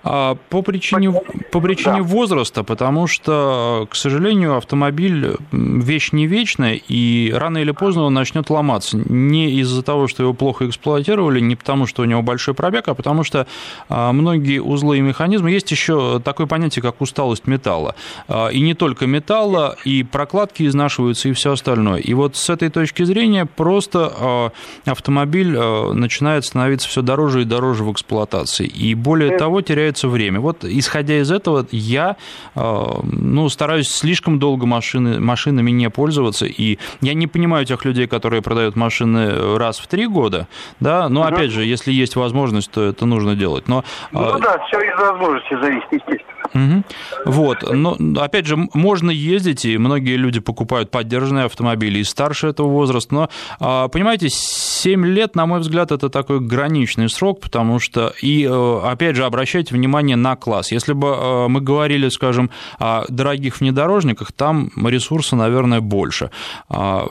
А, 0.03 0.37
По 0.49 0.63
причине, 0.63 1.13
по 1.51 1.61
причине 1.61 2.03
возраста, 2.03 2.65
потому 2.65 3.07
что, 3.07 3.87
к 3.91 3.97
сожалению, 3.97 4.57
автомобиль 4.57 5.37
вещь 5.53 6.13
не 6.13 6.27
вечная, 6.27 6.81
и 6.89 7.33
рано 7.37 7.59
или 7.59 7.73
поздно 7.73 8.05
он 8.05 8.15
начнет 8.15 8.49
ломаться. 8.51 8.97
Не 8.97 9.51
из-за 9.61 9.83
того, 9.83 10.09
что 10.09 10.23
его 10.23 10.33
плохо 10.33 10.67
эксплуатировали, 10.69 11.41
не 11.41 11.57
потому, 11.57 11.87
что 11.87 12.03
у 12.03 12.05
него 12.07 12.23
большой 12.23 12.55
пробег, 12.55 12.89
а 12.89 12.95
потому 12.95 13.25
что 13.25 13.47
а, 13.89 14.13
многие 14.13 14.61
узлы 14.61 14.99
и 14.99 15.01
механизмы... 15.01 15.51
Есть 15.51 15.71
еще 15.71 16.21
такое 16.25 16.47
понятие, 16.47 16.83
как 16.83 17.01
усталость 17.01 17.47
металла. 17.47 17.95
А, 18.29 18.49
И 18.49 18.61
не 18.61 18.75
только 18.75 19.07
металла, 19.07 19.77
и 19.85 20.03
прокладки 20.03 20.67
изнашиваются, 20.67 21.29
и 21.29 21.33
все 21.33 21.53
остальное. 21.53 22.01
И 22.01 22.15
вот 22.15 22.37
с 22.37 22.49
этой 22.49 22.71
точки 22.71 23.03
зрения 23.03 23.45
просто 23.45 24.53
автомобиль 24.85 25.59
начинает 25.59 26.45
становиться 26.45 26.89
все 26.89 27.03
дороже 27.03 27.43
и 27.43 27.45
дороже 27.45 27.85
в 27.85 27.93
эксплуатации. 27.93 28.67
И 28.67 28.95
более 28.95 29.37
того, 29.37 29.61
теряется 29.91 30.09
время. 30.09 30.41
Вот 30.41 30.65
исходя 30.65 31.19
из 31.19 31.31
этого, 31.31 31.67
я 31.71 32.17
а, 32.55 33.01
ну, 33.03 33.49
стараюсь 33.49 33.89
слишком 33.89 34.39
долго 34.39 34.67
машины, 34.67 35.21
машинами 35.21 35.71
не 35.71 35.91
пользоваться. 35.91 36.47
И 36.47 36.79
я 37.01 37.15
не 37.15 37.27
понимаю 37.27 37.67
тех 37.67 37.85
людей, 37.85 38.07
которые 38.07 38.43
продают 38.43 38.77
машины 38.77 39.57
раз 39.59 39.79
в 39.79 39.87
три 39.87 40.07
года. 40.07 40.47
Да? 40.81 41.09
Но 41.09 41.23
опять 41.23 41.51
же, 41.51 41.65
если 41.65 41.93
есть 41.93 42.17
возможность, 42.17 42.71
то 42.71 42.83
это 42.83 43.07
нужно 43.07 43.35
делать. 43.35 43.69
Но 43.69 43.85
а, 44.13 44.33
Ну 44.33 44.39
да, 44.39 44.59
все 44.69 44.81
из 44.81 44.99
возможности 44.99 45.61
зависит, 45.61 45.93
естественно. 45.93 46.31
Мгм. 46.53 46.85
Вот, 47.27 47.59
но 47.73 47.97
опять 48.19 48.47
же, 48.47 48.57
можно 48.75 49.11
ездить, 49.11 49.65
и 49.65 49.79
многие 49.79 50.17
люди 50.17 50.41
покупают 50.41 50.91
поддержанные 50.91 51.45
автомобили 51.45 52.01
и 52.01 52.05
старше 52.05 52.49
этого 52.49 52.67
возраста, 52.69 53.15
но, 53.15 53.29
а, 53.61 53.89
понимаете, 53.89 54.29
7 54.31 55.07
лет, 55.07 55.37
на 55.37 55.47
мой 55.47 55.61
взгляд, 55.61 55.93
это 55.93 56.09
такой 56.09 56.41
граничный 56.41 57.09
срок, 57.09 57.41
потому 57.41 57.79
что, 57.79 58.13
и, 58.21 58.49
э, 58.51 58.81
опять 58.85 59.17
же, 59.17 59.25
обращайте 59.25 59.75
внимание 59.75 59.80
на 59.89 60.37
класс. 60.37 60.73
Если 60.73 60.93
бы 60.93 61.09
э, 61.09 61.49
мы 61.49 61.61
говорили, 61.61 62.09
скажем, 62.09 62.51
о 62.79 63.05
дорогих 63.09 63.61
внедорожниках, 63.61 64.33
там 64.33 64.71
ресурса, 64.77 65.37
наверное, 65.37 65.81
больше. 65.81 66.31
А, 66.69 67.07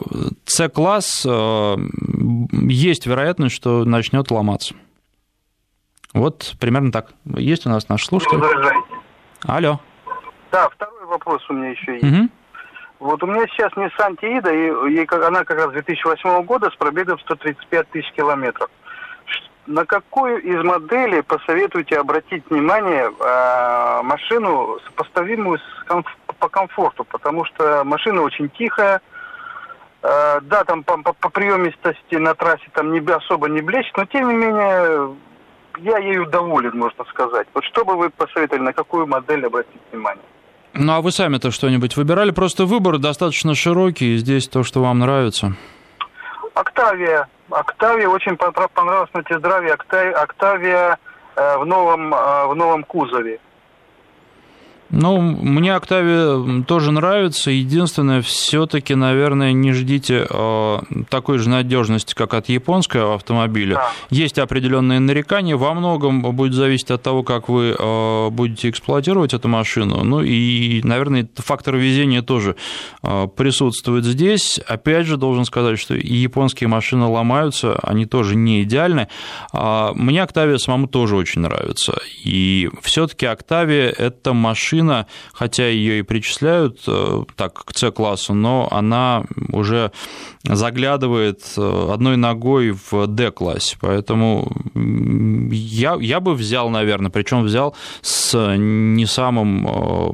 С-класс, 0.45 1.26
э, 1.26 1.76
есть 2.63 3.05
вероятность, 3.05 3.55
что 3.55 3.86
начнет 3.86 4.32
ломаться. 4.32 4.76
Вот 6.13 6.53
примерно 6.59 6.91
так. 6.91 7.11
Есть 7.26 7.65
у 7.65 7.70
нас 7.70 7.88
наш 7.89 8.05
слушатель? 8.05 8.38
Возражаете. 8.38 8.88
Алло. 9.45 9.80
Да, 10.51 10.67
второй 10.70 11.05
вопрос 11.05 11.41
у 11.49 11.53
меня 11.53 11.70
еще 11.70 11.93
есть. 11.93 12.03
Мгм. 12.03 12.32
Вот 12.99 13.24
у 13.24 13.28
меня 13.28 13.45
сейчас 13.47 13.72
Nissan 13.74 14.17
Tiida, 14.22 14.51
и 14.53 15.26
она 15.26 15.45
как 15.45 15.57
раз 15.57 15.72
2008 15.72 16.43
года 16.43 16.70
с 16.70 16.76
пробегом 16.76 17.17
135 17.20 17.89
тысяч 17.91 18.11
километров. 18.13 18.70
На 19.70 19.86
какую 19.86 20.41
из 20.41 20.63
моделей 20.63 21.22
посоветуете 21.22 21.99
обратить 21.99 22.43
внимание 22.49 23.11
а, 23.20 24.01
машину, 24.01 24.80
сопоставимую 24.86 25.59
с 25.59 25.86
комф- 25.88 26.17
по 26.39 26.49
комфорту? 26.49 27.03
Потому 27.03 27.45
что 27.45 27.84
машина 27.86 28.24
очень 28.24 28.49
тихая, 28.49 28.99
а, 30.01 30.39
да, 30.41 30.63
там 30.63 30.82
по, 30.84 30.97
по- 30.97 31.13
по 31.13 31.30
приемистости 31.30 32.15
на 32.15 32.34
трассе 32.34 32.65
там 32.74 32.91
не, 32.91 32.99
особо 33.11 33.47
не 33.47 33.61
блещет, 33.61 33.95
но 33.95 34.05
тем 34.05 34.30
не 34.30 34.36
менее 34.38 35.15
я 35.78 35.99
ею 35.99 36.26
доволен, 36.26 36.76
можно 36.76 37.05
сказать. 37.05 37.47
Вот 37.53 37.63
что 37.65 37.86
бы 37.86 37.95
вы 37.95 38.09
посоветовали, 38.09 38.63
на 38.63 38.74
какую 38.74 39.05
модель 39.05 39.45
обратить 39.45 39.82
внимание? 39.91 40.26
Ну, 40.74 40.93
а 40.93 41.01
вы 41.01 41.11
сами-то 41.11 41.51
что-нибудь 41.51 41.95
выбирали? 41.95 42.32
Просто 42.32 42.65
выбор 42.65 42.97
достаточно 42.97 43.53
широкий, 43.53 44.15
и 44.15 44.17
здесь 44.17 44.47
то, 44.47 44.63
что 44.63 44.82
вам 44.82 44.97
нравится. 44.97 45.53
Октавия. 46.55 47.28
Октавия 47.52 48.08
очень 48.08 48.34
пон- 48.34 48.70
понравилась 48.74 49.14
на 49.14 49.24
тест-драйве. 49.24 49.74
Окта- 49.74 50.14
Октавия 50.14 50.97
э, 51.36 51.58
в 51.58 51.66
новом 51.66 52.14
э, 52.14 52.45
в 52.47 52.56
новом 52.56 52.84
кузове. 52.84 53.39
Ну, 54.91 55.21
мне 55.21 55.75
Октавия 55.75 56.63
тоже 56.63 56.91
нравится. 56.91 57.51
Единственное, 57.51 58.21
все-таки, 58.21 58.95
наверное, 58.95 59.53
не 59.53 59.71
ждите 59.71 60.25
э, 60.27 60.77
такой 61.09 61.37
же 61.37 61.49
надежности, 61.49 62.15
как 62.15 62.33
от 62.33 62.49
японского 62.49 63.15
автомобиля. 63.15 63.81
Есть 64.09 64.39
определенные 64.39 64.99
нарекания. 64.99 65.55
Во 65.55 65.73
многом 65.73 66.21
будет 66.21 66.53
зависеть 66.53 66.89
от 66.89 67.03
того, 67.03 67.23
как 67.23 67.49
вы 67.49 67.75
э, 67.77 68.29
будете 68.31 68.69
эксплуатировать 68.69 69.33
эту 69.33 69.47
машину. 69.47 70.03
Ну 70.03 70.21
и, 70.21 70.81
наверное, 70.83 71.27
фактор 71.35 71.75
везения 71.75 72.23
тоже 72.23 72.55
э, 73.03 73.27
присутствует 73.35 74.05
здесь. 74.05 74.59
Опять 74.65 75.05
же, 75.05 75.17
должен 75.17 75.45
сказать, 75.45 75.77
что 75.77 75.95
и 75.95 76.15
японские 76.15 76.67
машины 76.67 77.05
ломаются, 77.05 77.77
они 77.83 78.07
тоже 78.07 78.35
не 78.35 78.63
идеальны. 78.63 79.07
А 79.53 79.93
Мне 79.93 80.23
Октавия 80.23 80.57
самому 80.57 80.87
тоже 80.87 81.15
очень 81.15 81.41
нравится. 81.41 81.93
И 82.23 82.69
все-таки 82.81 83.27
Октавия– 83.27 83.89
это 83.97 84.33
машина, 84.33 84.78
хотя 85.34 85.67
ее 85.67 85.99
и 85.99 86.03
причисляют 86.03 86.82
э, 86.88 87.23
так 87.36 87.65
к 87.65 87.77
С-классу, 87.77 88.34
но 88.34 88.67
она 88.71 89.23
уже 89.51 89.91
заглядывает 90.43 91.41
э, 91.57 91.89
одной 91.91 92.17
ногой 92.17 92.71
в 92.71 93.07
D-классе. 93.07 93.77
Поэтому 93.82 94.51
я, 94.75 95.97
я 95.99 96.19
бы 96.19 96.34
взял, 96.34 96.69
наверное, 96.69 97.11
причем 97.11 97.43
взял 97.43 97.75
с 98.01 98.55
не 98.57 99.05
самым 99.05 99.67
э, 99.67 100.11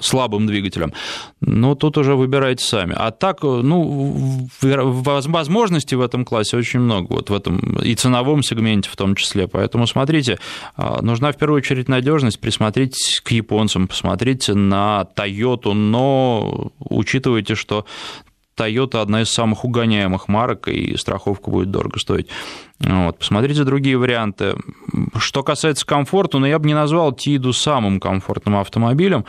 слабым 0.00 0.46
двигателем. 0.46 0.92
Но 1.40 1.74
тут 1.74 1.98
уже 1.98 2.14
выбирайте 2.14 2.64
сами. 2.64 2.94
А 2.96 3.10
так, 3.10 3.42
ну, 3.42 4.48
возможностей 4.62 5.96
в 5.96 6.00
этом 6.00 6.24
классе 6.24 6.56
очень 6.56 6.80
много, 6.80 7.12
вот 7.12 7.30
в 7.30 7.34
этом 7.34 7.78
и 7.80 7.94
ценовом 7.94 8.42
сегменте 8.42 8.90
в 8.90 8.96
том 8.96 9.14
числе. 9.14 9.48
Поэтому 9.48 9.86
смотрите, 9.86 10.38
а, 10.76 11.02
нужна 11.02 11.32
в 11.32 11.36
первую 11.36 11.58
очередь 11.58 11.88
надежность, 11.88 12.40
присмотритесь 12.40 13.20
к 13.20 13.30
японцам, 13.30 13.88
посмотрите 13.88 14.54
на 14.54 15.06
Toyota, 15.16 15.72
но 15.72 16.70
учитывайте, 16.78 17.54
что 17.54 17.84
Toyota 18.58 19.00
одна 19.00 19.22
из 19.22 19.30
самых 19.30 19.64
угоняемых 19.64 20.28
марок, 20.28 20.68
и 20.68 20.96
страховка 20.96 21.50
будет 21.50 21.70
дорого 21.70 21.98
стоить. 21.98 22.28
Вот. 22.80 23.18
Посмотрите 23.18 23.64
другие 23.64 23.96
варианты. 23.96 24.56
Что 25.16 25.42
касается 25.42 25.86
комфорта, 25.86 26.38
ну, 26.38 26.46
я 26.46 26.58
бы 26.58 26.66
не 26.66 26.74
назвал 26.74 27.12
Тиду 27.12 27.52
самым 27.52 28.00
комфортным 28.00 28.56
автомобилем. 28.56 29.24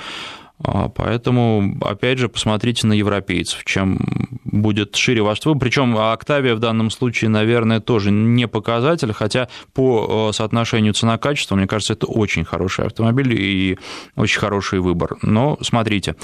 А, 0.61 0.89
поэтому, 0.89 1.77
опять 1.81 2.19
же, 2.19 2.27
посмотрите 2.27 2.85
на 2.85 2.93
европейцев, 2.93 3.63
чем 3.63 3.99
будет 4.43 4.95
шире 4.95 5.21
ваш 5.21 5.43
выбор. 5.45 5.61
Причем 5.61 5.97
Октавия 5.97 6.53
в 6.53 6.59
данном 6.59 6.91
случае, 6.91 7.29
наверное, 7.29 7.79
тоже 7.79 8.11
не 8.11 8.47
показатель, 8.47 9.13
хотя 9.13 9.47
по 9.73 10.29
э, 10.29 10.33
соотношению 10.33 10.93
цена-качество, 10.93 11.55
мне 11.55 11.67
кажется, 11.67 11.93
это 11.93 12.07
очень 12.07 12.43
хороший 12.43 12.85
автомобиль 12.85 13.33
и 13.33 13.77
очень 14.15 14.39
хороший 14.39 14.79
выбор. 14.79 15.17
Но 15.21 15.57
смотрите. 15.61 16.15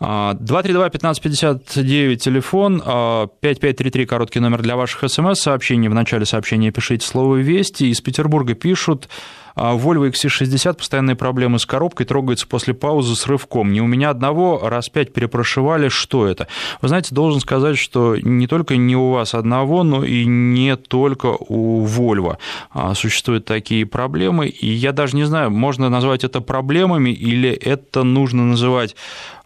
232-1559 0.00 2.12
а, 2.12 2.16
телефон, 2.16 2.80
5533 2.80 4.02
а, 4.02 4.06
короткий 4.06 4.40
номер 4.40 4.62
для 4.62 4.76
ваших 4.76 5.08
смс-сообщений. 5.08 5.88
В 5.88 5.94
начале 5.94 6.26
сообщения 6.26 6.72
пишите 6.72 7.06
слово 7.06 7.36
«Вести». 7.36 7.84
Из 7.84 8.00
Петербурга 8.00 8.54
пишут, 8.54 9.08
Volvo 9.56 10.08
XC60 10.08 10.74
постоянные 10.74 11.16
проблемы 11.16 11.58
с 11.58 11.66
коробкой, 11.66 12.06
трогается 12.06 12.46
после 12.46 12.74
паузы 12.74 13.16
с 13.16 13.26
рывком. 13.26 13.72
Не 13.72 13.80
у 13.80 13.86
меня 13.86 14.10
одного, 14.10 14.68
раз 14.68 14.88
пять 14.88 15.12
перепрошивали, 15.12 15.88
что 15.88 16.26
это? 16.26 16.46
Вы 16.82 16.88
знаете, 16.88 17.14
должен 17.14 17.40
сказать, 17.40 17.78
что 17.78 18.16
не 18.16 18.46
только 18.46 18.76
не 18.76 18.96
у 18.96 19.10
вас 19.10 19.34
одного, 19.34 19.82
но 19.82 20.04
и 20.04 20.24
не 20.26 20.76
только 20.76 21.36
у 21.48 21.84
Volvo 21.86 22.36
а, 22.70 22.94
существуют 22.94 23.46
такие 23.46 23.86
проблемы, 23.86 24.48
и 24.48 24.68
я 24.68 24.92
даже 24.92 25.16
не 25.16 25.24
знаю, 25.24 25.50
можно 25.50 25.88
назвать 25.88 26.24
это 26.24 26.40
проблемами 26.40 27.10
или 27.10 27.50
это 27.50 28.02
нужно 28.02 28.44
называть 28.44 28.94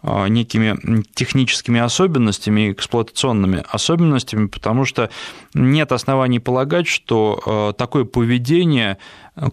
некими 0.03 1.03
техническими 1.13 1.79
особенностями, 1.79 2.71
эксплуатационными 2.71 3.63
особенностями, 3.69 4.47
потому 4.47 4.85
что 4.85 5.09
нет 5.53 5.91
оснований 5.91 6.39
полагать, 6.39 6.87
что 6.87 7.73
такое 7.77 8.05
поведение 8.05 8.97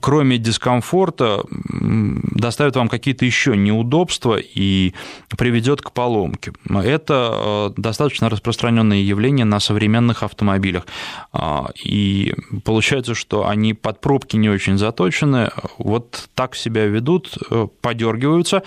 кроме 0.00 0.38
дискомфорта, 0.38 1.42
доставит 1.52 2.76
вам 2.76 2.88
какие-то 2.88 3.24
еще 3.24 3.56
неудобства 3.56 4.38
и 4.38 4.92
приведет 5.36 5.82
к 5.82 5.92
поломке. 5.92 6.52
Это 6.68 7.72
э, 7.76 7.80
достаточно 7.80 8.28
распространенное 8.28 8.98
явление 8.98 9.44
на 9.44 9.60
современных 9.60 10.22
автомобилях. 10.22 10.86
А, 11.32 11.70
и 11.82 12.34
получается, 12.64 13.14
что 13.14 13.46
они 13.46 13.72
под 13.72 14.00
пробки 14.00 14.36
не 14.36 14.48
очень 14.48 14.78
заточены, 14.78 15.50
вот 15.78 16.28
так 16.34 16.56
себя 16.56 16.86
ведут, 16.86 17.38
э, 17.50 17.68
подергиваются. 17.80 18.64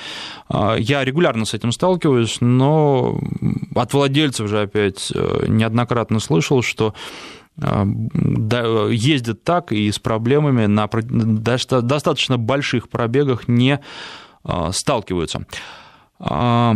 А, 0.47 0.75
я 0.75 1.03
регулярно 1.03 1.45
с 1.45 1.53
этим 1.53 1.70
сталкиваюсь, 1.71 2.37
но 2.41 3.19
от 3.75 3.93
владельцев 3.93 4.47
же 4.47 4.61
опять 4.61 5.11
э, 5.13 5.45
неоднократно 5.47 6.19
слышал, 6.19 6.61
что 6.61 6.93
а, 7.59 7.85
ездят 8.89 9.43
так 9.43 9.71
и 9.71 9.91
с 9.91 9.99
проблемами 9.99 10.65
на 10.65 10.87
достаточно 10.87 12.37
больших 12.37 12.89
пробегах 12.89 13.47
не 13.47 13.79
а, 14.43 14.71
сталкиваются. 14.71 15.45
А, 16.19 16.75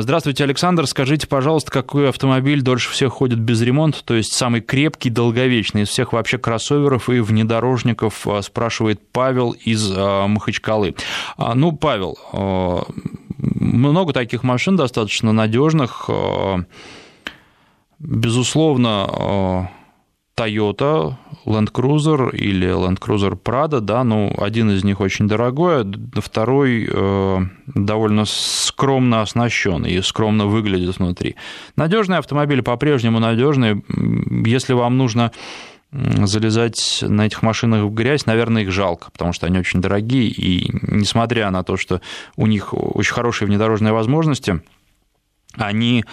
здравствуйте, 0.00 0.44
Александр. 0.44 0.86
Скажите, 0.86 1.26
пожалуйста, 1.26 1.72
какой 1.72 2.08
автомобиль 2.08 2.62
дольше 2.62 2.90
всех 2.90 3.14
ходит 3.14 3.40
без 3.40 3.60
ремонта, 3.62 4.04
то 4.04 4.14
есть 4.14 4.32
самый 4.32 4.60
крепкий, 4.60 5.10
долговечный 5.10 5.82
из 5.82 5.88
всех 5.88 6.12
вообще 6.12 6.38
кроссоверов 6.38 7.08
и 7.08 7.18
внедорожников, 7.18 8.26
спрашивает 8.42 9.00
Павел 9.10 9.50
из 9.50 9.90
Махачкалы. 9.90 10.94
Ну, 11.36 11.72
Павел, 11.72 12.16
много 13.38 14.12
таких 14.12 14.42
машин 14.42 14.76
достаточно 14.76 15.32
надежных. 15.32 16.08
Безусловно, 17.98 19.08
э, 19.08 19.76
Toyota, 20.38 21.14
Land 21.46 21.72
Cruiser 21.72 22.30
или 22.36 22.68
Land 22.68 22.98
Cruiser 22.98 23.38
Prado, 23.42 23.80
да, 23.80 24.04
ну, 24.04 24.30
один 24.36 24.70
из 24.70 24.84
них 24.84 25.00
очень 25.00 25.26
дорогой, 25.28 25.80
а 25.80 26.20
второй 26.20 26.86
э, 26.92 27.38
довольно 27.68 28.24
скромно 28.26 29.22
оснащен 29.22 29.86
и 29.86 30.02
скромно 30.02 30.46
выглядит 30.46 30.98
внутри. 30.98 31.36
Надежные 31.76 32.18
автомобили 32.18 32.60
по-прежнему 32.60 33.18
надежные. 33.18 33.82
Если 34.44 34.74
вам 34.74 34.98
нужно 34.98 35.32
залезать 35.92 36.98
на 37.02 37.26
этих 37.26 37.42
машинах 37.42 37.82
в 37.82 37.90
грязь, 37.94 38.26
наверное, 38.26 38.62
их 38.62 38.70
жалко, 38.70 39.10
потому 39.12 39.32
что 39.32 39.46
они 39.46 39.58
очень 39.58 39.80
дорогие, 39.80 40.28
и 40.28 40.70
несмотря 40.82 41.50
на 41.50 41.62
то, 41.62 41.76
что 41.76 42.00
у 42.36 42.46
них 42.46 42.74
очень 42.74 43.14
хорошие 43.14 43.46
внедорожные 43.46 43.92
возможности, 43.92 44.60
они 45.54 46.04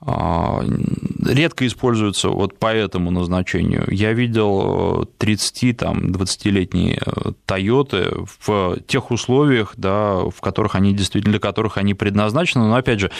редко 0.00 1.66
используются 1.66 2.28
вот 2.28 2.58
по 2.58 2.72
этому 2.72 3.10
назначению. 3.10 3.84
Я 3.90 4.12
видел 4.12 5.08
30-20-летние 5.18 7.00
Тойоты 7.46 8.12
в 8.40 8.78
тех 8.86 9.10
условиях, 9.10 9.74
да, 9.76 10.20
в 10.20 10.40
которых 10.40 10.76
они 10.76 10.94
действительно, 10.94 11.32
для 11.32 11.40
которых 11.40 11.78
они 11.78 11.94
предназначены, 11.94 12.66
но, 12.66 12.76
опять 12.76 13.00
же, 13.00 13.10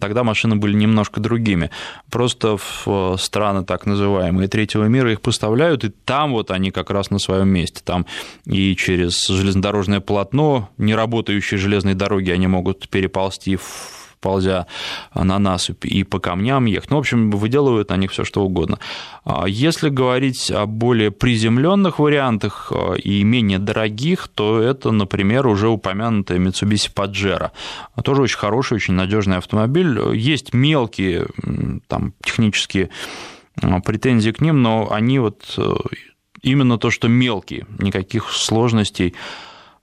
тогда 0.00 0.22
машины 0.22 0.56
были 0.56 0.74
немножко 0.74 1.20
другими. 1.20 1.70
Просто 2.10 2.58
в 2.58 3.16
страны 3.18 3.64
так 3.64 3.86
называемые 3.86 4.48
третьего 4.48 4.84
мира 4.84 5.10
их 5.12 5.20
поставляют, 5.22 5.84
и 5.84 5.88
там 5.88 6.32
вот 6.32 6.50
они 6.50 6.70
как 6.70 6.90
раз 6.90 7.10
на 7.10 7.18
своем 7.18 7.48
месте. 7.48 7.80
Там 7.82 8.04
и 8.44 8.76
через 8.76 9.26
железнодорожное 9.26 10.00
полотно, 10.00 10.68
неработающие 10.76 11.58
железные 11.58 11.94
дороги, 11.94 12.30
они 12.30 12.46
могут 12.46 12.88
переползти 12.88 13.56
в 13.56 13.97
ползя 14.20 14.66
на 15.14 15.38
насыпь 15.38 15.84
и 15.84 16.04
по 16.04 16.18
камням 16.18 16.66
ехать. 16.66 16.90
Ну, 16.90 16.96
в 16.96 17.00
общем, 17.00 17.30
выделывают 17.30 17.90
на 17.90 17.96
них 17.96 18.12
все 18.12 18.24
что 18.24 18.44
угодно. 18.44 18.78
А 19.24 19.46
если 19.46 19.88
говорить 19.88 20.50
о 20.50 20.66
более 20.66 21.10
приземленных 21.10 21.98
вариантах 21.98 22.72
а, 22.74 22.94
и 22.94 23.22
менее 23.24 23.58
дорогих, 23.58 24.28
то 24.28 24.60
это, 24.60 24.90
например, 24.90 25.46
уже 25.46 25.68
упомянутая 25.68 26.38
Mitsubishi 26.38 26.92
Pajero. 26.94 27.50
Тоже 28.02 28.22
очень 28.22 28.38
хороший, 28.38 28.74
очень 28.74 28.94
надежный 28.94 29.36
автомобиль. 29.36 29.98
Есть 30.14 30.54
мелкие 30.54 31.26
там, 31.86 32.14
технические 32.22 32.90
а, 33.62 33.80
претензии 33.80 34.30
к 34.30 34.40
ним, 34.40 34.62
но 34.62 34.90
они 34.90 35.18
вот 35.18 35.54
э, 35.56 35.74
именно 36.42 36.78
то, 36.78 36.90
что 36.90 37.08
мелкие, 37.08 37.66
никаких 37.78 38.30
сложностей 38.30 39.14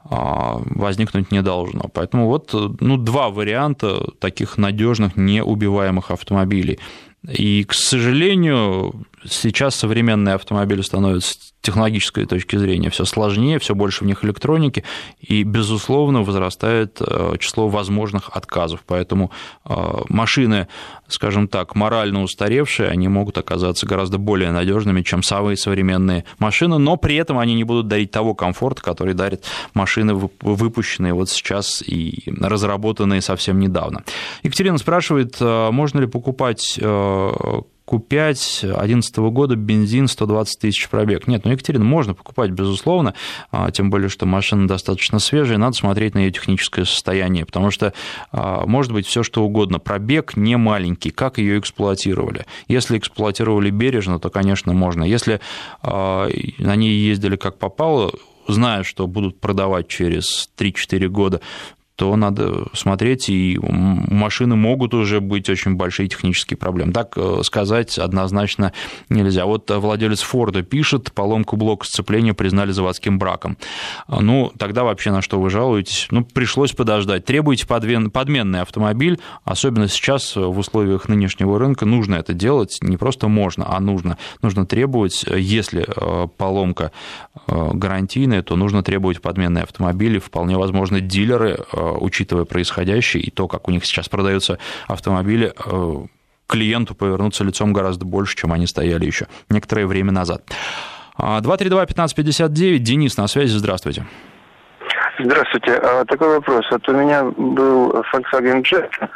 возникнуть 0.10 1.32
не 1.32 1.42
должно. 1.42 1.90
Поэтому 1.94 2.28
вот 2.28 2.54
ну, 2.54 2.98
два 2.98 3.30
варианта 3.30 4.12
таких 4.20 4.58
надежных, 4.58 5.18
неубиваемых 5.18 6.12
автомобилей. 6.12 6.80
И, 7.28 7.64
к 7.64 7.74
сожалению, 7.74 8.94
сейчас 9.28 9.76
современные 9.76 10.36
автомобили 10.36 10.82
становятся 10.82 11.36
технологической 11.66 12.26
точки 12.26 12.58
зрения 12.58 12.90
все 12.92 13.06
сложнее, 13.06 13.58
все 13.58 13.74
больше 13.74 14.04
в 14.04 14.08
них 14.08 14.24
электроники, 14.24 14.84
и, 15.20 15.44
безусловно, 15.44 16.22
возрастает 16.22 17.00
э, 17.02 17.36
число 17.40 17.68
возможных 17.68 18.30
отказов. 18.30 18.84
Поэтому 18.86 19.32
э, 19.66 19.74
машины, 20.10 20.68
скажем 21.08 21.48
так, 21.48 21.76
морально 21.76 22.22
устаревшие, 22.22 22.90
они 22.90 23.08
могут 23.08 23.40
оказаться 23.40 23.88
гораздо 23.88 24.20
более 24.20 24.52
надежными, 24.52 25.02
чем 25.02 25.24
самые 25.24 25.58
современные 25.58 26.26
машины, 26.38 26.78
но 26.78 26.98
при 26.98 27.16
этом 27.16 27.40
они 27.40 27.56
не 27.56 27.64
будут 27.64 27.88
дарить 27.88 28.12
того 28.12 28.36
комфорта, 28.36 28.84
который 28.84 29.16
дарят 29.16 29.44
машины, 29.74 30.14
выпущенные 30.42 31.14
вот 31.14 31.30
сейчас 31.30 31.82
и 31.82 32.32
разработанные 32.40 33.22
совсем 33.22 33.60
недавно. 33.60 34.04
Екатерина 34.44 34.78
спрашивает, 34.78 35.38
э, 35.40 35.72
можно 35.72 36.00
ли 36.00 36.08
покупать 36.08 36.80
Q5 37.88 38.34
2011 38.62 39.18
года 39.18 39.56
бензин 39.56 40.08
120 40.08 40.60
тысяч 40.60 40.90
пробег. 40.90 41.28
Нет, 41.28 41.46
ну 41.46 41.52
Екатерина 41.52 41.86
можно 41.86 42.14
покупать, 42.14 42.52
безусловно, 42.52 43.14
а, 43.52 43.72
тем 43.72 43.90
более, 43.90 44.10
что 44.10 44.26
машина 44.26 44.68
достаточно 44.68 45.20
свежая, 45.20 45.58
надо 45.58 45.76
смотреть 45.76 46.16
на 46.16 46.20
ее 46.20 46.32
техническое 46.32 46.86
состояние, 46.86 47.46
потому 47.46 47.72
что 47.72 47.94
а, 48.32 48.66
может 48.66 48.92
быть 48.92 49.06
все 49.06 49.24
что 49.24 49.44
угодно. 49.44 49.80
Пробег 49.80 50.36
не 50.36 50.58
маленький, 50.58 51.12
как 51.12 51.38
ее 51.38 51.60
эксплуатировали. 51.60 52.46
Если 52.68 52.98
эксплуатировали 52.98 53.70
бережно, 53.70 54.20
то, 54.20 54.30
конечно, 54.30 54.74
можно. 54.74 55.04
Если 55.04 55.40
а, 55.82 56.28
на 56.58 56.76
ней 56.76 56.94
ездили 56.98 57.36
как 57.36 57.58
попало, 57.58 58.12
зная, 58.48 58.84
что 58.84 59.08
будут 59.08 59.40
продавать 59.40 59.88
через 59.88 60.50
3-4 60.58 61.08
года, 61.08 61.42
то 61.96 62.16
надо 62.16 62.66
смотреть, 62.74 63.30
и 63.30 63.58
у 63.62 63.72
машины 63.72 64.56
могут 64.56 64.94
уже 64.94 65.22
быть 65.22 65.50
очень 65.50 65.76
большие 65.76 66.08
технические 66.08 66.58
проблемы. 66.58 66.92
Так 66.92 67.14
э, 67.18 67.42
сказать 67.44 67.98
однозначно 67.98 68.74
нельзя. 69.10 69.46
Вот 69.46 69.70
владелец 69.72 70.22
Форда 70.22 70.62
пишет, 70.62 71.14
поломку 71.14 71.56
блока 71.56 71.86
сцепления 71.86 72.34
признали 72.34 72.72
заводским 72.72 73.18
браком. 73.20 73.58
Ну, 74.08 74.52
тогда 74.58 74.84
вообще 74.84 75.12
на 75.12 75.22
что 75.22 75.40
вы 75.40 75.50
жалуетесь? 75.50 76.08
Ну, 76.12 76.26
пришлось 76.26 76.74
подождать. 76.74 77.26
Требуете 77.26 77.66
подменный 77.68 78.62
автомобиль, 78.62 79.20
особенно 79.44 79.88
сейчас 79.88 80.36
в 80.36 80.58
условиях 80.58 81.08
нынешнего 81.08 81.58
рынка 81.58 81.86
нужно 81.86 82.16
это 82.16 82.34
делать, 82.34 82.78
не 82.82 82.98
просто 82.98 83.28
можно, 83.28 83.66
а 83.68 83.80
нужно. 83.80 84.18
Нужно 84.42 84.66
требовать, 84.66 85.24
если 85.24 85.86
э, 85.88 86.28
поломка 86.38 86.92
э, 87.48 87.72
гарантийная, 87.74 88.42
то 88.42 88.56
нужно 88.56 88.84
требовать 88.84 89.22
подменные 89.22 89.64
автомобили. 89.64 90.20
Вполне 90.20 90.58
возможно, 90.58 91.00
дилеры, 91.00 91.60
э, 91.72 91.85
учитывая 91.92 92.46
происходящее 92.46 93.24
и 93.24 93.32
то, 93.32 93.48
как 93.48 93.68
у 93.68 93.72
них 93.72 93.86
сейчас 93.86 94.10
продаются 94.10 94.60
автомобили, 94.88 95.54
клиенту 96.48 96.96
повернуться 96.96 97.44
лицом 97.44 97.74
гораздо 97.74 98.06
больше, 98.06 98.36
чем 98.36 98.54
они 98.54 98.68
стояли 98.68 99.06
еще 99.06 99.28
некоторое 99.50 99.88
время 99.88 100.12
назад. 100.12 100.44
232-1559, 101.18 102.78
Денис 102.80 103.18
на 103.18 103.28
связи, 103.28 103.56
здравствуйте. 103.58 104.06
Здравствуйте. 105.18 105.76
А, 105.76 106.04
такой 106.06 106.28
вопрос. 106.28 106.66
Вот 106.70 106.88
у 106.90 106.94
меня 106.94 107.24
был 107.24 107.92
Volkswagen 108.14 108.62
Jetta, 108.64 109.10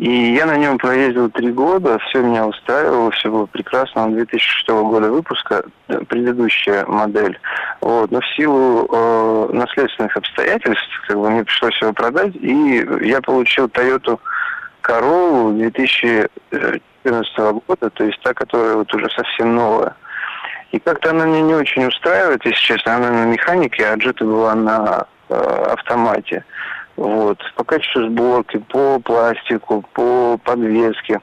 и 0.00 0.32
я 0.32 0.46
на 0.46 0.56
нем 0.56 0.78
проездил 0.78 1.28
три 1.28 1.52
года, 1.52 1.98
все 1.98 2.22
меня 2.22 2.46
устраивало, 2.46 3.10
все 3.10 3.30
было 3.30 3.44
прекрасно. 3.44 4.04
Он 4.04 4.14
2006 4.14 4.66
года 4.70 5.10
выпуска, 5.10 5.62
предыдущая 6.08 6.86
модель. 6.86 7.38
Вот. 7.82 8.10
Но 8.10 8.20
в 8.20 8.26
силу 8.34 8.88
э, 8.90 9.50
наследственных 9.52 10.16
обстоятельств, 10.16 10.88
как 11.06 11.18
бы 11.18 11.28
мне 11.28 11.44
пришлось 11.44 11.78
его 11.82 11.92
продать, 11.92 12.34
и 12.36 12.82
я 13.02 13.20
получил 13.20 13.66
Toyota 13.66 14.18
Corolla 14.82 15.52
2014 15.58 17.38
года, 17.68 17.90
то 17.90 18.02
есть 18.02 18.22
та, 18.22 18.32
которая 18.32 18.76
вот 18.76 18.94
уже 18.94 19.06
совсем 19.10 19.54
новая. 19.54 19.94
И 20.72 20.78
как-то 20.78 21.10
она 21.10 21.26
меня 21.26 21.42
не 21.42 21.54
очень 21.54 21.84
устраивает, 21.84 22.42
если 22.46 22.58
честно. 22.58 22.96
Она 22.96 23.10
на 23.10 23.26
механике, 23.26 23.84
а 23.84 23.96
Jetta 23.96 24.24
была 24.24 24.54
на 24.54 25.06
э, 25.28 25.34
автомате. 25.34 26.42
Вот. 27.00 27.38
По 27.56 27.64
качеству 27.64 28.08
сборки, 28.08 28.58
по 28.58 29.00
пластику, 29.00 29.82
по 29.94 30.38
подвеске. 30.44 31.18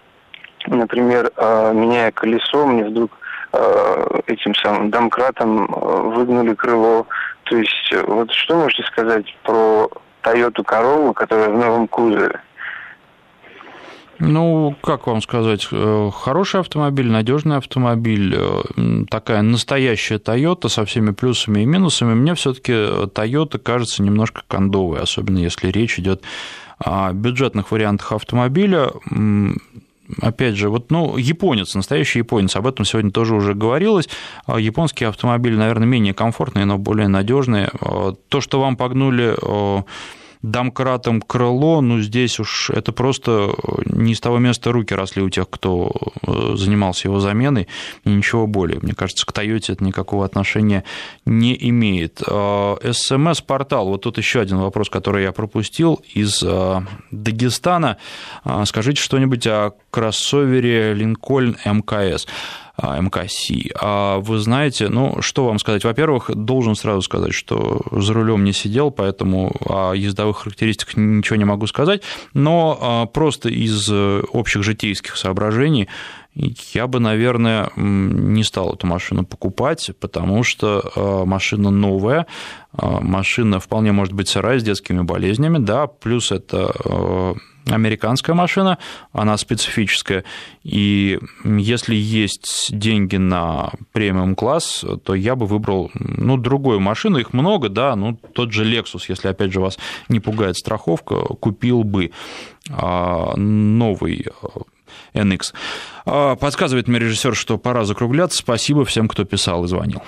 Например, 0.66 1.32
э, 1.38 1.72
меняя 1.72 2.10
колесо, 2.10 2.66
мне 2.66 2.84
вдруг 2.84 3.12
э, 3.54 4.22
этим 4.26 4.56
самым 4.56 4.90
домкратом 4.90 5.66
э, 5.66 6.02
выгнули 6.16 6.56
крыло. 6.56 7.06
То 7.44 7.58
есть, 7.58 7.94
вот 8.08 8.32
что 8.32 8.56
можете 8.56 8.84
сказать 8.86 9.38
про 9.44 9.88
Toyota 10.24 10.64
Corolla, 10.66 11.14
которая 11.14 11.50
в 11.50 11.58
новом 11.60 11.88
кузове? 11.88 12.42
Ну, 14.20 14.76
как 14.82 15.06
вам 15.08 15.22
сказать, 15.22 15.68
э, 15.72 16.10
хороший 16.14 16.62
автомобиль, 16.62 17.08
надежный 17.08 17.58
автомобиль, 17.58 18.36
э, 18.36 19.04
такая 19.10 19.44
настоящая 19.44 20.18
Toyota 20.18 20.70
со 20.70 20.86
всеми 20.86 21.12
плюсами 21.12 21.62
и 21.62 21.66
минусами. 21.66 22.16
Мне 22.16 22.34
все-таки 22.34 22.72
Toyota 22.72 23.60
кажется 23.60 24.02
немножко 24.02 24.42
кондовой, 24.48 25.02
особенно 25.02 25.38
если 25.38 25.68
речь 25.70 26.00
идет 26.00 26.24
о 26.80 27.12
бюджетных 27.14 27.72
вариантах 27.72 28.12
автомобиля. 28.12 28.92
Опять 30.22 30.56
же, 30.56 30.70
вот, 30.70 30.90
ну, 30.90 31.18
японец, 31.18 31.76
настоящий 31.76 32.20
японец, 32.20 32.56
об 32.56 32.66
этом 32.66 32.86
сегодня 32.86 33.12
тоже 33.12 33.36
уже 33.36 33.54
говорилось. 33.54 34.08
Японские 34.48 35.10
автомобили, 35.10 35.56
наверное, 35.56 35.88
менее 35.88 36.14
комфортные, 36.14 36.66
но 36.66 36.78
более 36.78 37.08
надежные. 37.10 37.70
То, 38.30 38.42
что 38.42 38.62
вам 38.62 38.78
погнули 38.78 39.36
домкратом 40.42 41.22
крыло, 41.22 41.82
ну, 41.82 42.00
здесь 42.00 42.40
уж 42.40 42.70
это 42.70 42.92
просто 42.92 43.54
не 43.86 44.16
с 44.16 44.20
того 44.20 44.38
места 44.38 44.72
руки 44.72 44.94
росли 44.94 45.22
у 45.22 45.30
тех, 45.30 45.50
кто 45.50 45.92
э, 46.26 46.56
занимался 46.56 47.08
его 47.08 47.20
заменой, 47.20 47.68
и 48.04 48.10
ничего 48.10 48.48
более. 48.48 48.80
Мне 48.80 48.94
кажется, 48.94 49.26
к 49.26 49.32
Тойоте 49.32 49.74
это 49.74 49.84
никакого 49.84 50.26
отношения 50.26 50.84
не 51.26 51.58
имеет. 51.70 52.22
А, 52.28 52.78
СМС-портал, 52.92 53.88
вот 53.88 54.02
тут 54.02 54.18
еще 54.18 54.40
один 54.42 54.58
вопрос, 54.58 54.90
который 54.90 55.24
я 55.24 55.32
пропустил 55.32 56.02
из 56.14 56.44
э, 56.44 56.82
Дагестана. 57.12 57.98
А, 58.44 58.66
скажите 58.66 59.02
что-нибудь 59.02 59.48
о 59.48 59.72
кроссовере 59.92 60.94
Lincoln 60.94 61.58
МКС. 61.66 62.28
А, 62.80 63.00
МКС. 63.02 63.50
А 63.82 64.20
вы 64.20 64.38
знаете, 64.38 64.88
ну, 64.90 65.20
что 65.22 65.46
вам 65.46 65.58
сказать? 65.58 65.84
Во-первых, 65.84 66.30
должен 66.36 66.76
сразу 66.76 67.02
сказать, 67.02 67.34
что 67.34 67.82
за 67.92 68.14
рулем 68.14 68.44
не 68.44 68.54
сидел, 68.54 68.92
поэтому 68.92 69.52
о 69.66 69.94
ездовых 69.94 70.38
характеристиках 70.38 70.96
ничего 70.96 71.38
не 71.38 71.46
могу 71.46 71.66
сказать, 71.66 72.04
но 72.36 72.78
а, 72.80 73.06
просто 73.08 73.50
из 73.50 73.90
э, 73.92 74.22
общих 74.32 74.62
житейских 74.62 75.18
соображений 75.18 75.88
я 76.36 76.86
бы, 76.86 77.00
наверное, 77.00 77.72
не 77.76 78.44
стал 78.44 78.76
эту 78.76 78.86
машину 78.86 79.26
покупать, 79.26 79.90
потому 80.00 80.44
что 80.44 80.92
а, 80.96 81.26
машина 81.26 81.72
новая, 81.72 82.28
машина 82.74 83.60
вполне 83.60 83.92
может 83.92 84.14
быть 84.14 84.28
сырая 84.28 84.60
с 84.60 84.64
детскими 84.64 85.02
болезнями, 85.02 85.58
да, 85.58 85.88
плюс 85.88 86.32
это 86.32 87.36
американская 87.70 88.36
машина, 88.36 88.78
она 89.12 89.38
специфическая, 89.38 90.24
и 90.64 91.20
если 91.44 91.96
есть 91.96 92.70
деньги 92.70 93.18
на 93.18 93.72
премиум 93.92 94.36
класс, 94.36 94.84
то 95.04 95.16
я 95.16 95.36
бы 95.36 95.46
выбрал, 95.46 95.92
ну, 95.94 96.38
другую 96.38 96.80
машину, 96.80 97.18
их 97.18 97.34
много, 97.34 97.70
да, 97.70 97.96
ну, 97.96 98.16
тот 98.34 98.52
же 98.52 98.66
Lexus, 98.66 99.06
если, 99.08 99.28
опять 99.28 99.52
же, 99.52 99.60
вас 99.60 99.78
не 100.10 100.20
пугает 100.20 100.58
страховка, 100.58 101.16
купил 101.16 101.84
бы 101.84 102.12
а, 102.70 103.36
новый 103.36 104.28
NX. 105.14 105.54
А, 106.06 106.36
подсказывает 106.36 106.88
мне 106.88 107.00
режиссер, 107.00 107.36
что 107.36 107.58
пора 107.58 107.86
закругляться. 107.86 108.40
Спасибо 108.40 108.86
всем, 108.86 109.08
кто 109.08 109.24
писал 109.26 109.66
и 109.66 109.68
звонил. 109.68 110.02